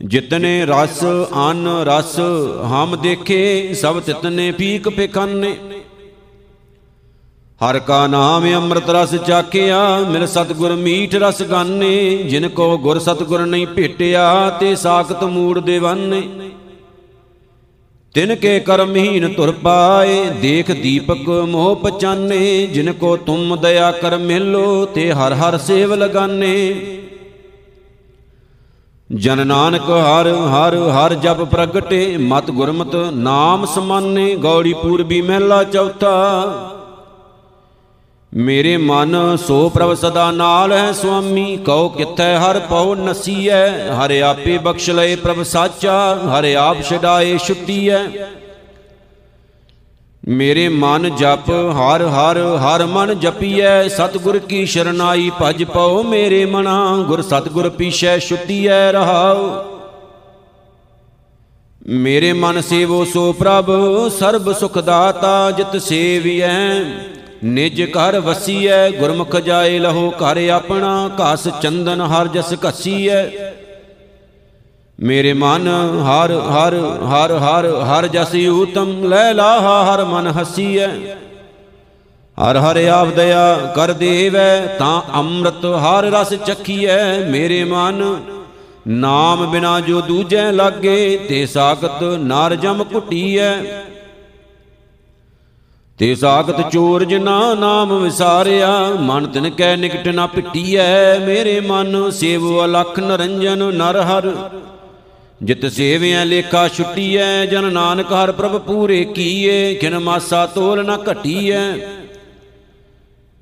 ਜਿਤਨੇ 0.00 0.66
ਰਸ 0.66 1.02
ਅਨ 1.50 1.66
ਰਸ, 1.84 2.18
ਹਮ 2.64 2.96
ਦੇਖੇ, 3.02 3.74
ਸਭ 3.74 4.00
ਤਿਤਨੇ 4.00 4.50
ਫੀਕ 4.52 4.88
ਪੇਖਾਨੇ 4.88 5.54
ਹਰ 7.60 7.78
ਕਾ 7.78 8.06
ਨਾਮ 8.06 8.44
ਅੰਮ੍ਰਿਤ 8.54 8.90
ਰਸ 8.90 9.14
ਚਾਖਿਆ, 9.14 9.98
ਮਿਲ 10.10 10.26
ਸਤਗੁਰ 10.26 10.74
ਮੀਠ 10.76 11.14
ਰਸ 11.14 11.42
ਗਾਨੇ। 11.42 12.16
ਜਿਨ 12.16 12.48
ਕੋ 12.48 12.76
ਗੁਰ 12.78 12.98
ਸਤਗੁਰ 12.98 13.46
ਨਹੀਂ 13.46 13.66
ਭੇਟਿਆ, 13.66 14.50
ਤੇ 14.50 14.74
ਸਾਖਤ 14.76 15.24
ਮੂੜ 15.24 15.58
ਦੇਵਾਨੇ। 15.58 16.22
ਤਿਨ 18.14 18.34
ਕੇ 18.34 18.60
ਕਰਮਹੀਨ 18.60 19.32
ਤੁਰ 19.34 19.52
ਪਾਏ, 19.52 20.24
ਦੇਖ 20.42 20.70
ਦੀਪਕ 20.70 21.28
ਮੋਹ 21.48 21.74
ਪਚਾਨੇ 21.76 22.66
ਜਿਨ 22.66 22.92
ਕੋ 22.92 23.16
ਤੁਮ 23.16 23.56
ਦਇਆ 23.56 23.90
ਕਰ 23.92 24.16
ਮਿਲੋ, 24.18 24.84
ਤੇ 24.86 25.12
ਹਰ 25.12 25.34
ਹਰ 25.34 25.58
ਸੇਵ 25.58 25.94
ਲਗਾਨੇ। 25.94 26.54
ਜਨ 29.14 29.46
ਨਾਨਕ 29.46 29.82
ਹਰ 29.82 30.26
ਹਰ 30.28 30.74
ਹਰ 30.90 31.14
ਜਪ 31.14 31.42
ਪ੍ਰਗਟੇ, 31.42 32.16
ਮਤ 32.16 32.50
ਗੁਰਮਤ 32.50 32.96
ਨਾਮ 32.96 33.64
ਸਮਾਨੇ, 33.66 34.34
ਗੌੜੀ 34.36 34.72
ਪੂਰਬੀ 34.72 35.20
ਮਹਿਲਾ 35.22 35.64
ਚੌਥਾ। 35.64 36.74
ਮੇਰੇ 38.34 38.76
ਮਨ 38.76 39.36
ਸੋ 39.36 39.68
ਪ੍ਰਭ 39.68 39.94
ਸਦਾ 39.94 40.30
ਨਾਲ 40.30 40.72
ਹੈ 40.72 40.92
ਸੁਆਮੀ, 40.92 41.56
ਕਉ 41.56 41.88
ਕਿਥੈ 41.88 42.38
ਹਰ 42.38 42.58
ਪਉ 42.58 42.94
ਨਸੀਐ, 42.94 43.92
ਹਰ 43.92 44.20
ਆਪੇ 44.20 44.58
ਬਖਸ਼ 44.58 44.90
ਲਏ 44.90 45.16
ਪ੍ਰਭ 45.16 45.42
ਸਾਚਾ, 45.42 46.14
ਹਰ 46.14 46.54
ਆਪ 46.54 46.82
ਛਡਾਏ 46.82 47.38
ਛੁੱਟੀਐ। 47.38 47.98
ਮੇਰੇ 50.28 50.68
ਮਨ 50.68 51.16
ਜਪ, 51.16 51.50
ਹਰ 51.50 52.02
ਹਰ 52.02 52.38
ਹਰ 52.56 52.86
ਮਨ 52.86 53.18
ਜਪੀਐ, 53.20 53.88
ਸਤਗੁਰ 53.88 54.38
ਕੀ 54.38 54.66
ਸ਼ਰਨਾਈ 54.66 55.30
ਭਜ 55.42 55.64
ਪਉ 55.64 56.02
ਮੇਰੇ 56.02 56.44
ਮਨਾ, 56.44 56.96
ਗੁਰ 57.08 57.22
ਸਤਗੁਰ 57.22 57.68
ਪੀਛੈ 57.68 58.18
ਛੁੱਟੀਐ 58.18 58.92
ਰਹਾਉ। 58.92 59.64
ਮੇਰੇ 61.88 62.32
ਮਨ 62.32 62.60
ਸੇਵੋ 62.60 63.04
ਸੋ 63.04 63.32
ਪ੍ਰਭ, 63.32 63.70
ਸਰਬ 64.18 64.52
ਸੁਖ 64.52 64.78
ਦਾਤਾ 64.78 65.50
ਜਿਤ 65.50 65.76
ਸੇਵੀਐ। 65.82 66.84
ਨਿਜ 67.44 67.82
ਘਰ 67.84 68.20
ਵਸੀਐ, 68.20 68.90
ਗੁਰਮੁਖ 68.90 69.36
ਜਾਏ 69.36 69.78
ਲਹੋ 69.78 70.10
ਘਰ 70.10 70.48
ਆਪਣਾ, 70.48 71.10
ਘਸ 71.20 71.48
ਚੰਦਨ 71.62 72.00
ਹਰ 72.00 72.28
ਜਸ 72.28 72.54
ਘਸੀਐ। 72.66 73.47
ਮੇਰੇ 74.98 75.32
ਮਨ 75.32 75.68
ਹਰ 76.04 76.32
ਹਰ 76.44 76.74
ਹਰ 77.04 77.32
ਹਰ 77.32 77.66
ਹਰ 77.82 78.06
ਜਸ 78.06 78.34
ਊਤਮ 78.48 79.04
ਲੈ 79.08 79.32
ਲਾਹਾ 79.34 79.82
ਹਰ 79.84 80.04
ਮਨ 80.04 80.26
ਹਸੀਐ। 80.28 80.86
ਹਰ 82.38 82.56
ਹਰ 82.56 82.76
ਆਪ 82.86 83.08
ਦਇਆ 83.08 83.72
ਕਰ 83.76 83.92
ਦੇਵੈ, 83.92 84.66
ਤਾਂ 84.78 85.00
ਅੰਮ੍ਰਿਤ 85.14 85.64
ਹਰ 85.76 86.04
ਰਸ 86.04 86.32
ਚਖੀਐ। 86.46 87.18
ਮੇਰੇ 87.30 87.62
ਮਨ 87.64 88.02
ਨਾਮ 88.88 89.44
ਬਿਨਾ 89.50 89.78
ਜੋ 89.80 90.00
ਦੂਜੈ 90.00 90.50
ਲਾਗੇ, 90.52 91.16
ਤੇ 91.28 91.44
ਸਾਖਤ 91.46 92.02
ਨਰ 92.02 92.54
ਜਮ 92.54 92.84
ਕੁਟੀਐ 92.84 93.52
ਤੇ 95.98 96.14
ਸਾਖਤ 96.14 96.60
ਚੋਰ 96.70 97.04
ਜਿਨਾ 97.04 97.54
ਨਾਮ 97.54 97.98
ਵਿਸਾਰਿਆ, 97.98 98.68
ਮਨ 99.00 99.26
ਤਿਨ 99.26 99.48
ਕੈ 99.50 99.74
ਨਿਕਟ 99.76 100.08
ਨਾ 100.08 100.26
ਪਿਟੀਐ। 100.26 101.18
ਮੇਰੇ 101.18 101.58
ਮਨ 101.60 102.10
ਸੇਵ 102.10 102.42
ਅਲਖ 102.64 102.98
ਨਰੰਜਨ 103.00 103.64
ਨਰ 103.74 104.00
ਹਰ 104.02 104.32
ਜਿਤ 105.42 105.66
ਸੇਵਿਆਂ 105.66 106.26
ਲੇਖਾ 106.26 106.68
ਛੁੱਟੀਐ, 106.68 107.46
ਜਨ 107.46 107.72
ਨਾਨਕ 107.72 108.12
ਹਰ 108.12 108.32
ਪ੍ਰਭ 108.32 108.60
ਪੂਰੇ 108.60 109.04
ਕੀਏ 109.04 109.74
ਕਿਨ 109.74 109.98
ਮਾਸਾ 109.98 110.46
ਤੋਲ 110.46 110.84
ਨਾ 110.86 110.98
ਘਟੀਐ। 111.12 111.60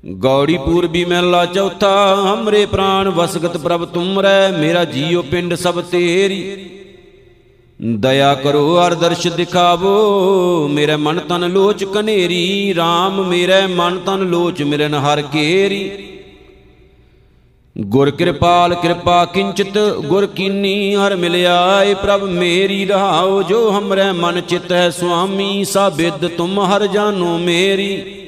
ਗੌੜੀ 0.03 0.57
ਪੂਰਬੀ 0.57 1.05
ਮਹਿਲਾ 1.05 1.45
ਚੌਥਾ, 1.45 2.15
ਹਮਰੇ 2.33 2.65
ਪ੍ਰਾਨ 2.65 3.09
ਵਸਗਤ 3.09 3.57
ਪ੍ਰਭ 3.57 3.85
ਤੁਮਰੈ, 3.85 4.51
ਮੇਰਾ 4.51 4.83
ਜੀਉ 4.85 5.21
ਪਿੰਡ 5.21 5.53
ਸਭ 5.53 5.81
ਤੇਰੀ। 5.81 6.69
ਦਇਆ 7.81 8.33
ਕਰੋ 8.35 8.85
ਅਰ 8.85 8.93
ਦਰਸ਼ 8.93 9.27
ਦਿਖਾਵੋ, 9.27 10.67
ਮੇਰੇ 10.67 10.95
ਮਨ 10.95 11.19
ਤਨ 11.19 11.49
ਲੋਚ 11.51 11.83
ਕਨੇਰੀ 11.83 12.73
RAM 12.73 13.23
ਮੇਰੇ 13.25 13.67
ਮਨ 13.67 13.99
ਤਨ 13.99 14.19
ਲੋਚ 14.19 14.63
ਮਿਲਨ 14.63 14.93
ਹਰ 14.93 15.21
ਕੇਰੀ। 15.21 15.89
ਗੁਰ 17.79 18.11
ਕਿਰਪਾਲ 18.11 18.75
ਕਿਰਪਾ 18.75 19.25
ਕਿੰਚਿਤ, 19.25 19.77
ਗੁਰ 20.05 20.25
ਕੀਨੀ 20.25 20.95
ਹਰ 20.95 21.15
ਮਿਲਿਆਏ 21.15 21.93
ਪ੍ਰਭ 21.93 22.23
ਮੇਰੀ 22.23 22.85
ਰਹਾਉ, 22.85 23.41
ਜੋ 23.41 23.71
ਹਮਰੇ 23.71 24.11
ਮਨ 24.11 24.41
ਚਿਤ 24.41 24.71
ਹੈ 24.71 24.89
ਸੁਆਮੀ 24.89 25.65
ਸਾਬਿਦ 25.65 26.27
ਤੁਮ 26.27 26.59
ਹਰ 26.59 26.87
ਜਾਨੋ 26.87 27.37
ਮੇਰੀ। 27.37 28.23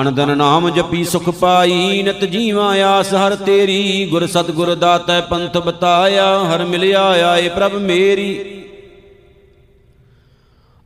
ਅਨੰਦਨ 0.00 0.38
ਨਾਮ 0.38 0.70
ਜਪੀ 0.70 1.04
ਸੁਖ 1.04 1.30
ਪਾਈ, 1.30 2.02
ਨਿਤ 2.02 2.24
ਜੀਵਾਂ 2.24 2.80
ਆਸ 2.80 3.14
ਹਰ 3.14 3.34
ਤੇਰੀ। 3.34 4.06
ਗੁਰ 4.10 4.26
ਸਤਗੁਰ 4.26 4.74
ਦਾਤੈ 4.74 5.20
ਪੰਥ 5.20 5.56
ਬਤਾਇਆ, 5.56 6.44
ਹਰ 6.44 6.64
ਮਿਲਿਆ 6.64 7.02
ਆਏ 7.02 7.48
ਪ੍ਰਭ 7.48 7.74
ਮੇਰੀ। 7.74 8.55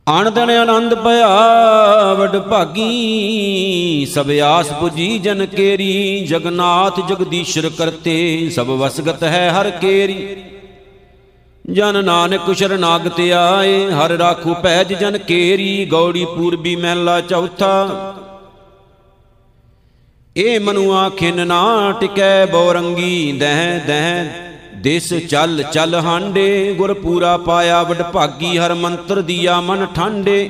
ਆਨੰਦਨ 0.07 0.49
ਆਨੰਦ 0.49 0.93
ਭਇਆ 0.95 2.13
ਵਡ 2.13 2.37
ਭਾਗੀ, 2.41 4.05
ਸਭ 4.05 4.29
ਆਸ 4.43 4.71
ਪੁਜੀ 4.71 5.17
ਜਨ 5.19 5.45
ਕੇਰੀ 5.45 6.25
ਜਗਨਾਥ 6.25 6.99
ਜਗਦੀਸ਼ਰ 7.09 7.69
ਕਰਤੇ, 7.69 8.49
ਸਭ 8.49 8.69
ਵਸਗਤ 8.79 9.23
ਹੈ 9.23 9.51
ਹਰ 9.51 9.69
ਕੇਰੀ। 9.71 10.35
ਜਨ 11.65 12.03
ਨਾਨਕ 12.05 12.51
ਸ਼ਰਨਾਗਤ 12.53 13.19
ਆਏ, 13.35 13.89
ਹਰ 13.91 14.11
ਰਾਖੂ 14.11 14.53
ਪੈਜ 14.53 14.93
ਜਨ 14.93 15.17
ਕੇਰੀ, 15.17 15.85
ਗੌੜੀ 15.85 16.25
ਪੂਰਬੀ 16.25 16.75
ਮਹਿਲਾ 16.75 17.19
ਚੌਥਾ। 17.21 18.15
ਏ 20.35 20.59
ਮਨੁਆ 20.59 21.09
ਖਿਨ 21.09 21.47
ਨਾ 21.47 21.91
ਟਿਕੈ 21.99 22.45
ਬੋਰੰਗੀ, 22.45 23.31
ਦਹਿ 23.31 23.79
ਦਹਿ 23.87 24.50
ਦਿਸ 24.81 25.13
ਚੱਲ 25.29 25.63
ਚੱਲ 25.63 25.95
ਹਾਂਡੇ, 25.95 26.73
ਗੁਰ 26.77 26.93
ਪੂਰਾ 26.93 27.35
ਪਾਇਆ 27.37 27.81
ਵਡ 27.83 28.01
ਭਾਗੀ 28.03 28.57
ਹਰ 28.57 28.73
ਮੰਤਰ 28.73 29.21
ਦੀਆ 29.21 29.59
ਮਨ 29.61 29.85
ਠਾਂਡੇ। 29.95 30.49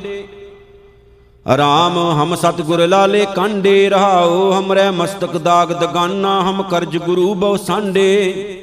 ਰਾਮ 1.58 1.98
ਹਮ 2.14 2.36
ਸਤਿਗੁਰ 2.36 2.86
ਲਾਲੇ 2.88 3.26
ਕਾਂਡੇ 3.36 3.90
ਰਹਾਓ 3.90 4.52
ਹਮਰੇ 4.52 4.90
ਮਸਤਕ 4.92 5.38
ਦਾਗ 5.38 5.72
ਦਗਾਨਾ, 5.74 6.40
ਹਮ 6.42 6.64
ਕਰਜ 6.64 6.98
ਗੁਰੂ 6.98 7.34
ਬਉ 7.34 7.58
ਸਾਂਡੇ। 7.58 8.58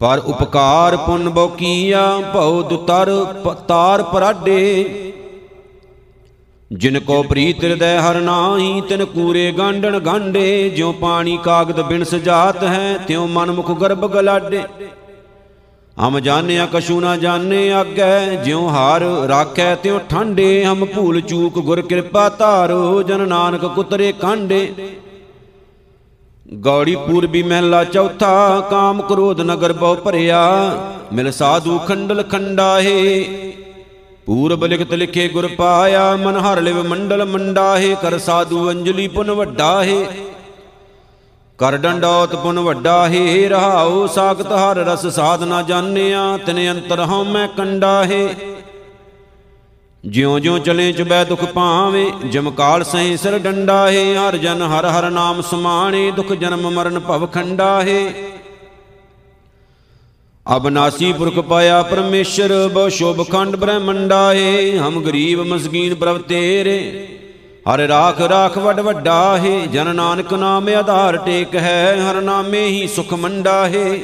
ਪਰ 0.00 0.18
ਉਪਕਾਰ 0.18 0.96
ਪੁੰਨ 0.96 1.28
ਬਉ 1.28 1.48
ਕੀਆ, 1.48 2.20
ਭਉ 2.34 2.62
ਦੁਤਰ 2.62 3.10
ਤਾਰ 3.68 4.02
ਪਰਾਡੇ। 4.02 5.11
ਜਿਨ 6.72 6.98
ਕੋ 7.00 7.22
ਪ੍ਰੀਤ 7.22 7.64
ਹਿਰਦੈ 7.64 7.96
ਹਰ 8.00 8.20
ਨਾਹੀ 8.20 8.80
ਤਿਨ 8.80 9.04
ਕੂਰੇ 9.04 9.50
ਗਾਂਡਣ 9.52 9.98
ਗਾਂਡੇ 9.98 10.68
ਜਿਉ 10.76 10.92
ਪਾਣੀ 10.92 11.36
ਕਾਗਦ 11.44 11.80
ਬਿਨ 11.80 12.04
ਸਜਾਤ 12.04 12.62
ਹੈ 12.64 12.96
ਤਿਉ 13.06 13.26
ਮਨ 13.26 13.50
ਮੁਖ 13.50 13.70
ਗਰਭ 13.80 14.06
ਗਲਾਡੇ। 14.12 14.62
ਹਮ 15.96 16.18
ਜਾਣਿਆ 16.20 16.66
ਕਛੂ 16.72 17.00
ਨਾ 17.00 17.16
ਜਾਣੇ 17.16 17.70
ਆਗੈ 17.72 18.34
ਜਿਉ 18.44 18.68
ਹਾਰ 18.68 19.02
ਰਾਖੈ 19.28 19.74
ਤਿਉ 19.74 19.98
ਠੰਡੇ 20.10 20.64
ਹਮ 20.64 20.84
ਭੂਲ 20.84 21.20
ਚੂਕ 21.20 21.58
ਗੁਰ 21.58 21.80
ਕਿਰਪਾ 21.82 22.28
ਧਾਰੋ 22.28 23.02
ਜਨ 23.02 23.28
ਨਾਨਕ 23.28 23.64
ਕੁਤਰੇ 23.66 24.12
ਕਾਂਡੇ। 24.12 24.68
ਗੌੜੀ 26.58 26.96
ਪੂਰਬੀ 26.96 27.42
ਮਹਿਲਾ 27.42 27.84
ਚੌਥਾ 27.84 28.60
ਕਾਮ 28.70 29.02
ਕ੍ਰੋਧ 29.02 29.40
ਨਗਰ 29.40 29.72
ਬਹੁ 29.72 29.94
ਭਰਿਆ 29.94 30.40
ਮਿਲ 31.12 31.30
ਸਾਧੂ 31.32 31.78
ਖੰਡਲ 31.78 32.22
ਖੰਡਾਹੇ। 32.22 33.24
ਪੂਰਬ 34.26 34.64
ਲਿਖਤ 34.64 34.92
ਲਿਖੇ 34.94 35.28
ਗੁਰ 35.28 35.46
ਪਾਇਆ 35.48 36.04
ਮਨ 36.16 36.36
ਹਰ 36.36 36.60
ਲਿਵ 36.60 36.82
ਮੰਡਲ 36.86 37.24
ਮੰਡਾਹੇ, 37.24 37.94
ਕਰ 38.02 38.18
ਸਾਧੂ 38.18 38.70
ਅੰਜਲੀ 38.70 39.06
ਪੁਨ 39.08 39.30
ਵੱਡਾਹੇ। 39.30 40.04
ਕਰ 41.58 41.76
ਡੰਡੌਤ 41.76 42.34
ਪੁਨ 42.36 42.58
ਵੱਡਾ 42.60 43.08
ਹੈ 43.08 43.48
ਰਹਾਉ 43.48 44.06
ਸਾਖਤ 44.06 44.52
ਹਰ 44.52 44.76
ਰਸ 44.86 45.06
ਸਾਧਨਾ 45.06 45.60
ਜਾਣਿਆ, 45.62 46.36
ਤਿਨ 46.46 46.70
ਅੰਤਰ 46.70 47.00
ਹਉ 47.00 47.24
ਮੈਂ 47.24 47.46
ਕੰਡਾ 47.48 48.02
ਹੈ 48.04 48.26
ਜਿਉ 50.04 50.38
ਜਿਉ 50.38 50.58
ਚਲੇ 50.58 50.92
ਚੁਬੈ 50.92 51.22
ਦੁਖ 51.24 51.44
ਪਾਵੇ 51.44 52.10
ਜਮਕਾਲ 52.30 52.84
ਸਹਿ 52.84 53.16
ਸਿਰ 53.16 53.38
ਡੰਡਾ 53.38 53.90
ਹੈ 53.90 54.04
ਹਰ 54.16 54.36
ਜਨ 54.36 54.62
ਹਰ 54.62 54.86
ਹਰ 54.88 55.10
ਨਾਮ 55.10 55.40
ਸਮਾਣੇ, 55.42 56.10
ਦੁਖ 56.10 56.32
ਜਨਮ 56.32 56.70
ਮਰਨ 56.70 56.98
ਭਵ 57.00 57.26
ਖੰਡਾ 57.26 57.80
ਹੈ 57.82 58.31
ਅਬਨਾਸੀ 60.46 61.12
ਪੁਰਖ 61.12 61.38
ਪਾਇਆ 61.38 61.82
ਪਰਮੇਸ਼ਰ, 61.82 62.68
ਬਹੁ 62.72 62.88
ਸ਼ੋਭ 62.88 63.22
ਖੰਡ 63.30 63.56
ਬ੍ਰਹਮੰਡਾ 63.56 64.34
ਹੈ 64.34 64.78
ਹਮ 64.78 65.00
ਗਰੀਬ 65.02 65.40
ਮਸਕੀਨ 65.40 65.94
ਪ੍ਰਭ 65.94 66.18
ਤੇਰੇ। 66.18 67.08
ਹਰ 67.68 67.78
ਰਾਖ 67.78 68.20
ਰਾਖ 68.20 68.58
ਵੱਡ 68.58 68.80
ਵੱਡਾ 68.80 69.38
ਹੈ, 69.38 69.66
ਜਨ 69.66 69.94
ਨਾਨਕ 69.96 70.32
ਨਾਮ 70.34 70.68
ਆਧਾਰ 70.68 71.16
ਟੇਕ 71.16 71.54
ਹੈ, 71.56 71.96
ਹਰ 72.00 72.20
ਨਾਮੇ 72.20 72.66
ਹੀ 72.66 72.86
ਸੁਖ 72.86 73.14
ਮੰਡਾ 73.14 73.68
ਹੈ। 73.68 73.98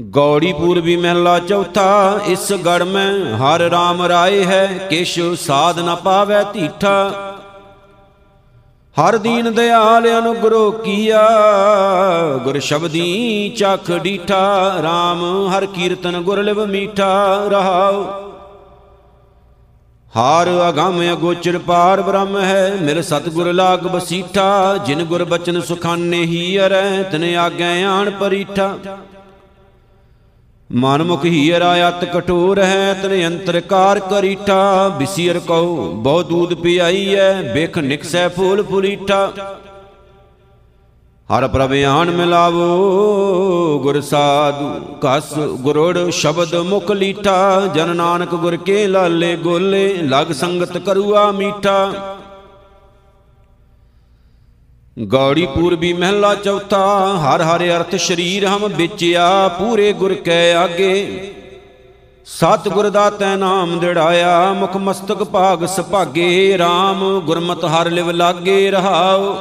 ਗੌੜੀ 0.00 0.52
ਪੂਰਬੀ 0.52 0.96
ਮਹਿਲਾ 0.96 1.38
ਚੌਥਾ, 1.38 2.20
ਇਸ 2.26 2.52
ਗੜ 2.52 2.82
ਮੈਂ 2.82 3.36
ਹਰ 3.36 3.68
RAM 3.68 4.06
ਰਾਏ 4.08 4.44
ਹੈ, 4.44 4.66
ਕਿਛ 4.90 5.18
ਸਾਧ 5.38 5.78
ਨ 5.78 5.94
ਪਾਵੈ 5.94 6.42
ਧੀਠਾ 6.42 7.31
ਹਰ 8.96 9.16
ਦੀਨ 9.18 9.52
ਦਿਆਲ 9.52 10.06
ਅਨੁਗਰੋ 10.18 10.70
ਕੀਆ, 10.70 11.20
ਗੁਰ 12.44 12.58
ਸ਼ਬਦੀ 12.58 13.48
ਚਖ 13.58 13.90
ਡੀਠਾ 13.92 14.40
RAM 14.78 15.22
ਹਰ 15.50 15.66
ਕੀਰਤਨ 15.66 16.20
ਗੁਰ 16.20 16.42
ਲਿਵ 16.42 16.64
ਮੀਠਾ, 16.66 17.48
ਰਹਾਉ। 17.48 18.04
ਹਾਰ 20.16 20.48
ਅਗੰਮ 20.68 21.00
ਅਗੋਚਰ 21.12 21.58
ਪਾਰ 21.58 22.02
ਬ੍ਰਹਮ 22.02 22.36
ਹੈ, 22.38 22.76
ਮਿਲ 22.82 23.02
ਸਤਗੁਰ 23.02 23.52
ਲਾਗ 23.52 23.86
ਬਸੀਠਾ, 23.86 24.76
ਜਿਨ 24.76 25.04
ਗੁਰ 25.04 25.24
ਬਚਨ 25.24 25.60
ਸੁਖਾਨੇ 25.60 26.22
ਹੀ 26.22 26.58
ਅਰੈ, 26.58 27.02
ਤਨ 27.02 27.24
ਆਗੈ 27.36 27.72
ਆਣ 27.84 28.10
ਪਰੀਠਾ। 28.10 28.76
ਮਨ 30.74 31.02
ਮੁਖ 31.02 31.24
ਹੀ 31.24 31.56
ਅਰਾਇਤ 31.56 32.04
ਕਟੋਰ 32.04 32.58
ਹੈ, 32.58 32.94
ਤਨ 33.02 33.26
ਅੰਤਰਕਾਰ 33.26 33.98
ਕਰੀਠਾ 34.00 34.88
ਬਿਸੀਰ 34.88 35.38
ਕਉ, 35.38 35.92
ਬਹੁ 35.92 36.22
ਦੂਧ 36.22 36.54
ਪਿਆਈ 36.54 37.14
ਐ 37.14 37.42
ਬਿਖ 37.42 37.78
ਨਿਕਸੈ 37.78 38.28
ਫੂਲ 38.28 38.62
ਫੁਲੀਠਾ। 38.62 39.32
ਹਰ 41.28 41.48
ਪ੍ਰਭ 41.48 41.72
ਆਣ 41.72 42.10
ਮਿਲਾਵੋ, 42.10 43.78
ਗੁਰ 43.82 44.00
ਸਾਧੂ, 44.00 44.96
ਕਸ 45.02 45.38
ਗੁਰੜ 45.38 46.10
ਸ਼ਬਦ 46.10 46.54
ਮੁਖ 46.54 46.90
ਲੀਠਾ। 46.90 47.66
ਜਨ 47.74 47.96
ਨਾਨਕ 47.96 48.34
ਗੁਰ 48.34 48.56
ਕੇ 48.56 48.86
ਲਾਲੇ 48.86 49.36
ਗੋਲੇ, 49.36 49.94
ਲਗ 50.02 50.32
ਸੰਗਤ 50.32 50.78
ਕਰੂਆ 50.78 51.30
ਮੀਠਾ। 51.32 51.92
ਗੌੜੀ 54.98 55.46
ਪੂਰਬੀ 55.46 55.92
ਮਹਿਲਾ 55.92 56.34
ਚੌਥਾ, 56.34 57.16
ਹਰ 57.16 57.42
ਹਰ 57.42 57.64
ਅਰਥ 57.76 57.96
ਸ਼ਰੀਰ 57.96 58.46
ਹਮ 58.46 58.66
ਵਿਚਿਆ, 58.66 59.48
ਪੂਰੇ 59.48 59.92
ਗੁਰ 59.92 60.14
ਕੈ 60.14 60.54
ਆਗੇ। 60.54 61.32
ਸਤ 62.26 62.68
ਗੁਰ 62.68 62.90
ਦਾ 62.90 63.10
ਤੈ 63.10 63.36
ਨਾਮ 63.36 63.78
ਦਿੜਾਇਆ, 63.78 64.52
ਮੁਖ 64.52 64.76
ਮਸਤਕ 64.76 65.24
ਭਾਗ 65.24 65.66
ਸੁਭਾਗੇ 65.66 66.58
RAM 66.58 67.20
ਗੁਰਮਤਿ 67.20 67.66
ਹਰ 67.66 67.90
ਲਿਵ 67.90 68.10
ਲਾਗੇ 68.10 68.70
ਰਹਾਓ। 68.70 69.34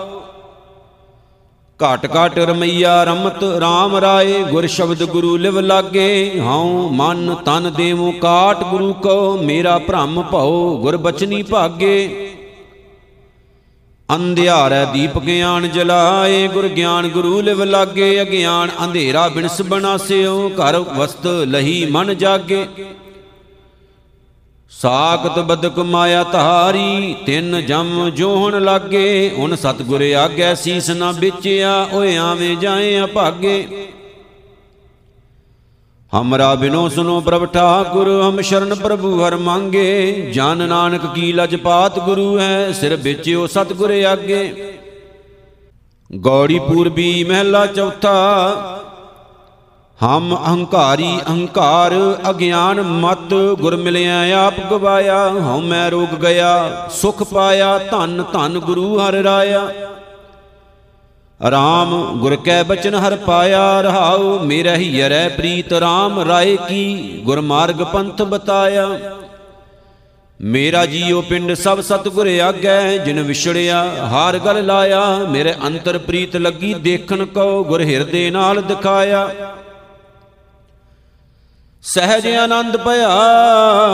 ਘਾਟ 1.83 2.15
ਘਾਟ 2.15 2.39
ਰਮਈਆ 2.39 3.03
ਰਮਤ 3.03 3.43
RAM 3.43 3.99
ਰਾਏ 4.01 4.43
ਗੁਰ 4.43 4.67
ਸ਼ਬਦ 4.67 5.03
ਗੁਰੂ 5.03 5.37
ਲਿਵ 5.37 5.59
ਲਾਗੇ। 5.59 6.41
ਹਉ 6.45 6.89
ਮਨ 6.89 7.35
ਤਨ 7.45 7.71
ਦੇਵੋ, 7.77 8.11
ਕਾਟ 8.11 8.63
ਗੁਰੂ 8.63 8.93
ਕੋ, 8.93 9.37
ਮੇਰਾ 9.37 9.77
ਭ੍ਰਮ 9.77 10.21
ਭਉ 10.21 10.77
ਗੁਰ 10.77 10.97
ਬਚਨੀ 10.97 11.43
ਭਾਗੇ। 11.43 12.30
ਅੰਧਿਆਰੈ 14.11 14.83
ਦੀਪ 14.85 15.17
ਗਿਆਨ 15.19 15.69
ਜਲਾਏ, 15.71 16.47
ਗੁਰ 16.47 16.67
ਗਿਆਨ 16.67 17.07
ਗੁਰੂ 17.09 17.41
ਲਿਵ 17.41 17.63
ਲਾਗੇ, 17.63 18.21
ਅਗਿਆਨ 18.21 18.69
ਅੰਧੇਰਾ 18.83 19.27
ਬਿਨਸ 19.29 19.61
ਬਨਾਸਿਓ 19.61 20.49
ਘਰ 20.49 20.77
ਵਸਤ 20.97 21.27
ਲਹੀ 21.47 21.85
ਮਨ 21.91 22.13
ਜਾਗੇ। 22.17 22.65
ਸਾਖਤ 24.71 25.39
ਬਦਕ 25.39 25.79
ਮਾਇਆ 25.79 26.23
ਧਾਰੀ, 26.23 27.15
ਤਿੰਨ 27.25 27.61
ਜਮ 27.65 28.09
ਜੋਹਣ 28.09 28.61
ਲਾਗੇ। 28.63 29.31
ਹੁਣ 29.37 29.55
ਸਤਗੁਰ 29.55 30.01
ਆਗੈ 30.17 30.53
ਸੀਸ 30.55 30.89
ਨਾ 30.89 31.11
ਵਿਚਿਆ, 31.11 31.87
ਓਏ 31.93 32.15
ਆਵੇਂ 32.17 32.55
ਜਾਏ 32.57 33.03
ਅਭਾਗੇ 33.03 33.87
ਹਮਰਾ 36.13 36.55
ਬਿਨੋ 36.55 36.89
ਸੁਨੋ 36.89 37.19
ਪ੍ਰਭ 37.21 37.45
ਠਾਕੁਰ, 37.45 38.07
ਹਮ 38.21 38.41
ਸ਼ਰਨ 38.41 38.75
ਪ੍ਰਭੂ 38.75 39.27
ਹਰ 39.27 39.35
ਮੰਗੇ। 39.35 40.31
ਜਨ 40.33 40.67
ਨਾਨਕ 40.67 41.05
ਕੀ 41.05 41.31
ਲਜਪਾਤ 41.33 41.99
ਗੁਰੂ 41.99 42.39
ਹੈ, 42.39 42.71
ਸਿਰ 42.71 42.95
ਵਿਚਿਓ 42.95 43.47
ਸਤਗੁਰ 43.47 43.91
ਆਗੇ। 44.05 44.73
ਗੌੜੀ 46.15 46.59
ਪੂਰਬੀ 46.59 47.23
ਮਹਿਲਾ 47.23 47.65
ਚੌਥਾ, 47.65 48.15
ਹਮ 50.03 50.35
ਅਹੰਕਾਰੀ 50.35 51.19
ਅਹੰਕਾਰ 51.27 51.93
ਅਗਿਆਨ 52.29 52.81
ਮਤ, 52.81 53.33
ਗੁਰ 53.61 53.75
ਮਿਲਿਆ 53.75 54.45
ਆਪ 54.45 54.59
ਗਵਾਇਆ, 54.71 55.27
ਹਉ 55.29 55.61
ਮੈਂ 55.61 55.89
ਰੋਗ 55.91 56.15
ਗਿਆ, 56.21 56.87
ਸੁਖ 56.91 57.23
ਪਾਇਆ, 57.23 57.77
ਧਨ 57.91 58.23
ਧਨ 58.33 58.59
ਗੁਰੂ 58.59 58.99
ਹਰ 58.99 59.13
ਰਾਇਆ। 59.13 59.90
ਰਾਮ 61.49 62.19
ਗੁਰ 62.19 62.35
ਕੈ 62.35 62.63
ਬਚਨ 62.63 62.95
ਹਰ 62.95 63.15
ਪਾਇਆ, 63.15 63.81
ਰਹਾਉ 63.81 64.39
ਮੇਰਾ 64.39 64.75
ਹੀ 64.75 64.89
ਯਰੈ 64.97 65.27
ਪ੍ਰੀਤ, 65.29 65.73
ਰਾਮ 65.73 66.19
ਰਾਏ 66.19 66.55
ਕੀ 66.67 67.21
ਗੁਰ 67.25 67.41
ਮਾਰਗ 67.41 67.81
ਪੰਥ 67.83 68.21
ਬਤਾਇਆ। 68.21 68.87
ਮੇਰਾ 70.39 70.85
ਜੀਉ 70.85 71.21
ਪਿੰਡ 71.21 71.53
ਸਭ 71.53 71.81
ਸਤਗੁਰ 71.81 72.27
ਆਗੈ, 72.39 72.97
ਜਿਨ 72.97 73.21
ਵਿਛੜਿਆ 73.21 73.81
ਹਾਰ 74.11 74.37
ਗਲ 74.39 74.65
ਲਾਇਆ, 74.65 75.01
ਮੇਰੇ 75.29 75.53
ਅੰਤਰ 75.67 75.97
ਪ੍ਰੀਤ 75.97 76.35
ਲੱਗੀ 76.35 76.73
ਦੇਖਣ 76.73 77.25
ਕੋ 77.25 77.63
ਗੁਰ 77.63 77.81
ਹਿਰਦੇ 77.81 78.29
ਨਾਲ 78.31 78.61
ਦਿਖਾਇਆ। 78.61 79.27
ਸਹਿਜ 81.83 82.27
ਆਨੰਦ 82.27 82.77
ਭਇਆ, 82.77 83.09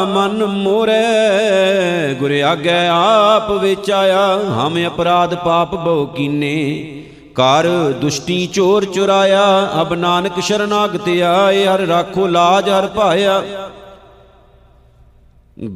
ਮਨ 0.06 0.44
ਮੋਰੇ, 0.46 2.14
ਗੁਰ 2.14 2.32
ਆਗੈ 2.32 2.88
ਆਪ 2.88 3.52
ਵਿੱਚ 3.52 3.92
ਆਇਆ 3.92 4.26
ਹਮ 4.50 4.78
ਅਪਰਾਧ 4.88 5.36
ਪਾਪ 5.36 5.76
ਬਹੁ 5.76 6.06
ਕੀਨੇ। 6.06 6.97
ਕਰ 7.38 7.68
ਦੁਸ਼ਟੀ 8.02 8.46
ਚੋਰ 8.48 8.86
ਚੁਰਾਇਆ, 8.86 9.46
ਅਬ 9.82 9.94
ਨਾਨਕ 9.94 10.40
ਸ਼ਰਨਾਗਤ 10.40 11.08
ਆਏ, 11.26 11.66
ਹਰ 11.66 11.80
ਰਾਖੋ 11.80 12.28
ਲਾਜ 12.28 12.70
ਹਰ 12.70 12.88
ਭਾਇਆ 12.88 13.42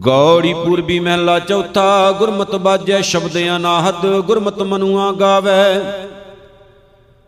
ਗੌੜੀ 0.06 0.54
ਪੂਰਬੀ 0.54 1.00
ਮਹਿਲਾ 1.00 1.38
ਚੌਥਾ, 1.40 2.12
ਗੁਰਮਤਿ 2.12 2.58
ਬਾਜੈ 2.58 3.02
ਸ਼ਬਦ 3.02 3.38
ਅਨਾਹਦ 3.56 4.06
ਗੁਰਮਤਿ 4.20 4.64
ਮਨੂਆ 4.64 5.12
ਗਾਵੇ। 5.12 5.82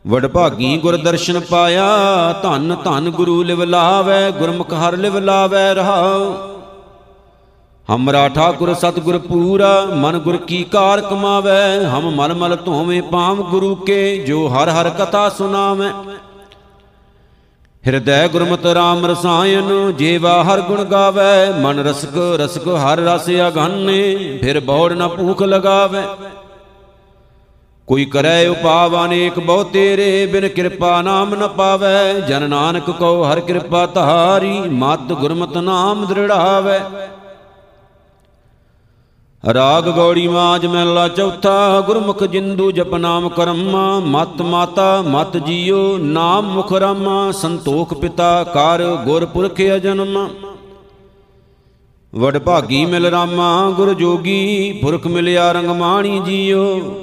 ਵਡਭਾਗੀ 0.05 0.77
ਗੁਰ 0.77 0.97
ਦਰਸ਼ਨ 0.97 1.39
ਪਾਇਆ, 1.39 1.85
ਧੰਨ 2.43 2.75
ਧੰਨ 2.83 3.09
ਗੁਰੂ 3.09 3.41
ਲਿਵ 3.43 3.63
ਲਾਵੇ, 3.63 4.31
ਗੁਰਮੁਖ 4.31 4.73
ਹਰ 4.73 4.97
ਲਿਵ 4.97 5.17
ਲਾਵੇ 5.17 5.73
ਰਹਾਉ। 5.73 6.33
ਹਮਰਾ 7.89 8.29
ਠਾਕੁਰ 8.29 8.73
ਸਤਿਗੁਰ 8.73 9.17
ਪੂਰਾ, 9.17 9.87
ਮਨ 9.95 10.17
ਗੁਰ 10.17 10.37
ਕੀ 10.37 10.63
ਕਾਰ 10.63 11.01
ਕਮਾਵੇ, 11.01 11.85
ਹਮ 11.85 12.09
ਮਲ 12.15 12.33
ਮਲ 12.33 12.55
ਧੋਵੇਂ 12.55 13.01
ਪਾਮ 13.01 13.41
ਗੁਰੂ 13.43 13.75
ਕੇ, 13.75 14.17
ਜੋ 14.17 14.47
ਹਰ 14.47 14.69
ਹਰ 14.69 14.89
ਕਥਾ 14.89 15.29
ਸੁਨਾਵੇ 15.29 15.89
ਹਿਰਦੈ 17.87 18.27
ਗੁਰਮਤਿ 18.27 18.73
RAM 18.73 19.05
ਰਸਾਇਨ 19.05 19.93
ਜੀਵਾ 19.97 20.43
ਹਰ 20.43 20.61
ਗੁਣ 20.61 20.83
ਗਾਵੇ, 20.83 21.61
ਮਨ 21.61 21.79
ਰਸਕ 21.79 22.17
ਰਸਕ 22.39 22.67
ਹਰ 22.67 22.99
ਰਸ 22.99 23.29
ਅਗਾਨੇ, 23.47 24.39
ਫਿਰ 24.41 24.59
ਬੌੜ 24.59 24.93
ਨ 24.93 25.07
ਭੂਖ 25.07 25.43
ਲਗਾਵੇ। 25.43 26.03
ਕੋਈ 27.87 28.05
ਕਰੈ 28.05 28.47
ਉਪਾਵ 28.49 29.05
ਅਨੇਕ 29.05 29.39
ਬਹੁ 29.39 29.63
ਤੇਰੇ, 29.63 30.25
ਬਿਨ 30.25 30.47
ਕਿਰਪਾ 30.47 31.01
ਨਾਮ 31.01 31.35
ਨ 31.35 31.47
ਪਾਵੇ। 31.47 32.21
ਜਨ 32.21 32.49
ਨਾਨਕ 32.49 32.89
ਕੋ 32.91 33.23
ਹਰ 33.23 33.39
ਕਿਰਪਾ 33.39 33.85
ਤਹਾਰੀ 33.85 34.59
ਮਤ 34.59 35.13
ਗੁਰਮਤਿ 35.13 35.61
ਨਾਮ 35.61 36.05
ਦ੍ਰਿੜਾਵੇ। 36.05 36.79
ਰਾਗ 39.53 39.89
ਗੌੜੀ 39.89 40.27
ਮਾਜ 40.27 40.65
ਮਹਿਲਾ 40.65 41.07
ਚੌਥਾ, 41.07 41.81
ਗੁਰਮੁਖ 41.81 42.23
ਜਿੰਦੂ 42.23 42.71
ਜਪ 42.71 42.95
ਨਾਮ 42.95 43.29
ਕਰਮਾ, 43.29 43.99
ਮਤ 43.99 44.41
ਮਾਤਾ, 44.41 45.01
ਮਤ 45.01 45.37
ਜੀਓ, 45.37 45.97
ਨਾਮ 45.97 46.45
ਮੁਖ 46.45 46.73
ਰਾਮਾ, 46.73 47.31
ਸੰਤੋਖ 47.31 47.93
ਪਿਤਾ, 47.93 48.43
ਕਰ 48.43 48.83
ਗੁਰ 49.05 49.25
ਪੁਰਖ 49.25 49.61
ਅਜਨਮ। 49.75 50.29
ਵਡ 52.15 52.37
ਭਾਗੀ 52.37 52.85
ਮਿਲ 52.85 53.05
ਰਾਮਾ, 53.05 53.69
ਗੁਰ 53.69 53.93
ਜੋਗੀ, 53.93 54.79
ਪੁਰਖ 54.81 55.07
ਮਿਲਿਆ 55.07 55.51
ਰੰਗ 55.51 55.67
ਮਾਣੀ 55.67 56.19
ਜੀਓ। 56.19 56.97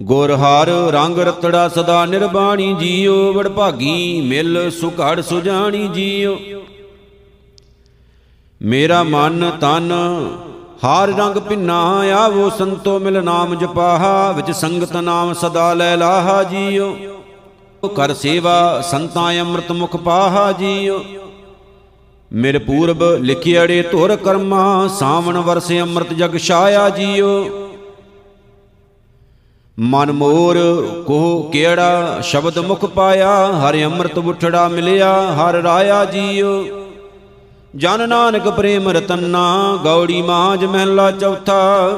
ਗੁਰ 0.00 0.30
ਹਰ 0.30 0.68
ਰੰਗ 0.68 1.18
ਰਤੜਾ 1.18 1.68
ਸਦਾ 1.68 2.06
ਨਿਰਬਾਣੀ 2.06 2.74
ਜੀਓ, 2.74 3.32
ਵਡ 3.32 3.48
ਭਾਗੀ 3.48 4.20
ਮਿਲ 4.20 4.70
ਸੁਖੜ 4.70 5.20
ਸੁਜਾਣੀ 5.20 5.88
ਜੀਓ। 5.88 6.38
ਮੇਰਾ 8.62 9.02
ਮਨ 9.02 9.50
ਤਨ 9.60 9.92
ਹਾਰ 10.84 11.08
ਰੰਗ 11.08 11.36
ਪਿੰਨਾ 11.36 11.98
ਆਵੋ, 11.98 12.50
ਸੰਤੋ 12.50 12.98
ਮਿਲ 12.98 13.24
ਨਾਮ 13.24 13.54
ਜਪਾਹਾ, 13.54 14.32
ਵਿੱਚ 14.32 14.50
ਸੰਗਤ 14.50 14.96
ਨਾਮ 14.96 15.32
ਸਦਾ 15.32 15.74
ਲੈ 15.74 15.96
ਲਾਹਾ 15.96 16.42
ਜੀਓ। 16.42 16.96
ਕਰ 17.96 18.14
ਸੇਵਾ 18.14 18.80
ਸੰਤਾਂ 18.80 19.40
ਅੰਮ੍ਰਿਤ 19.40 19.72
ਮੁਖ 19.72 19.96
ਪਾਹਾ 19.96 20.52
ਜੀਓ। 20.52 21.04
ਮੇਰੇ 22.32 22.58
ਪੂਰਬ 22.58 23.02
ਲਿਖਿਆੜੇ 23.02 23.82
ਧੁਰ 23.82 24.16
ਕਰਮਾ, 24.16 24.88
ਸਾਵਣ 24.88 25.38
ਵਰਸੇ 25.38 25.80
ਅੰਮ੍ਰਿਤ 25.80 26.12
ਜਗ 26.12 26.36
ਛਾਇਆ 26.38 26.90
ਜੀਓ। 26.90 27.48
ਮਨ 29.78 30.12
ਮੋਰ 30.12 30.56
ਕੋ 31.06 31.42
ਕਿਹੜਾ 31.42 32.18
ਸ਼ਬਦ 32.22 32.58
ਮੁਖ 32.58 32.84
ਪਾਇਆ, 32.84 33.46
ਹਰਿ 33.46 33.84
ਅੰਮ੍ਰਿਤ 33.84 34.18
ਉਠੜਾ 34.18 34.68
ਮਿਲਿਆ, 34.68 35.32
ਹਰ 35.32 35.54
ਰਾਇਆ 35.54 36.04
ਜੀਓ। 36.04 36.66
ਜਨ 37.76 38.08
ਨਾਨਕ 38.08 38.48
ਪ੍ਰੇਮ 38.48 38.88
ਰਤਨਾ, 38.88 39.78
ਗੌੜੀ 39.84 40.22
ਮਾਜ 40.22 40.64
ਮਹਿਲਾ 40.64 41.10
ਚੌਥਾ। 41.10 41.88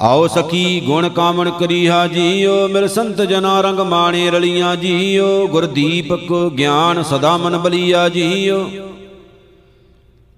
ਆਓ 0.00 0.26
ਸਖੀ, 0.26 0.80
ਗੁਣ 0.80 1.08
ਕਾਮਣ 1.08 1.50
ਕਰੀਹਾ 1.50 2.06
ਜੀਓ, 2.06 2.68
ਮਿਲ 2.68 2.88
ਸੰਤ 2.88 3.22
ਜਨਾ 3.22 3.60
ਰੰਗ 3.60 3.80
ਮਾਣੇ 3.80 4.30
ਰਲੀਆਂ 4.30 4.76
ਜੀਓ, 4.76 5.46
ਗੁਰਦੀਪਕ 5.46 6.50
ਗਿਆਨ 6.58 7.02
ਸਦਾ 7.02 7.36
ਮਨ 7.36 7.58
ਬਲੀਆ 7.58 8.08
ਜੀਓ। 8.08 8.68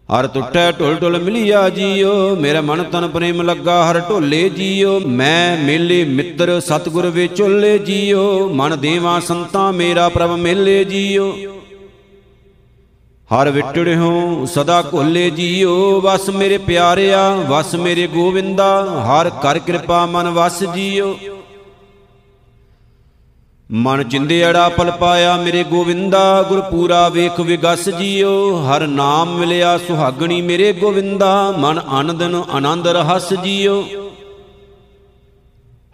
ਹਰ 0.09 0.27
ਟੁੱਟੈ 0.27 0.73
ਢੁਲ 0.73 0.95
ਢੁਲ 0.95 1.19
ਮਿਲਿਆ 1.19 1.69
ਜੀਓ, 1.69 2.37
ਮੇਰਾ 2.37 2.61
ਮਨ 2.61 2.83
ਤਨ 2.83 3.09
ਪ੍ਰੇਮ 3.09 3.43
ਲੱਗਾ 3.43 3.91
ਹਰ 3.91 4.01
ਢੋਲੇ 4.01 4.49
ਜੀਓ। 4.49 5.01
ਮੈਂ 5.01 5.59
ਮੇਲੇ 5.59 6.05
ਮਿੱਤਰ 6.05 6.61
ਸਤਗੁਰ 6.61 7.07
ਵਿਚੋਲੇ 7.07 7.79
ਜੀਓ, 7.79 8.49
ਮਨ 8.49 8.79
ਦੇਵਾ 8.79 9.21
ਸੰਤਾਂ 9.21 9.73
ਮੇਰਾ 9.73 10.09
ਪ੍ਰਭ 10.09 10.31
ਮੇਲੇ 10.31 10.85
ਜੀਓ। 10.85 11.37
ਹਰ 13.31 13.51
ਵਿਟੜਿਓ 13.51 14.47
ਸਦਾ 14.47 14.83
ਘੋਲੇ 14.95 15.31
ਜੀਓ, 15.31 16.01
ਵਸ 16.01 16.31
ਮੇਰੇ 16.31 16.59
ਪਿਆਰਿਆ, 16.59 17.31
ਵਸ 17.31 17.75
ਮੇਰੇ 17.75 18.07
ਗੋਵਿੰਦਾ, 18.07 18.85
ਹਰ 19.07 19.31
ਕਰ 19.31 19.59
ਕਿਰਪਾ 19.59 20.07
ਮਨ 20.07 20.29
ਵਸ 20.29 20.65
ਜੀਓ। 20.65 21.19
ਮਨ 23.73 24.03
ਚਿੰਦੇੜਾ 24.09 24.69
ਪਲ 24.69 24.91
ਪਾਇਆ 24.91 25.37
ਮੇਰੇ 25.37 25.65
ਗੋਵਿੰਦਾ 25.65 26.43
ਗੁਰ 26.43 26.61
ਪੂਰਾ 26.61 27.09
ਵੇਖ 27.09 27.41
ਵਿਗਸ 27.41 27.89
ਜੀਓ। 27.89 28.63
ਹਰ 28.63 28.87
ਨਾਮ 28.87 29.35
ਮਿਲਿਆ 29.35 29.79
ਸੁਹਾਗਣੀ 29.79 30.43
ਮੇਰੇ 30.43 30.73
ਗੋਵਿੰਦਾ, 30.73 31.55
ਮਨ 31.59 31.81
ਆਨੰਦਨ 31.89 32.43
ਆਨੰਦ 32.53 32.89
ਰਹਸ 32.89 33.35
ਜੀਓ। 33.35 33.83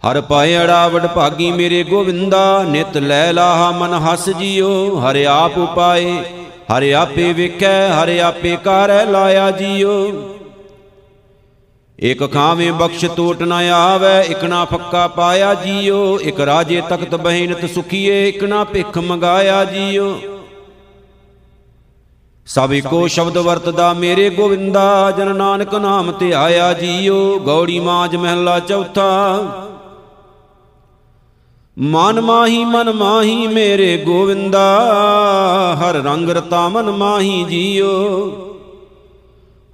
ਹਰ 0.03 0.21
ਪਾਇੜਾ 0.21 0.87
ਵਡ 0.87 1.07
ਭਾਗੀ 1.07 1.51
ਮੇਰੇ 1.51 1.83
ਗੋਵਿੰਦਾ, 1.83 2.63
ਨਿਤ 2.63 2.97
ਲੈ 2.97 3.33
ਲਾਹਾ 3.33 3.71
ਮਨ 3.71 3.93
ਹਸ 3.93 4.29
ਜੀਓ। 4.29 4.99
ਹਰਿ 4.99 5.25
ਆਪ 5.25 5.57
ਉਪਾਏ 5.57 6.23
ਹਰਿ 6.77 6.93
ਆਪੇ 6.93 7.33
ਵੇਖੈ, 7.33 7.89
ਹਰਿ 7.89 8.21
ਆਪੇ 8.21 8.57
ਕਰੈ 8.63 9.05
ਲਾਇਆ 9.05 9.51
ਜੀਓ। 9.51 10.11
ਇਕ 11.99 12.33
ਖਾਵੇਂ 12.33 12.71
ਬਖਸ਼ 12.71 13.05
ਟੋਟ 13.05 13.43
ਨ 13.43 13.51
ਆਵੈ, 13.51 14.21
ਇਕ 14.21 14.43
ਨਾ 14.43 14.65
ਫੱਕਾ 14.65 15.07
ਪਾਇਆ 15.07 15.53
ਜੀਓ। 15.53 16.19
ਇਕ 16.19 16.39
ਰਾਜੇ 16.39 16.81
ਤਖਤ 16.89 17.15
ਬਹਿਨਤ 17.15 17.65
ਸੁਖੀਏ, 17.65 18.29
ਇਕ 18.29 18.43
ਨਾ 18.43 18.63
ਭਿਖ 18.63 18.97
ਮੰਗਾਇਆ 18.97 19.65
ਜੀਓ। 19.65 20.21
ਸਭ 22.45 22.73
ਇੱਕੋ 22.73 23.07
ਸ਼ਬਦ 23.07 23.37
ਵਰਤਦਾ 23.37 23.93
ਮੇਰੇ 23.93 24.29
ਗੋਵਿੰਦਾ, 24.29 25.11
ਜਨ 25.11 25.35
ਨਾਨਕ 25.35 25.75
ਨਾਮ 25.75 26.11
ਤੇ 26.11 26.33
ਆਇਆ 26.33 26.73
ਜੀਓ। 26.73 27.39
ਗੌੜੀ 27.39 27.79
ਮਾਜ 27.79 28.15
ਮਹਿਲਾ 28.15 28.59
ਚੌਥਾ 28.59 29.39
ਮਨ 31.79 32.21
ਮਾਹੀ 32.21 32.65
ਮਨ 32.65 32.93
ਮਾਹੀ 32.93 33.47
ਮੇਰੇ 33.47 33.97
ਗੋਵਿੰਦਾ, 33.97 34.87
ਹਰ 35.79 35.93
ਰੰਗ 35.93 36.29
ਰਤਾ 36.29 36.69
ਮਨ 36.69 36.91
ਮਾਹੀ 36.91 37.43
ਜੀਓ। 37.43 38.29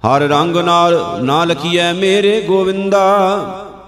ਹਰ 0.06 0.20
ਰੰਗ 0.20 0.56
ਨਾਲ 0.56 1.18
ਨਾ 1.22 1.44
ਲਖੀਐ 1.44 1.92
ਮੇਰੇ 1.92 2.40
ਗੋਵਿੰਦਾ, 2.40 3.38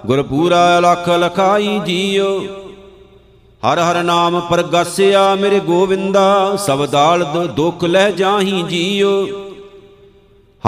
ਗੁਰਪੂਰਾ 0.07 0.81
ਲਖ 0.81 1.09
ਲਖਾਈ 1.09 1.81
ਜੀਓ। 1.87 2.41
ਹਰ 3.63 3.79
ਹਰ 3.79 4.03
ਨਾਮ 4.03 4.41
ਪ੍ਰਗਾਸਿਆ 4.41 5.35
ਮੇਰੇ 5.35 5.61
ਗੋਵਿੰਦਾ 5.61 6.57
ਸਬਦਾਲਦ 6.57 7.47
ਦੁਖ 7.47 7.85
ਲੈ 7.85 8.11
ਜਾਹੀ 8.11 8.63
ਜੀਓ। 8.63 9.27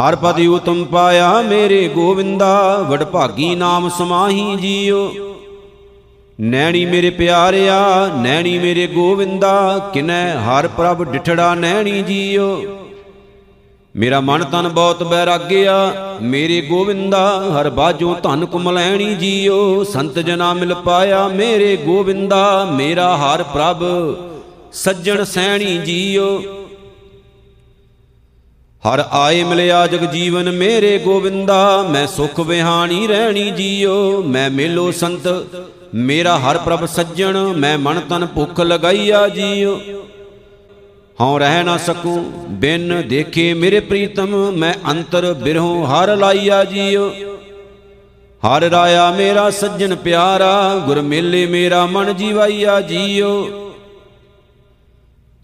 ਹਰ 0.00 0.16
ਪਦੀ 0.16 0.46
ਉਤਮ 0.46 0.84
ਪਾਇਆ 0.84 1.42
ਮੇਰੇ 1.42 1.88
ਗੋਵਿੰਦਾ 1.88 2.86
ਵਡ 2.88 3.04
ਭਾਗੀ 3.04 3.54
ਨਾਮ 3.54 3.88
ਸਮਾਹੀ 3.88 4.56
ਜੀਓ। 4.56 5.31
ਨੈਣੀ 6.40 6.86
ਮੇਰੇ 6.86 7.10
ਪਿਆਰਿਆ, 7.10 8.10
ਨੈਣੀ 8.16 8.58
ਮੇਰੇ 8.58 8.86
ਗੋਵਿੰਦਾ, 8.86 9.90
ਕਿਨੈ 9.94 10.34
ਹਰ 10.34 10.68
ਪ੍ਰਭ 10.68 11.04
ਡਿਠੜਾ 11.04 11.54
ਨੈਣੀ 11.54 12.02
ਜੀਓ। 12.02 12.62
ਮੇਰਾ 13.96 14.20
ਮਨ 14.20 14.44
ਤਨ 14.44 14.68
ਬਹੁਤ 14.68 15.02
ਬੈਰਾਗਿਆ, 15.02 15.94
ਮੇਰੇ 16.22 16.60
ਗੋਵਿੰਦਾ, 16.60 17.52
ਹਰ 17.52 17.70
ਬਾਜੋ 17.70 18.16
ਧਨ 18.22 18.46
ਕੁਮਲੈਣੀ 18.46 19.14
ਜੀਓ। 19.14 19.84
ਸੰਤ 19.84 20.18
ਜਨਾ 20.18 20.54
ਮਿਲ 20.54 20.74
ਪਾਇਆ 20.74 21.28
ਮੇਰੇ 21.28 21.76
ਗੋਵਿੰਦਾ, 21.76 22.64
ਮੇਰਾ 22.64 23.16
ਹਰ 23.16 23.42
ਪ੍ਰਭ 23.42 23.84
ਸੱਜਣ 24.72 25.24
ਸੈਣੀ 25.24 25.78
ਜੀਓ। 25.78 26.42
ਹਰ 28.88 29.04
ਆਏ 29.10 29.44
ਮਿਲਿਆ 29.44 29.86
ਜਗ 29.86 30.04
ਜੀਵਨ 30.04 30.50
ਮੇਰੇ 30.50 30.98
ਗੋਵਿੰਦਾ, 30.98 31.82
ਮੈਂ 31.90 32.06
ਸੁਖ 32.06 32.40
ਵਿਹਾਣੀ 32.40 33.06
ਰਹਿਣੀ 33.06 33.50
ਜੀਓ, 33.50 34.22
ਮੈਂ 34.22 34.50
ਮੇਲੋ 34.50 34.90
ਸੰਤ, 34.90 35.46
ਮੇਰਾ 35.94 36.38
ਹਰ 36.38 36.58
ਪ੍ਰਭ 36.58 36.84
ਸੱਜਣ, 36.86 37.38
ਮੈਂ 37.38 37.78
ਮਨ 37.78 38.00
ਤਨ 38.00 38.26
ਭੁੱਖ 38.26 38.60
ਲਗਾਈਆ 38.60 39.28
ਜੀਓ। 39.28 39.80
ਹਉ 41.20 41.38
ਰਹਿ 41.38 41.62
ਨਾ 41.62 41.76
ਸਕੂ, 41.76 42.32
ਬਿਨ 42.48 43.02
ਦੇਖੇ 43.08 43.54
ਮੇਰੇ 43.54 43.80
ਪ੍ਰੀਤਮ, 43.80 44.52
ਮੈਂ 44.52 44.74
ਅੰਤਰ 44.90 45.32
ਬਿਰਹੋਂ 45.34 45.86
ਹਰ 45.86 46.16
ਲਾਈਆ 46.16 46.64
ਜੀਓ। 46.64 47.14
ਹਰ 48.42 48.62
ਰਾਇਆ 48.62 49.10
ਮੇਰਾ 49.10 49.50
ਸੱਜਣ 49.50 49.94
ਪਿਆਰਾ, 49.94 50.82
ਗੁਰ 50.86 51.00
ਮੇਲੇ 51.00 51.46
ਮੇਰਾ 51.46 51.86
ਮਨ 51.86 52.14
ਜੀਵਾਈਆ 52.16 52.80
ਜੀਓ। 52.80 53.61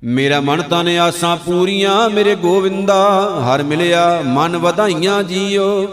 ਮੇਰਾ 0.04 0.40
ਮਨ 0.40 0.62
ਤਨ 0.62 0.88
ਆਸਾਂ 0.88 1.36
ਪੂਰੀਆਂ, 1.36 2.10
ਮੇਰੇ 2.10 2.34
ਗੋਵਿੰਦਾ, 2.34 3.30
ਹਰ 3.40 3.62
ਮਿਲਿਆ 3.62 4.22
ਮਨ 4.26 4.56
ਵਧਾਈਆਂ 4.56 5.22
ਜੀਓ। 5.22 5.86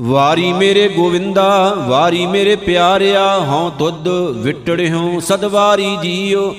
ਵਾਰੀ 0.00 0.52
ਮੇਰੇ 0.52 0.88
ਗੋਵਿੰਦਾ, 0.88 1.74
ਵਾਰੀ 1.88 2.26
ਮੇਰੇ 2.26 2.56
ਪਿਆਰਿਆ, 2.56 3.38
ਹਉ 3.38 3.70
ਤੁਧ 3.78 4.08
ਵਿਟੜਿਓ 4.36 5.20
ਸਦਵਾਰੀ 5.20 5.96
ਜੀਓ। 6.02 6.56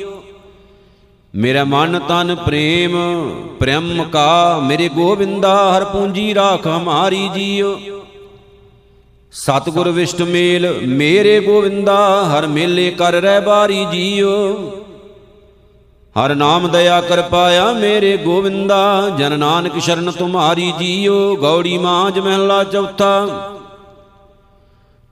ਮੇਰਾ 1.36 1.64
ਮਨ 1.64 2.00
ਤਨ 2.00 2.36
ਪ੍ਰੇਮ 2.36 2.96
ਪ੍ਰੇਮ 3.60 4.04
ਕਾ 4.04 4.60
ਮੇਰੇ 4.64 4.90
ਗੋਵਿੰਦਾ, 4.90 5.78
ਹਰ 5.78 5.86
ਪੂੰਜੀ 5.86 6.36
ਰਾਖ 6.36 6.68
ਹਮਾਰੀ 6.68 7.30
ਜੀਓ। 7.30 7.80
ਸਤਗੁਰ 9.32 9.90
ਵਿਸ਼ਟ 9.90 10.22
ਮੇਲ 10.22 10.80
ਮੇਰੇ 10.88 11.40
ਗੋਵਿੰਦਾ, 11.40 12.26
ਹਰ 12.26 12.48
ਮੇਲੇ 12.48 12.92
ਕਰ 12.92 13.12
ਰਹਿ 13.12 13.42
ਬਾਰੀ 13.42 13.86
ਜੀਓ। 13.92 14.72
ਹਰ 16.18 16.36
ਨਾਮ 16.36 16.68
ਦਇਆ 16.68 17.02
ਕਰ 17.02 17.22
ਪਾਇਆ 17.22 17.72
ਮੇਰੇ 17.74 18.18
ਗੋਵਿੰਦਾ, 18.18 19.10
ਜਨ 19.18 19.40
ਨਾਨਕ 19.40 19.80
ਸ਼ਰਨ 19.80 20.12
ਤੁਮਾਰੀ 20.12 20.74
ਜੀਓ, 20.80 21.36
ਗੌੜੀ 21.36 21.78
ਮਾਜ 21.78 22.20
ਮਹਿਲਾ 22.20 22.64
ਚੌਥਾ। 22.64 23.28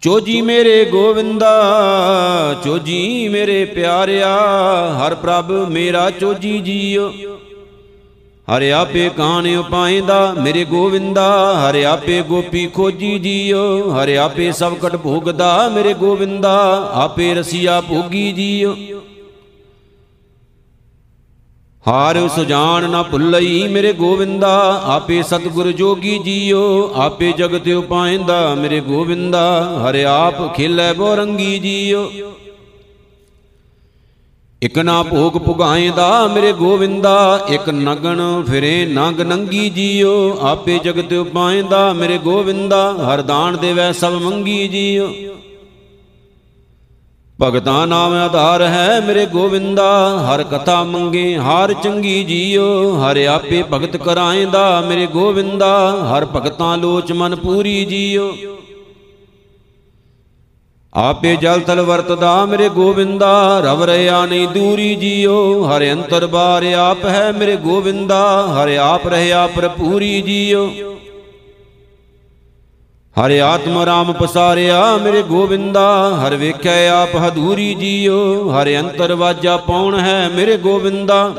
ਚੋਜੀ 0.02 0.42
ਮੇਰੇ 0.42 0.86
ਗੋਵਿੰਦਾ, 0.86 1.54
ਚੋਜੀ 2.64 3.30
ਮੇਰੇ 3.30 3.66
ਪਿਆਰਿਆ, 3.66 4.38
ਹਰ 4.98 5.16
ਪ੍ਰਭ 5.16 5.52
ਮੇਰਾ 5.52 6.10
ਚੋਜੀ 6.10 6.60
ਜੀਓ। 6.60 7.14
ਹਰਿ 8.58 8.74
ਆਪੇ 8.74 9.10
ਕਾਣ 9.18 9.56
ਉਪਾਇਂਦਾ 9.56 10.36
ਮੇਰੇ 10.42 10.66
ਗੋਵਿੰਦਾ, 10.66 11.60
ਹਰਿ 11.60 11.86
ਆਪੇ 11.86 12.22
ਗੋਪੀ 12.22 12.68
ਖੋਜੀ 12.68 13.20
ਜੀਓ। 13.20 13.92
ਹਰਿ 13.92 14.18
ਆਪੇ 14.18 14.52
ਸਭ 14.52 14.74
ਕਟ 14.74 14.96
ਭੋਗਦਾ 14.96 15.70
ਮੇਰੇ 15.70 15.94
ਗੋਵਿੰਦਾ, 15.94 16.90
ਆਪੇ 16.94 17.34
ਰਸੀਆ 17.34 17.82
ਭੋਗੀ 17.82 18.32
ਜੀਓ। 18.32 18.76
ਹਾਰ 21.88 22.28
ਸੁਜਾਨ 22.36 22.90
ਨਾ 22.90 23.04
ਭੁੱਲਈ 23.04 23.68
ਮੇਰੇ 23.68 23.94
ਗੋਵਿੰਦਾ, 23.94 24.82
ਆਪੇ 24.86 25.24
ਸਤਿਗੁਰ 25.24 25.72
ਜੋਗੀ 25.72 26.18
ਜੀਓ, 26.18 26.94
ਆਪੇ 26.96 27.32
ਜਗਤ 27.32 27.68
ਉਪਾਇਂਦਾ 27.68 28.56
ਮੇਰੇ 28.56 28.80
ਗੋਵਿੰਦਾ, 28.80 29.44
ਹਰਿ 29.84 30.04
ਆਪ 30.04 30.56
ਖੇਲੇ 30.56 30.94
ਬੋ 30.94 31.16
ਰੰਗੀ 31.16 31.60
ਜੀਓ। 31.60 32.12
ਇਕ 34.62 34.78
ਨਾ 34.80 35.04
ਭੋਗ 35.04 35.38
ਪੁਗਾਏਂਦਾ 35.38 36.28
ਮੇਰੇ 36.28 36.52
ਗੋਵਿੰਦਾ, 36.54 37.46
ਇਕ 37.50 37.70
ਨਗਨ 37.70 38.44
ਫਿਰੇ 38.48 38.86
ਨੰਗ 38.86 39.22
ਨੰਗੀ 39.22 39.70
ਜੀਓ, 39.70 40.38
ਆਪੇ 40.42 40.80
ਜਗਤ 40.84 41.14
ਉਪਾਏਂਦਾ 41.14 41.94
ਮੇਰੇ 41.94 42.18
ਗੋਵਿੰਦਾ, 42.18 42.94
ਹਰ 42.94 43.22
ਦਾਨ 43.22 43.58
ਦੇਵੈ 43.58 43.92
ਸਭ 43.92 44.14
ਮੰਗੀ 44.14 44.68
ਜੀਓ। 44.68 45.35
ਭਗਤਾਂ 47.42 47.88
ਨਾਮ 47.88 48.14
ਆਧਾਰ 48.14 48.62
ਹੈ 48.62 49.02
ਮੇਰੇ 49.08 49.26
ਗੋਵਿੰਦਾ, 49.26 50.20
ਹਰ 50.20 50.44
ਕਥਾ 50.44 50.84
ਮੰਗੇ, 50.84 51.38
ਹਰ 51.38 51.74
ਚੰਗੀ 51.74 52.24
ਜੀਓ, 52.24 52.98
ਹਰ 52.98 53.18
ਆਪੇ 53.18 53.64
ਭਗਤ 53.74 53.98
ਕਰਾਏਂਦਾ 53.98 54.82
ਮੇਰੇ 54.82 55.08
ਗੋਵਿੰਦਾ, 55.08 55.92
ਹਰ 56.06 56.26
ਭਗਤਾਂ 56.26 56.78
ਲੋਚ 56.78 57.12
ਮਨ 57.12 57.36
ਪੂਰੀ 57.36 57.86
ਜੀਓ। 57.86 58.36
ਆਪੇ 60.94 61.36
ਜਲ 61.36 61.60
ਤਲ 61.60 61.82
ਵਰਤਦਾ 61.82 62.46
ਮੇਰੇ 62.46 62.70
ਗੋਵਿੰਦਾ, 62.70 63.60
ਰਵ 63.60 63.84
ਰਿਆ 63.84 64.26
ਨਹੀਂ 64.26 64.48
ਦੂਰੀ 64.48 64.96
ਜੀਓ, 64.96 65.64
ਹਰ 65.64 65.92
ਅੰਤਰ 65.92 66.28
ਬਾਰ 66.28 66.66
ਆਪ 66.66 67.06
ਹੈ 67.06 67.32
ਮੇਰੇ 67.32 67.56
ਗੋਵਿੰਦਾ, 67.56 68.48
ਹਰ 68.48 68.70
ਆਪ 68.70 69.08
ਰਹਿਆ 69.08 69.48
ਪ੍ਰਪੂਰੀ 69.48 70.22
ਜੀਓ। 70.22 70.95
ਹਰ 73.20 73.40
ਆਤਮ 73.40 73.82
ਰਾਮ 73.82 74.14
ਪਸਾਰਿਆ 74.14 74.98
ਮੇਰੇ 74.98 75.22
ਗੋਵਿੰਦਾ, 75.22 76.18
ਹਰ 76.18 76.36
ਵੇਖਿਆ 76.36 77.02
ਆਪ 77.02 77.16
ਹਦੂਰੀ 77.16 77.76
ਜੀਓ, 77.76 78.50
ਹਰ 78.50 78.70
ਅੰਤਰ 78.80 79.14
ਵਾਜਾ 79.14 79.58
ਪਾਉਣ 79.58 80.00
ਹੈ 80.00 80.30
ਮੇਰੇ 80.30 80.58
ਗੋਵਿੰਦਾ। 80.58 81.34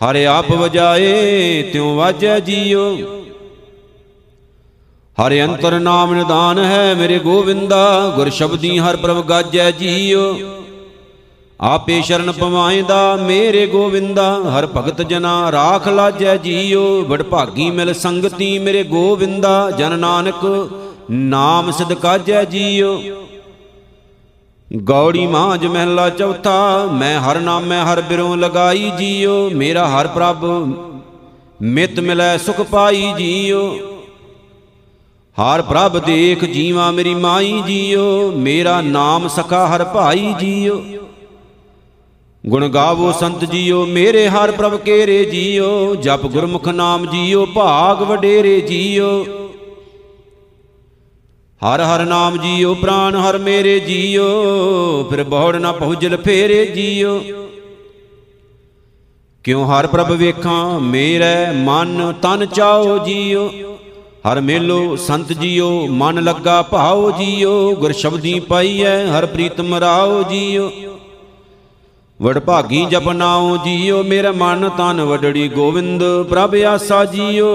ਹਰ 0.00 0.16
ਆਪ 0.16 0.52
ਵਜਾਏ, 0.52 1.62
ਤਿਉ 1.62 1.94
ਵਾਜੈ 1.94 2.40
ਜੀਓ। 2.40 2.96
ਹਰ 5.18 5.40
ਅੰਤਰ 5.44 5.78
ਨਾਮ 5.78 6.14
ਨਿਦਾਨ 6.14 6.58
ਹੈ 6.58 6.94
ਮੇਰੇ 6.94 7.18
ਗੋਵਿੰਦਾ, 7.18 8.12
ਗੁਰ 8.16 8.28
ਸ਼ਬਦੀ 8.30 8.78
ਹਰ 8.78 8.96
ਪ੍ਰਭ 8.96 9.24
ਗਾਜੈ 9.24 9.70
ਜੀਓ। 9.70 10.36
ਆਪੇ 11.60 12.00
ਸ਼ਰਨ 12.02 12.32
ਪਵਾਏਂਦਾ 12.32 13.16
ਮੇਰੇ 13.16 13.66
ਗੋਵਿੰਦਾ। 13.66 14.42
ਹਰ 14.50 14.66
ਭਗਤ 14.66 15.02
ਜਨਾ 15.02 15.52
ਰਾਖ 15.52 15.88
ਲਾਜੈ 15.88 16.36
ਜੀਓ 16.36 17.02
ਬੜ 17.02 17.22
ਭਾਗੀ 17.22 17.70
ਮਿਲ 17.70 17.92
ਸੰਗਤੀ 17.94 18.58
ਮੇਰੇ 18.58 18.82
ਗੋਵਿੰਦਾ। 18.82 19.70
ਜਨ 19.70 19.98
ਨਾਨਕ 19.98 20.70
ਨਾਮ 21.10 21.70
ਸਿਧ 21.70 21.92
ਕਾਜੈ 21.92 22.44
ਜੀਓ। 22.44 23.02
ਗੌੜੀ 24.84 25.26
ਮਾਂਜ 25.26 25.66
ਮਹਿਲਾ 25.66 26.08
ਚੌਥਾ 26.10 26.88
ਮੈਂ 26.92 27.20
ਹਰ 27.20 27.40
ਨਾਮੈ 27.40 27.82
ਹਰ 27.82 28.00
ਬਿਰੋਂ 28.00 28.36
ਲਗਾਈ 28.36 28.90
ਜੀਓ। 28.98 29.50
ਮੇਰਾ 29.50 29.86
ਹਰ 29.88 30.06
ਪ੍ਰਭ 30.06 30.44
ਮਿਤ 31.62 32.00
ਮਿਲੈ 32.00 32.36
ਸੁਖ 32.36 32.60
ਪਾਈ 32.60 33.12
ਜੀਓ। 33.18 33.76
ਹਰ 35.36 35.62
ਪ੍ਰਭ 35.62 35.98
ਦੇਖ 35.98 36.44
ਜੀਵਾ 36.44 36.90
ਮੇਰੀ 36.90 37.14
ਮਾਈ 37.14 37.62
ਜੀਓ। 37.66 38.32
ਮੇਰਾ 38.36 38.80
ਨਾਮ 38.80 39.28
ਸਖਾ 39.28 39.66
ਹਰ 39.66 39.84
ਭਾਈ 39.84 40.34
ਜੀਓ। 40.40 40.82
ਗੁਣ 42.46 42.68
ਗਾਵੋ 42.68 43.12
ਸੰਤ 43.12 43.44
ਜੀਓ, 43.44 43.86
ਮੇਰੇ 43.86 44.28
ਹਰ 44.28 44.52
ਪ੍ਰਭ 44.52 44.76
ਕੇਰੇ 44.76 45.24
ਜੀਓ, 45.24 45.94
ਜਪ 45.94 46.26
ਗੁਰਮੁਖ 46.26 46.68
ਨਾਮ 46.68 47.06
ਜੀਓ, 47.06 47.46
ਭਾਗ 47.46 48.02
ਵਡੇਰੇ 48.02 48.60
ਜੀਓ। 48.60 49.24
ਹਰ 51.62 51.80
ਹਰ 51.80 52.04
ਨਾਮ 52.04 52.36
ਜੀਓ, 52.36 52.74
ਪ੍ਰਾਨ 52.74 53.16
ਹਰ 53.16 53.38
ਮੇਰੇ 53.38 53.80
ਜੀਓ, 53.80 54.24
ਫਿਰ 55.10 55.22
ਬਹੁੜ 55.22 55.56
ਨਾ 55.56 55.72
ਪਹੁਜਲ 55.72 56.16
ਫੇਰੇ 56.16 56.66
ਜੀਓ। 56.66 57.22
ਕਿਉ 59.44 59.64
ਹਰ 59.64 59.86
ਪ੍ਰਭ 59.86 60.10
ਵੇਖਾਂ, 60.10 60.80
ਮੇਰੇ 60.80 61.52
ਮਨ 61.54 62.14
ਤਨ 62.22 62.46
ਚਾਓ 62.46 62.98
ਜੀਓ। 62.98 63.50
ਹਰ 64.32 64.40
ਮੇਲੋ 64.40 64.96
ਸੰਤ 64.96 65.32
ਜੀਓ, 65.32 65.86
ਮਨ 65.90 66.24
ਲੱਗਾ 66.24 66.62
ਭਾਉ 66.62 67.10
ਜੀਓ। 67.10 67.74
ਗੁਰ 67.74 67.92
ਸ਼ਬਦੀ 67.92 68.40
ਪਾਈਐ, 68.40 69.06
ਹਰ 69.06 69.26
ਪ੍ਰੀਤਮ 69.26 69.74
ਰਾਓ 69.74 70.22
ਜੀਓ। 70.22 70.72
ਵਡਭਾਗੀ 72.22 72.84
ਜਪਨਾਉ 72.84 73.56
ਜੀਓ, 73.56 74.02
ਮੇਰਾ 74.02 74.32
ਮਨ 74.32 74.68
ਤਨ 74.68 75.00
ਵਡੜੀ 75.00 75.48
ਗੋਵਿੰਦ, 75.48 76.02
ਪ੍ਰਭ 76.22 76.54
ਆਸਾ 76.54 77.04
ਜੀਓ। 77.04 77.54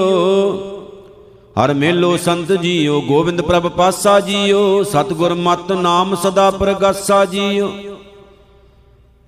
ਹਰ 1.63 1.73
ਮੇਲੋ 1.73 2.17
ਸੰਤ 2.17 2.51
ਜੀਓ 2.51 3.01
ਗੋਬਿੰਦ 3.01 3.41
ਪ੍ਰਭ 3.41 3.67
ਪਾਸਾ 3.67 4.19
ਜੀਓ, 4.19 4.83
ਸਤਗੁਰ 4.83 5.33
ਮਤ 5.33 5.71
ਨਾਮ 5.71 6.15
ਸਦਾ 6.15 6.51
ਪ੍ਰਗਾਸਾ 6.51 7.25
ਜੀਓ। 7.25 7.71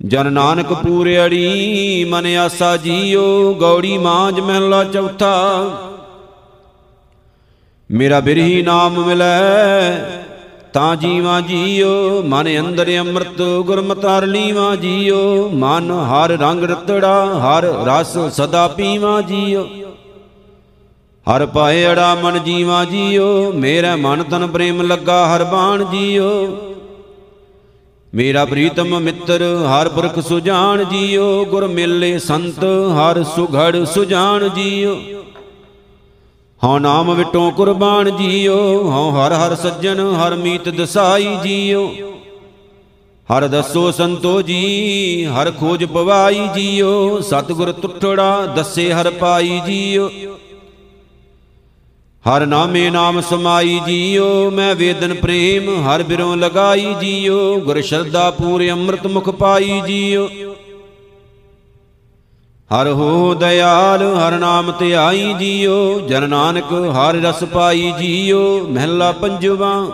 ਜਨ 0.06 0.34
ਨਾਨਕ 0.34 0.74
ਪੂਰਿਆੜੀ 0.74 2.06
ਮਨ 2.10 2.26
ਆਸਾ 2.26 2.78
ਜੀਓ, 2.78 3.54
ਗੌੜੀ 3.54 3.98
ਮਾਂਜ 3.98 4.40
ਮਹਿਲਾ 4.40 4.84
ਚੌਥਾ। 4.84 5.64
ਮੇਰਾ 7.92 8.20
ਬਿਰਹੀ 8.20 8.62
ਨਾਮ 8.62 9.06
ਮਿਲੈ 9.06 10.27
ਤਾਂ 10.74 10.96
ਜੀਵਾ 10.96 11.42
ਜੀਓ, 11.42 12.24
ਮਨ 12.26 12.60
ਅੰਦਰ 12.60 12.98
ਅੰਮ੍ਰਿਤ 12.98 13.42
ਗੁਰਮਤਿ 13.42 14.08
ਹਰ 14.08 14.26
ਲੀਵਾ 14.26 14.76
ਜੀਓ, 14.76 15.50
ਮਨ 15.54 15.92
ਹਰ 15.92 16.30
ਰੰਗ 16.30 16.64
ਰਤੜਾ, 16.64 17.40
ਹਰ 17.40 17.64
ਰਸ 17.64 18.18
ਸਦਾ 18.18 18.68
ਪੀਵਾ 18.68 19.22
ਜੀਓ। 19.22 19.68
ਹਰ 21.28 21.46
ਪਾਏ 21.46 21.86
ਅੜਾ 21.86 22.16
ਮਨ 22.16 22.44
ਜੀਵਾ 22.44 22.86
ਜੀਓ, 22.86 23.52
ਮੇਰਾ 23.52 23.96
ਮਨ 23.96 24.24
ਤਨ 24.24 24.48
ਪ੍ਰੇਮ 24.48 24.82
ਲੱਗਾ 24.82 25.36
ਹਰ 25.36 25.44
ਬਾਣ 25.44 25.84
ਜੀਓ। 25.84 26.58
ਮੇਰਾ 28.14 28.46
ਪ੍ਰੀਤਮ 28.46 29.00
ਮਿੱਤਰ, 29.00 29.42
ਹਰ 29.42 29.90
ਪੁਰਖ 29.90 30.20
ਸੁਜਾਨ 30.20 30.86
ਜੀਓ, 30.90 31.46
ਗੁਰ 31.46 31.68
ਮਿਲੇ 31.68 32.20
ਸੰਤ, 32.20 32.64
ਹਰ 32.94 33.24
ਸੁਘੜ 33.24 33.84
ਸੁਜਾਨ 33.84 34.50
ਜੀਓ। 34.50 35.17
ਹਉ 36.64 36.80
ਨਾਮ 36.80 37.16
ਵਿਟੋ 37.16 37.52
ਕੁਰਬਾਨ 37.52 38.18
ਜੀਓ 38.18 38.84
ਹਉ 38.92 39.12
ਹਰ 39.12 39.34
ਹਰ 39.34 39.56
ਸੱਜਣ, 39.56 40.14
ਹਰ 40.14 40.36
ਮੀਤ 40.36 40.70
ਦਸਾਈ 40.70 41.38
ਜੀਓ। 41.44 41.94
ਹਰ 43.28 43.48
ਦਸੋ 43.48 43.92
ਸੰਤੋ 43.92 44.42
ਜੀ, 44.42 45.26
ਹਰ 45.26 45.52
ਖੋਜ 45.52 45.86
ਪਵਾਈ 45.86 46.48
ਜੀਓ। 46.56 47.20
ਸਤਗੁਰ 47.22 47.72
ਤੁਠੜਾ 47.72 48.46
ਦੱਸੇ 48.56 48.94
ਹਰ 48.94 49.10
ਪਾਈ 49.10 49.62
ਜੀਓ। 49.66 50.12
ਹਰ 52.26 52.46
ਨਾਮੇ 52.46 52.90
ਨਾਮ 52.90 53.22
ਸਮਾਈ 53.22 53.80
ਜੀਓ, 53.88 54.52
ਮੈਂ 54.52 54.76
ਵੇਦਨ 54.76 55.14
ਪ੍ਰੇਮ 55.14 55.88
ਹਰ 55.88 56.04
ਬਿਰੋਂ 56.04 56.38
ਲਗਾਈ 56.38 56.96
ਜੀਓ। 57.02 57.60
ਗੁਰ 57.60 57.82
ਸ਼ਰਦਾ 57.82 58.32
ਪੂਰੇ 58.32 58.72
ਅੰਮ੍ਰਿਤ 58.72 59.08
ਮੁਖ 59.08 59.30
ਪਾਈ 59.30 59.82
ਜੀਓ। 59.88 60.30
ਹਰ 62.72 62.88
ਹੋ 62.88 63.34
ਦਇਆਲ, 63.34 64.16
ਹਰ 64.16 64.32
ਨਾਮ 64.32 64.74
ਧਿਆਈ 64.80 65.34
ਜੀਓ। 65.34 66.00
ਜਨ 66.00 66.30
ਨਾਨਕ 66.30 66.74
ਹਰ 66.74 67.16
ਰਸ 67.16 67.44
ਪਾਈ 67.44 67.94
ਜੀਓ। 68.00 68.68
ਮਹਿਲਾ 68.68 69.12
ਪੰਜਵਾ। 69.12 69.88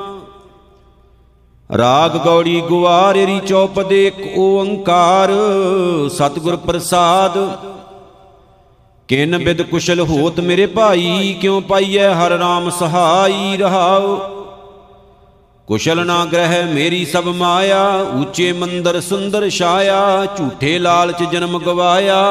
ਰਾਗ 1.78 2.18
ਗੌੜੀ 2.18 2.62
ਗੁਵਾਰੇਰੀ 2.62 3.40
ਚੌਪਦੇ 3.40 4.08
ਇੱਕ 4.08 4.38
ਓੰਕਾਰ। 4.38 5.30
ਸਤਿਗੁਰ 6.10 6.56
ਪ੍ਰਸਾਦ। 6.56 7.38
ਕਿਨ 9.08 9.38
ਬਿਦ 9.38 9.62
ਕੁਸ਼ਲ 9.62 10.00
ਹੋਤ 10.00 10.40
ਮੇਰੇ 10.40 10.66
ਭਾਈ, 10.66 11.38
ਕਿਉ 11.42 11.62
ਪਾਈਐ 11.62 12.14
ਹਰ 12.14 12.40
ਨਾਮ 12.40 12.70
ਸਹਾਈ 12.70 13.58
ਰਹਾਉ। 13.58 14.33
ਕੁਸ਼ਲ 15.68 16.06
ਨਾ 16.06 16.26
ਗ੍ਰਹਿ 16.26 16.64
ਮੇਰੀ 16.66 17.06
ਸਭ 17.06 17.28
ਮਾਇਆ, 17.28 17.92
ਉੱਚੇ 18.22 18.54
ਮੰਦਰ 18.54 19.02
ਸੁੰਦਰ 19.02 19.50
ਛਾਇਆ, 19.50 20.26
ਝੂਠੇ 20.38 20.80
ਲਾਲਚ 20.80 21.24
ਜਨਮ 21.24 21.60
ਗਵਾਇਆ। 21.60 22.22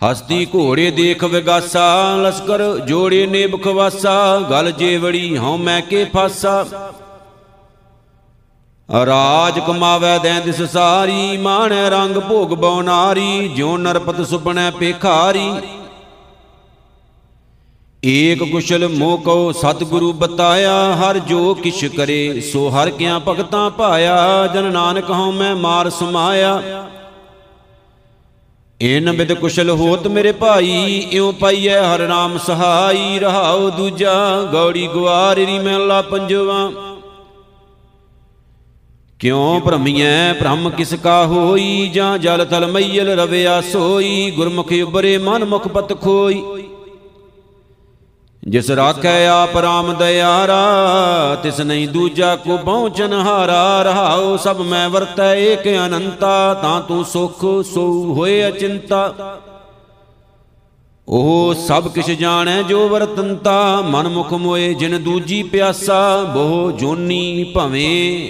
ਹਸਤੀ 0.00 0.46
ਘੋੜੇ 0.54 0.90
ਦੇਖ 0.90 1.24
ਵਿਗਾਸਾ, 1.24 2.16
ਲਸਕਰ 2.16 2.78
ਜੋੜੇ 2.78 3.26
ਨੇ 3.26 3.46
ਬਖਵਾਸਾ, 3.46 4.38
ਗਲ 4.50 4.70
ਜੇਵੜੀ 4.70 5.38
ਹਉ 5.38 5.56
ਮੈਂ 5.56 5.82
ਕੇ 5.82 6.04
ਫਾਸਾ। 6.04 6.66
ਰਾਜ 9.06 9.58
ਕਮਾਵੇ 9.58 10.18
ਦੈਂ 10.18 10.40
ਦਿਸ 10.40 10.62
ਸਾਰੀ, 10.62 11.36
ਮਾਣੈ 11.36 11.90
ਰੰਗ 11.90 12.16
ਭੋਗ 12.16 12.48
ਬਉਨਾਰੀ 12.48 13.48
ਜਿਉ 13.48 13.76
ਨਰਪਤ 13.76 14.26
ਸੁਪਨੈ 14.26 14.70
ਪੇਖਾਰੀ। 14.70 15.50
ਏਕ 18.04 18.42
ਕੁਸ਼ਲ 18.42 18.88
ਮੋਹ 18.88 19.18
ਕਉ 19.18 19.52
ਸਤਿਗੁਰੂ 19.52 20.12
ਬਤਾਇਆ, 20.12 20.94
ਹਰ 20.94 21.18
ਜੋ 21.18 21.54
ਕਿਛ 21.54 21.84
ਕਰੇ, 21.84 22.40
ਸੋ 22.40 22.68
ਹਰ 22.70 22.90
ਕਿਆ 22.90 23.18
ਭਗਤਾਂ 23.18 23.70
ਪਾਇਆ 23.70 24.46
ਜਨ 24.46 24.72
ਨਾਨਕ 24.72 25.10
ਹਉ 25.10 25.30
ਮੈਂ 25.32 25.54
ਮਾਰ 25.56 25.90
ਸਮਾਇਆ। 25.90 26.88
ਇਨ 28.80 29.12
ਬਿਦ 29.12 29.32
ਕੁਸ਼ਲ 29.32 29.70
ਹੋਤ 29.70 30.06
ਮੇਰੇ 30.06 30.32
ਭਾਈ, 30.32 30.98
ਇਉ 31.12 31.32
ਪਾਈਐ 31.32 31.80
ਹਰ 31.82 32.06
ਨਾਮ 32.08 32.38
ਸਹਾਈ, 32.38 33.18
ਰਹਾਉ 33.18 33.70
ਦੂਜਾ, 33.70 34.42
ਗੌੜੀ 34.52 34.86
ਗੁਆਰੀ 34.86 35.58
ਮਹਿਲਾ 35.58 36.02
ਪੰਜਵਾ। 36.02 36.70
ਕਿਉ 39.18 39.60
ਭ੍ਰਮੀਐ, 39.60 40.32
ਭ੍ਰਮ 40.32 40.70
ਕਿਸ 40.70 40.94
ਕਾ 40.94 41.26
ਹੋਈ, 41.26 41.88
ਜਾਂ 41.88 42.18
ਜਲ 42.18 42.44
ਤਲ 42.44 42.66
ਮਈਲ 42.66 43.08
ਰਵਿਆ 43.08 43.60
ਸੋਈ, 43.60 44.30
ਗੁਰਮੁਖ 44.30 44.72
ਉਬਰੇ 44.82 45.18
ਮਨ 45.18 45.44
ਮੁਖ 45.44 45.68
ਪਤ 45.68 46.00
ਖੋਈ। 46.00 46.42
ਜਿਸ 48.48 48.70
ਰਾਖੈ 48.70 49.26
ਆਪ 49.28 49.56
ਰਾਮ 49.56 49.94
ਦਿਆਰਾ 49.98 50.60
ਤਿਸ 51.42 51.60
ਨਹੀਂ 51.60 51.88
ਦੂਜਾ 51.88 52.36
ਕੋ 52.36 52.56
ਪਹੁੰਚਨ 52.56 53.12
ਹਾਰਾ 53.12 53.82
ਰਹਾਉ 53.82 54.36
ਸਭ 54.36 54.60
ਮੈਂ 54.60 54.88
ਵਰਤੈ 54.88 55.34
ਏਕ 55.34 55.68
ਅਨੰਤਾ, 55.86 56.54
ਤਾਂ 56.54 56.80
ਤੂੰ 56.80 57.04
ਸੁਖ 57.04 57.40
ਸੋ 57.64 58.14
ਹੋਏ 58.14 58.48
ਅਚਿੰਤਾ। 58.48 59.40
ਉਹ 61.08 61.54
ਸਭ 61.54 61.88
ਕਿਛ 61.88 62.06
ਜਾਣੈ 62.06 62.62
ਜੋ 62.62 62.88
ਵਰਤੰਤਾ, 62.88 63.80
ਮਨ 63.80 64.08
ਮੁਖ 64.08 64.32
ਮੋਏ 64.32 64.74
ਜਿਨ 64.74 65.02
ਦੂਜੀ 65.02 65.42
ਪਿਆਸਾ, 65.42 66.22
ਬਹੁ 66.22 66.72
ਜੋਨੀ 66.72 67.52
ਭਵੇਂ। 67.54 68.28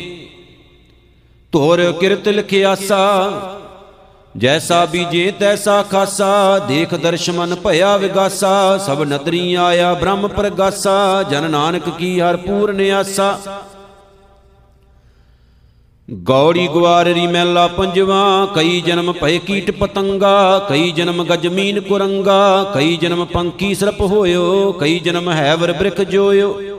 ਤੋਰ 1.53 1.93
ਕਿਰਤ 1.93 2.29
ਲਿਖਿਆਸਾ 2.29 3.31
ਜੈਸਾ 4.37 4.85
ਬੀਜੇ 4.87 5.33
ਤੈਸਾ 5.41 5.83
ਖਾਸਾ, 5.83 6.59
ਦੇਖ 6.59 6.95
ਦਰਸ਼ਮਨ 6.95 7.55
ਭਇਆ 7.55 7.97
ਵਿਗਾਸਾ, 7.97 8.79
ਸਭ 8.79 9.03
ਨਦਰੀ 9.03 9.55
ਆਇਆ 9.55 9.93
ਬ੍ਰਹਮ 9.95 10.29
ਪ੍ਰਗਾਸਾ, 10.29 11.23
ਜਨ 11.23 11.51
ਨਾਨਕ 11.51 11.89
ਕੀ 11.99 12.21
ਹਰ 12.21 12.37
ਪੂਰਨ 12.37 12.81
ਆਸਾ। 12.91 13.39
ਗੌੜੀ 16.09 16.67
ਗਵਾਰਰੀ 16.69 17.27
ਮੈਲਾ 17.27 17.67
ਪੰਜਵਾ, 17.67 18.49
ਕਈ 18.55 18.81
ਜਨਮ 18.81 19.13
ਭਏ 19.13 19.39
ਕੀਟ 19.39 19.71
ਪਤੰਗਾ, 19.71 20.59
ਕਈ 20.69 20.91
ਜਨਮ 20.93 21.25
ਗਜਮੀਨ 21.25 21.81
ਕੁਰੰਗਾ, 21.81 22.73
ਕਈ 22.75 22.97
ਜਨਮ 22.97 23.25
ਪੰਕੀ 23.25 23.75
ਸਰਪ 23.75 24.01
ਹੋਇਓ, 24.01 24.73
ਕਈ 24.73 24.99
ਜਨਮ 24.99 25.31
ਹੈਵਰ 25.31 25.73
ਬ੍ਰਿਖ 25.73 26.01
ਜੋਇਓ। 26.01 26.72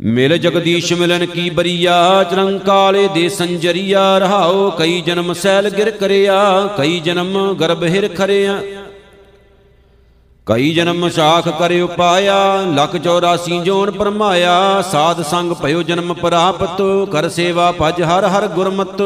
ਮਿਲ 0.00 0.38
ਜਗਦੀਸ਼ 0.38 0.92
ਮਿਲਨ 0.92 1.26
ਕੀ 1.26 1.50
ਬਰੀਆ 1.50 2.24
ਚਰੰਕਾਲੇ 2.30 3.08
ਦੇ 3.08 3.28
ਸੰਜਰੀਆ, 3.28 4.18
ਰਹਾਓ 4.18 4.70
ਕਈ 4.70 5.00
ਜਨਮ 5.00 5.32
ਸੈਲ 5.32 5.70
ਗਿਰ 5.70 5.90
ਕਰਿਆ, 5.90 6.68
ਕਈ 6.78 7.00
ਜਨਮ 7.00 7.54
ਗਰਭ 7.54 7.84
ਹਿਰ 7.84 8.08
ਖਰਿਆ। 8.08 8.62
ਕਈ 10.46 10.74
ਜਨਮ 10.74 11.08
ਸਾਖ 11.08 11.48
ਕਰਿ 11.48 11.80
ਉਪਾਇਆ, 11.80 12.62
ਲਖ 12.74 12.96
84 12.96 13.62
ਜੋਨ 13.62 13.90
ਪਰਮਾਇਆ, 13.90 14.82
ਸਾਧ 14.82 15.22
ਸੰਗ 15.22 15.52
ਭਇਓ 15.52 15.82
ਜਨਮ 15.82 16.14
ਪ੍ਰਾਪਤ, 16.14 16.82
ਕਰ 17.12 17.28
ਸੇਵਾ 17.28 17.72
ਭਜ 17.80 18.02
ਹਰ 18.02 18.24
ਹਰ 18.24 18.48
ਗੁਰਮਤ। 18.48 19.02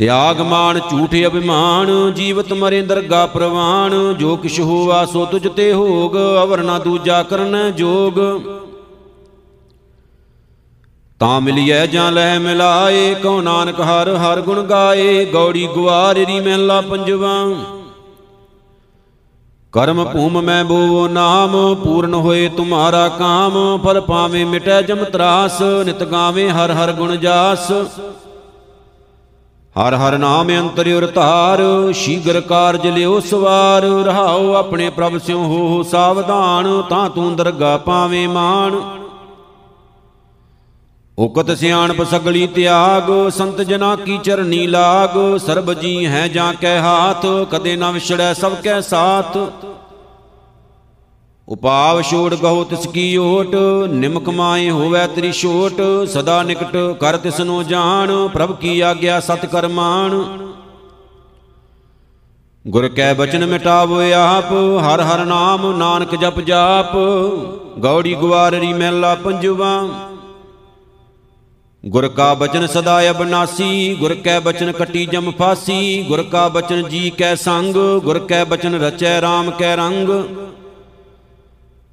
ਤਿਆਗ 0.00 0.40
ਮਾਨ 0.40 0.78
ਝੂਠ 0.80 1.14
ਅਭਿਮਾਨ 1.26 1.90
ਜੀਵਤ 2.16 2.52
ਮਰੇ 2.52 2.80
ਦਰਗਾ 2.82 3.24
ਪ੍ਰਵਾਨ 3.26 3.94
ਜੋ 4.18 4.36
ਕਿਛ 4.36 4.58
ਹੋਵਾ 4.60 5.04
ਸੋ 5.06 5.24
ਤੁਜ 5.24 5.48
ਤੇ 5.48 5.72
ਹੋਗ 5.72 6.16
ਅਵਰ 6.42 6.62
ਨਾ 6.62 6.78
ਦੂਜਾ 6.78 7.22
ਕਰਨ 7.22 7.70
ਜੋਗ 7.70 8.20
ਤਾਂ 11.20 11.40
ਮਿਲਿਐ 11.40 11.84
ਜਾਂ 11.86 12.10
ਲੈ 12.12 12.38
ਮਿਲਾਏ 12.38 13.14
ਕਉ 13.14 13.40
ਨਾਨਕ 13.40 13.80
ਹਰ 13.80 14.14
ਹਰ 14.16 14.40
ਗੁਣ 14.40 14.62
ਗਾਏ 14.62 15.24
ਗੌੜੀ 15.24 15.66
ਗੁਆਰੀ 15.66 16.40
ਮਹਿਲਾ 16.40 16.80
ਪੰਜਵਾ 16.80 17.34
ਕਰਮ 19.74 20.04
ਭੂਮ 20.04 20.40
ਮੈਂ 20.40 20.64
ਬੋਵੋ 20.64 21.06
ਨਾਮ 21.08 21.74
ਪੂਰਨ 21.74 22.14
ਹੋਏ 22.14 22.48
ਤੁਮਾਰਾ 22.48 23.08
ਕਾਮ 23.08 23.58
ਫਲ 23.84 24.00
ਪਾਵੇਂ 24.00 24.46
ਮਿਟੈ 24.46 24.80
ਜਮ 24.82 25.04
ਤਰਾਸ 25.04 25.60
ਨਿਤ 25.86 26.02
ਗਾਵੇਂ 26.04 26.50
ਹਰ 26.50 26.72
ਹਰ 26.72 26.92
ਗੁਣ 26.92 27.16
ਜਾਸ 27.16 27.70
ਹਰ 29.76 29.94
ਹਰ 29.94 30.16
ਨਾਮ 30.18 30.48
ਅੰਤਰਿ 30.50 30.92
ਉਰ 30.92 31.06
ਧਾਰ, 31.06 31.60
ਸ਼ੀਗਰ 31.94 32.40
ਕਾਰਜ 32.40 32.86
ਲਿਓ 32.86 33.18
ਸਵਾਰ, 33.20 33.82
ਰਹਾਓ 34.04 34.52
ਆਪਣੇ 34.52 34.88
ਪ੍ਰਭ 34.90 35.18
ਸਿਉ 35.18 35.42
ਹੋ 35.44 35.82
ਸਾਵਧਾਨ, 35.82 36.82
ਤਾਂ 36.82 37.08
ਤੂੰ 37.10 37.36
ਦਰਗਾ 37.36 37.76
ਪਾਵੇਂ 37.76 38.28
ਮਾਨ 38.28 38.80
ਉਕਤ 41.18 41.50
ਸਿਆਣਪ 41.50 42.02
ਸਗਲੀ 42.02 42.46
ਤਿਆਗ, 42.46 43.10
ਸੰਤ 43.28 43.60
ਜਨਾ 43.60 43.94
ਕੀ 43.96 44.18
ਚਰਨੀ 44.18 44.66
ਲਾਗ, 44.66 45.18
ਸਰਬ 45.38 45.72
ਜੀ 45.72 46.06
ਹੈ 46.06 46.26
ਜਾਂ 46.28 46.52
ਕੈ 46.54 46.78
ਹਾਥ, 46.80 47.26
ਕਦੇ 47.50 47.76
ਨਾ 47.76 47.90
ਵਿਛੜੈ 47.90 48.32
ਸਭ 48.34 48.54
ਕੈ 48.54 48.80
ਸਾਥ। 48.80 49.38
ਉਪਾਵ 51.50 52.00
ਛੋੜ 52.02 52.34
ਗਹੁ 52.34 52.64
ਤਿਸ 52.64 52.86
ਕੀ 52.86 53.16
ਓਟ, 53.16 53.54
ਨਿਮਕ 53.90 54.28
ਮਾਏ 54.28 54.68
ਹੋਵੇ 54.70 55.06
ਤੇਰੀ 55.14 55.30
ਛੋਟ, 55.32 55.80
ਸਦਾ 56.08 56.42
ਨਿਕਟ 56.42 56.76
ਕਰ 57.00 57.16
ਤਿਸ 57.16 57.40
ਨੂੰ 57.40 57.64
ਜਾਣ, 57.66 58.12
ਪ੍ਰਭ 58.28 58.54
ਕੀ 58.56 58.80
ਆਗਿਆ 58.80 59.18
ਸਤ 59.20 59.46
ਕਰਮਾਨ 59.46 60.14
ਗੁਰ 62.64 62.88
ਕੈ 62.88 63.12
ਬਚਨ 63.14 63.46
ਮਿਟਾਵੋ 63.46 64.00
ਆਪ, 64.14 64.52
ਹਰ 64.84 65.00
ਹਰ 65.02 65.24
ਨਾਮ 65.24 65.70
ਨਾਨਕ 65.78 66.14
ਜਪ 66.16 66.40
ਜਾਪ, 66.40 66.96
ਗੌੜੀ 67.78 68.14
ਗਵਾਰਰੀ 68.14 68.72
ਮਹਿਲਾ 68.72 69.14
ਪੰਜਵਾ। 69.14 69.72
ਗੁਰ 71.84 72.08
ਕਾ 72.08 72.32
ਬਚਨ 72.34 72.66
ਸਦਾ 72.66 73.00
ਅਬਨਾਸੀ, 73.10 73.96
ਗੁਰ 74.00 74.14
ਕੈ 74.14 74.38
ਬਚਨ 74.40 74.72
ਕਟੀ 74.72 75.04
ਜਮ 75.06 75.30
ਫਾਸੀ, 75.30 76.02
ਗੁਰ 76.08 76.22
ਕਾ 76.22 76.48
ਬਚਨ 76.48 76.88
ਜੀ 76.88 77.10
ਕੈ 77.10 77.34
ਸੰਗ, 77.34 77.76
ਗੁਰ 78.04 78.18
ਕੈ 78.18 78.44
ਬਚਨ 78.44 78.80
ਰਚੈ 78.82 79.20
RAM 79.20 79.50
ਕੈ 79.58 79.76
ਰੰਗ। 79.76 80.08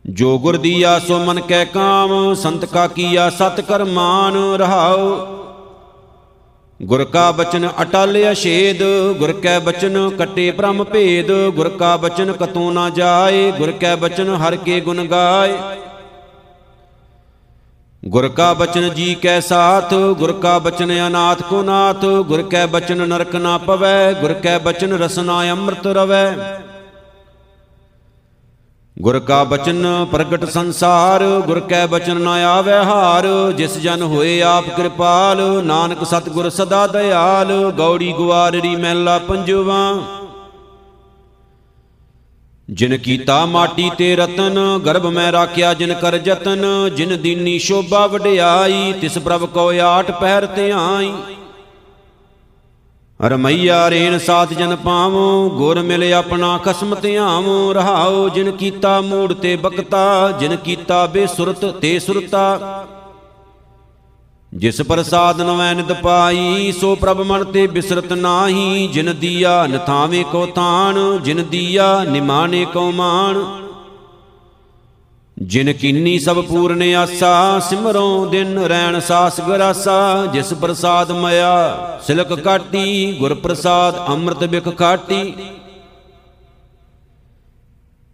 ਜੋ 0.07 0.37
ਗੁਰ 0.39 0.57
ਦੀਆ 0.57 0.99
ਸੋ 0.99 1.17
ਮਨ 1.19 1.39
ਕੈ 1.39 1.63
ਕਾਮ, 1.65 2.33
ਸੰਤ 2.33 2.65
ਕਾ 2.65 2.87
ਕੀਆ 2.87 3.29
ਸਤ 3.29 3.59
ਕਰਮਾਨ 3.61 4.35
ਰਹਾਉ। 4.55 5.17
ਗੁਰ 6.79 7.03
ਕਾ 7.05 7.31
ਬਚਨ 7.31 7.69
ਅਟਲ 7.81 8.31
ਅਛੇਦ, 8.31 8.83
ਗੁਰ 9.17 9.31
ਕੈ 9.33 9.59
ਬਚਨ 9.59 10.09
ਕਟੇ 10.09 10.51
ਬ੍ਰਹਮ 10.51 10.83
ਭੇਦ, 10.83 11.31
ਗੁਰ 11.55 11.69
ਕਾ 11.69 11.97
ਬਚਨ 11.97 12.31
ਕਤੋਂ 12.31 12.71
ਨਾ 12.71 12.89
ਜਾਏ, 12.89 13.51
ਗੁਰ 13.51 13.71
ਕੈ 13.71 13.95
ਬਚਨ 13.95 14.29
ਹਰ 14.35 14.55
ਕੇ 14.55 14.79
ਗੁਣ 14.79 15.03
ਗਾਏ। 15.05 15.57
ਗੁਰ 18.03 18.27
ਕਾ 18.29 18.53
ਬਚਨ 18.53 18.89
ਜੀ 18.89 19.15
ਕੈ 19.15 19.39
ਸਾਥ, 19.39 19.93
ਗੁਰ 19.93 20.31
ਕਾ 20.31 20.59
ਬਚਨ 20.59 21.07
ਅਨਾਥ 21.07 21.41
ਕੋ 21.41 21.61
ਨਾਥ, 21.63 22.05
ਗੁਰ 22.05 22.41
ਕੈ 22.41 22.65
ਬਚਨ 22.65 23.07
ਨਰਕ 23.07 23.35
ਨਾ 23.35 23.57
ਪਵੈ, 23.57 24.13
ਗੁਰ 24.13 24.33
ਕੈ 24.33 24.57
ਬਚਨ 24.59 24.93
ਰਸਨਾ 24.93 25.41
ਅੰਮ੍ਰਿਤ 25.51 25.87
ਰਵੈ। 25.87 26.37
ਗੁਰ 28.97 29.19
ਕਾ 29.19 29.43
ਬਚਨ 29.43 29.85
ਪ੍ਰਗਟ 30.11 30.45
ਸੰਸਾਰ, 30.45 31.23
ਗੁਰ 31.47 31.59
ਕੈ 31.59 31.85
ਬਚਨ 31.87 32.21
ਨਾ 32.21 32.31
ਆਵੈ 32.47 32.77
ਹਾਰ, 32.83 33.25
ਜਿਸ 33.51 33.77
ਜਨ 33.77 34.01
ਹੋਏ 34.01 34.39
ਆਪ 34.41 34.69
ਕਿਰਪਾਲ, 34.75 35.41
ਨਾਨਕ 35.63 36.03
ਸਤਿਗੁਰ 36.03 36.49
ਸਦਾ 36.49 36.85
ਦਇਆਲ, 36.87 37.51
ਗੌੜੀ 37.77 38.11
ਗੁਆਰਰੀ 38.13 38.75
ਮਹਿਲਾ 38.75 39.17
ਪੰਜਵਾ। 39.17 39.77
ਜਿਨ 42.69 42.97
ਕੀਤਾ 42.97 43.45
ਮਾਟੀ 43.45 43.89
ਤੇ 43.97 44.15
ਰਤਨ, 44.15 44.59
ਗਰਭ 44.85 45.05
ਮੈਂ 45.05 45.31
ਰਾਖਿਆ 45.31 45.73
ਜਿਨ 45.73 45.93
ਕਰ 45.93 46.17
ਜਤਨ, 46.17 46.65
ਜਿਨ 46.95 47.17
ਦੀਨੀ 47.21 47.57
ਸ਼ੋਭਾ 47.59 48.05
ਵਡਿਆਈ, 48.07 48.93
ਤਿਸ 49.01 49.17
ਪ੍ਰਭ 49.17 49.45
ਕੋ 49.45 49.71
ਆਟ 49.81 50.11
ਪਹਿਰ 50.11 50.45
ਧਿਆਈ 50.45 51.11
ਰਮਈਆ 53.19 53.89
ਰੇਨ 53.89 54.17
ਸਾਥ 54.19 54.53
ਜਨ 54.53 54.75
ਪਾਵੋ, 54.75 55.49
ਗੁਰ 55.49 55.81
ਮਿਲ 55.81 56.13
ਆਪਣਾ 56.13 56.57
ਖਸਮ 56.57 56.95
ਧਿਆਵੋ 56.95 57.73
ਰਹਾਓ 57.73 58.27
ਜਿਨ 58.29 58.51
ਕੀਤਾ 58.51 58.99
ਮੂੜ 59.01 59.33
ਤੇ 59.33 59.55
ਬਕਤਾ, 59.55 60.31
ਜਿਨ 60.31 60.55
ਕੀਤਾ 60.55 61.05
ਬੇਸੁਰਤ 61.05 61.65
ਤੇ 61.81 61.97
ਸੁਰਤਾ। 61.99 62.85
ਜਿਸ 64.53 64.81
ਪ੍ਰਸਾਦ 64.81 65.41
ਨਵੈ 65.41 65.73
ਨਿਤ 65.73 65.91
ਪਾਈ, 65.93 66.71
ਸੋ 66.71 66.95
ਪ੍ਰਭ 66.95 67.21
ਮਨ 67.21 67.43
ਤੇ 67.43 67.65
ਬਿਸਰਤ 67.67 68.13
ਨਾਹੀ, 68.13 68.87
ਜਿਨ 68.87 69.13
ਦੀਆ 69.19 69.65
ਨਥਾਵੇਂ 69.67 70.23
ਕੋ 70.25 70.45
ਤਾਣ 70.45 70.99
ਜਿਨ 71.23 71.43
ਦੀਆ 71.43 72.03
ਨਿਮਾਨੇ 72.03 72.65
ਕੋ 72.65 72.91
ਮਾਣ 72.91 73.43
ਜਿਨ 75.43 75.73
ਕੀਨੀ 75.73 76.19
ਸਭ 76.19 76.43
ਪੂਰਨ 76.45 76.95
ਆਸਾ, 76.95 77.59
ਸਿਮਰੋਂ 77.59 78.27
ਦਿਨ 78.27 78.57
ਰੈਣ 78.57 78.99
ਸਾਸ 78.99 79.41
ਗਰਾਸਾ, 79.41 80.25
ਜਿਸ 80.25 80.53
ਪ੍ਰਸਾਦ 80.53 81.11
ਮਇਆ, 81.11 81.99
ਸਿਲਕ 82.07 82.33
ਕਾਟੀ, 82.33 83.17
ਗੁਰ 83.19 83.33
ਪ੍ਰਸਾਦ 83.33 84.07
ਅੰਮ੍ਰਿਤ 84.07 84.43
ਬਿਖ 84.43 84.69
ਕਾਟੀ। 84.69 85.33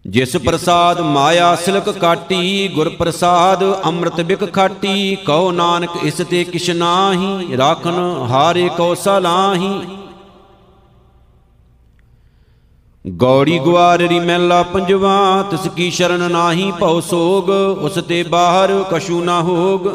ਜਿਸ 0.06 0.36
ਪ੍ਰਸਾਦ 0.36 1.00
ਮਾਇਆ, 1.00 1.54
ਸਿਲਕ 1.54 1.90
ਕਾਟੀ, 1.90 2.68
ਗੁਰ 2.68 2.88
ਪ੍ਰਸਾਦ 2.88 3.84
ਅੰਮ੍ਰਿਤ 3.84 4.20
ਬਿਕ 4.20 4.52
ਖਾਟੀ। 4.52 5.16
ਕਉ 5.16 5.50
ਨਾਨਕ 5.50 5.90
ਇਸ 6.02 6.22
ਤੇ 6.30 6.44
ਕਿਛ 6.44 6.70
ਨਾਹੀ, 6.70 7.56
ਰਾਖਨ 7.56 8.26
ਹਾਰੇ 8.30 8.68
ਕੋ 8.76 8.94
ਸਲਾਹੀ। 8.94 9.80
ਗੌੜੀ 13.04 13.58
ਗੁਆਰਰੀ 13.58 14.18
ਮਹਿਲਾ 14.20 14.62
ਪੰਜਵਾ, 14.62 15.42
ਤਿਸ 15.50 15.66
ਕੀ 15.76 15.90
ਸ਼ਰਨ 15.90 16.30
ਨਾਹੀ 16.30 16.70
ਭਉ 16.70 17.00
ਸੋਗ, 17.00 17.50
ਉਸ 17.84 17.98
ਤੇ 18.08 18.22
ਬਾਹਰ 18.22 18.72
ਕਛੂ 18.90 19.22
ਨਾ 19.24 19.40
ਹੋਗ। 19.40 19.88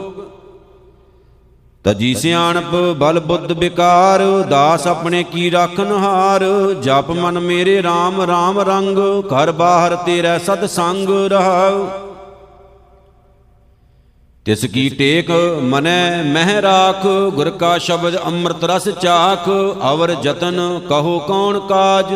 ਤਜੀ 1.86 2.14
ਸਿਆਣਪ 2.16 2.76
ਬਲ 2.98 3.20
ਬੁੱਧ 3.20 3.52
ਵਿਕਾਰ 3.52 4.22
ਦਾਸ 4.50 4.86
ਆਪਣੇ 4.88 5.24
ਕੀ 5.24 5.50
ਰਾਖਨ 5.52 5.92
ਹਾਰ। 5.94 6.44
ਜਪ 6.84 7.10
ਮਨ 7.12 7.40
ਮੇਰੇ 7.40 7.80
RAM 7.82 8.22
RAM 8.24 8.60
ਰੰਗ, 8.68 8.98
ਘਰ 9.26 9.52
ਬਾਹਰ 9.52 9.96
ਤੇਰਾ 9.96 10.38
ਸਤ 10.38 10.66
ਸੰਗ 10.66 11.10
ਰਹਾਉ। 11.32 11.88
ਤਿਸ 14.46 14.66
ਕੀ 14.66 14.88
ਟੇਕ 14.90 15.32
ਮਨੈ 15.64 16.24
ਮਹਿ 16.24 16.62
ਰਾਖ, 16.62 17.08
ਗੁਰ 17.36 17.50
ਕਾ 17.50 17.78
ਸ਼ਬਦ 17.78 18.18
ਅੰਮ੍ਰਿਤ 18.18 18.64
ਰਸ 18.64 18.90
ਚਾਖ, 19.02 19.50
ਅਵਰ 19.92 20.14
ਜਤਨ 20.14 20.80
ਕਹੋ 20.90 21.20
ਕੌਣ 21.20 21.60
ਕਾਜ। 21.60 22.16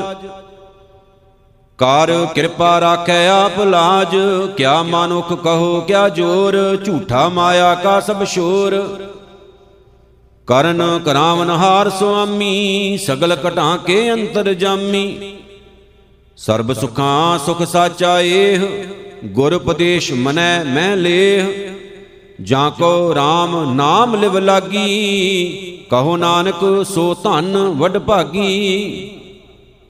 ਕਰ 1.77 2.27
ਕਿਰਪਾ 2.35 2.81
ਰਾਖੈ 2.81 3.27
ਆਪ 3.27 3.59
ਲਾਜ, 3.59 4.15
ਕਿਆ 4.57 4.83
ਮਾਨੁਖ 4.83 5.33
ਕਹੋ, 5.33 5.81
ਕਿਆ 5.81 6.09
ਜੋਰ, 6.09 6.77
ਝੂਠਾ 6.85 7.29
ਮਾਇਆ 7.29 7.75
ਕਾ 7.75 7.99
ਸਭ 7.99 8.23
ਸ਼ੋਰ। 8.23 8.99
ਕਰਨ 10.47 10.99
ਕਰਾਵਨ 11.05 11.49
ਹਾਰ 11.49 11.89
ਸੁਆਮੀ, 11.89 12.97
ਸਗਲ 12.97 13.37
ਘਟਾਂ 13.47 13.77
ਕੇ 13.77 14.13
ਅੰਤਰ 14.13 14.53
ਜਾਮੀ। 14.53 15.35
ਸਰਬ 16.37 16.73
ਸੁਖਾਂ 16.73 17.39
ਸੁਖ 17.39 17.63
ਸਾਚਾ 17.63 18.19
ਏਹ, 18.19 18.59
ਗੁਰ 19.25 19.53
ਉਪਦੇਸ਼ 19.53 20.13
ਮਨੈ 20.13 20.63
ਮੈਂ 20.63 20.97
ਲੇਹ। 20.97 21.43
ਜਾਂ 22.41 22.71
ਕੋ 22.71 23.13
RAM 23.13 23.73
ਨਾਮ 23.73 24.15
ਲਿਵ 24.15 24.37
ਲਾਗੀ, 24.37 25.85
ਕਹੋ 25.89 26.17
ਨਾਨਕ 26.17 26.85
ਸੋ 26.85 27.13
ਧਨ 27.13 27.57
ਵਡ 27.57 27.97
ਭਾਗੀ। 27.97 29.19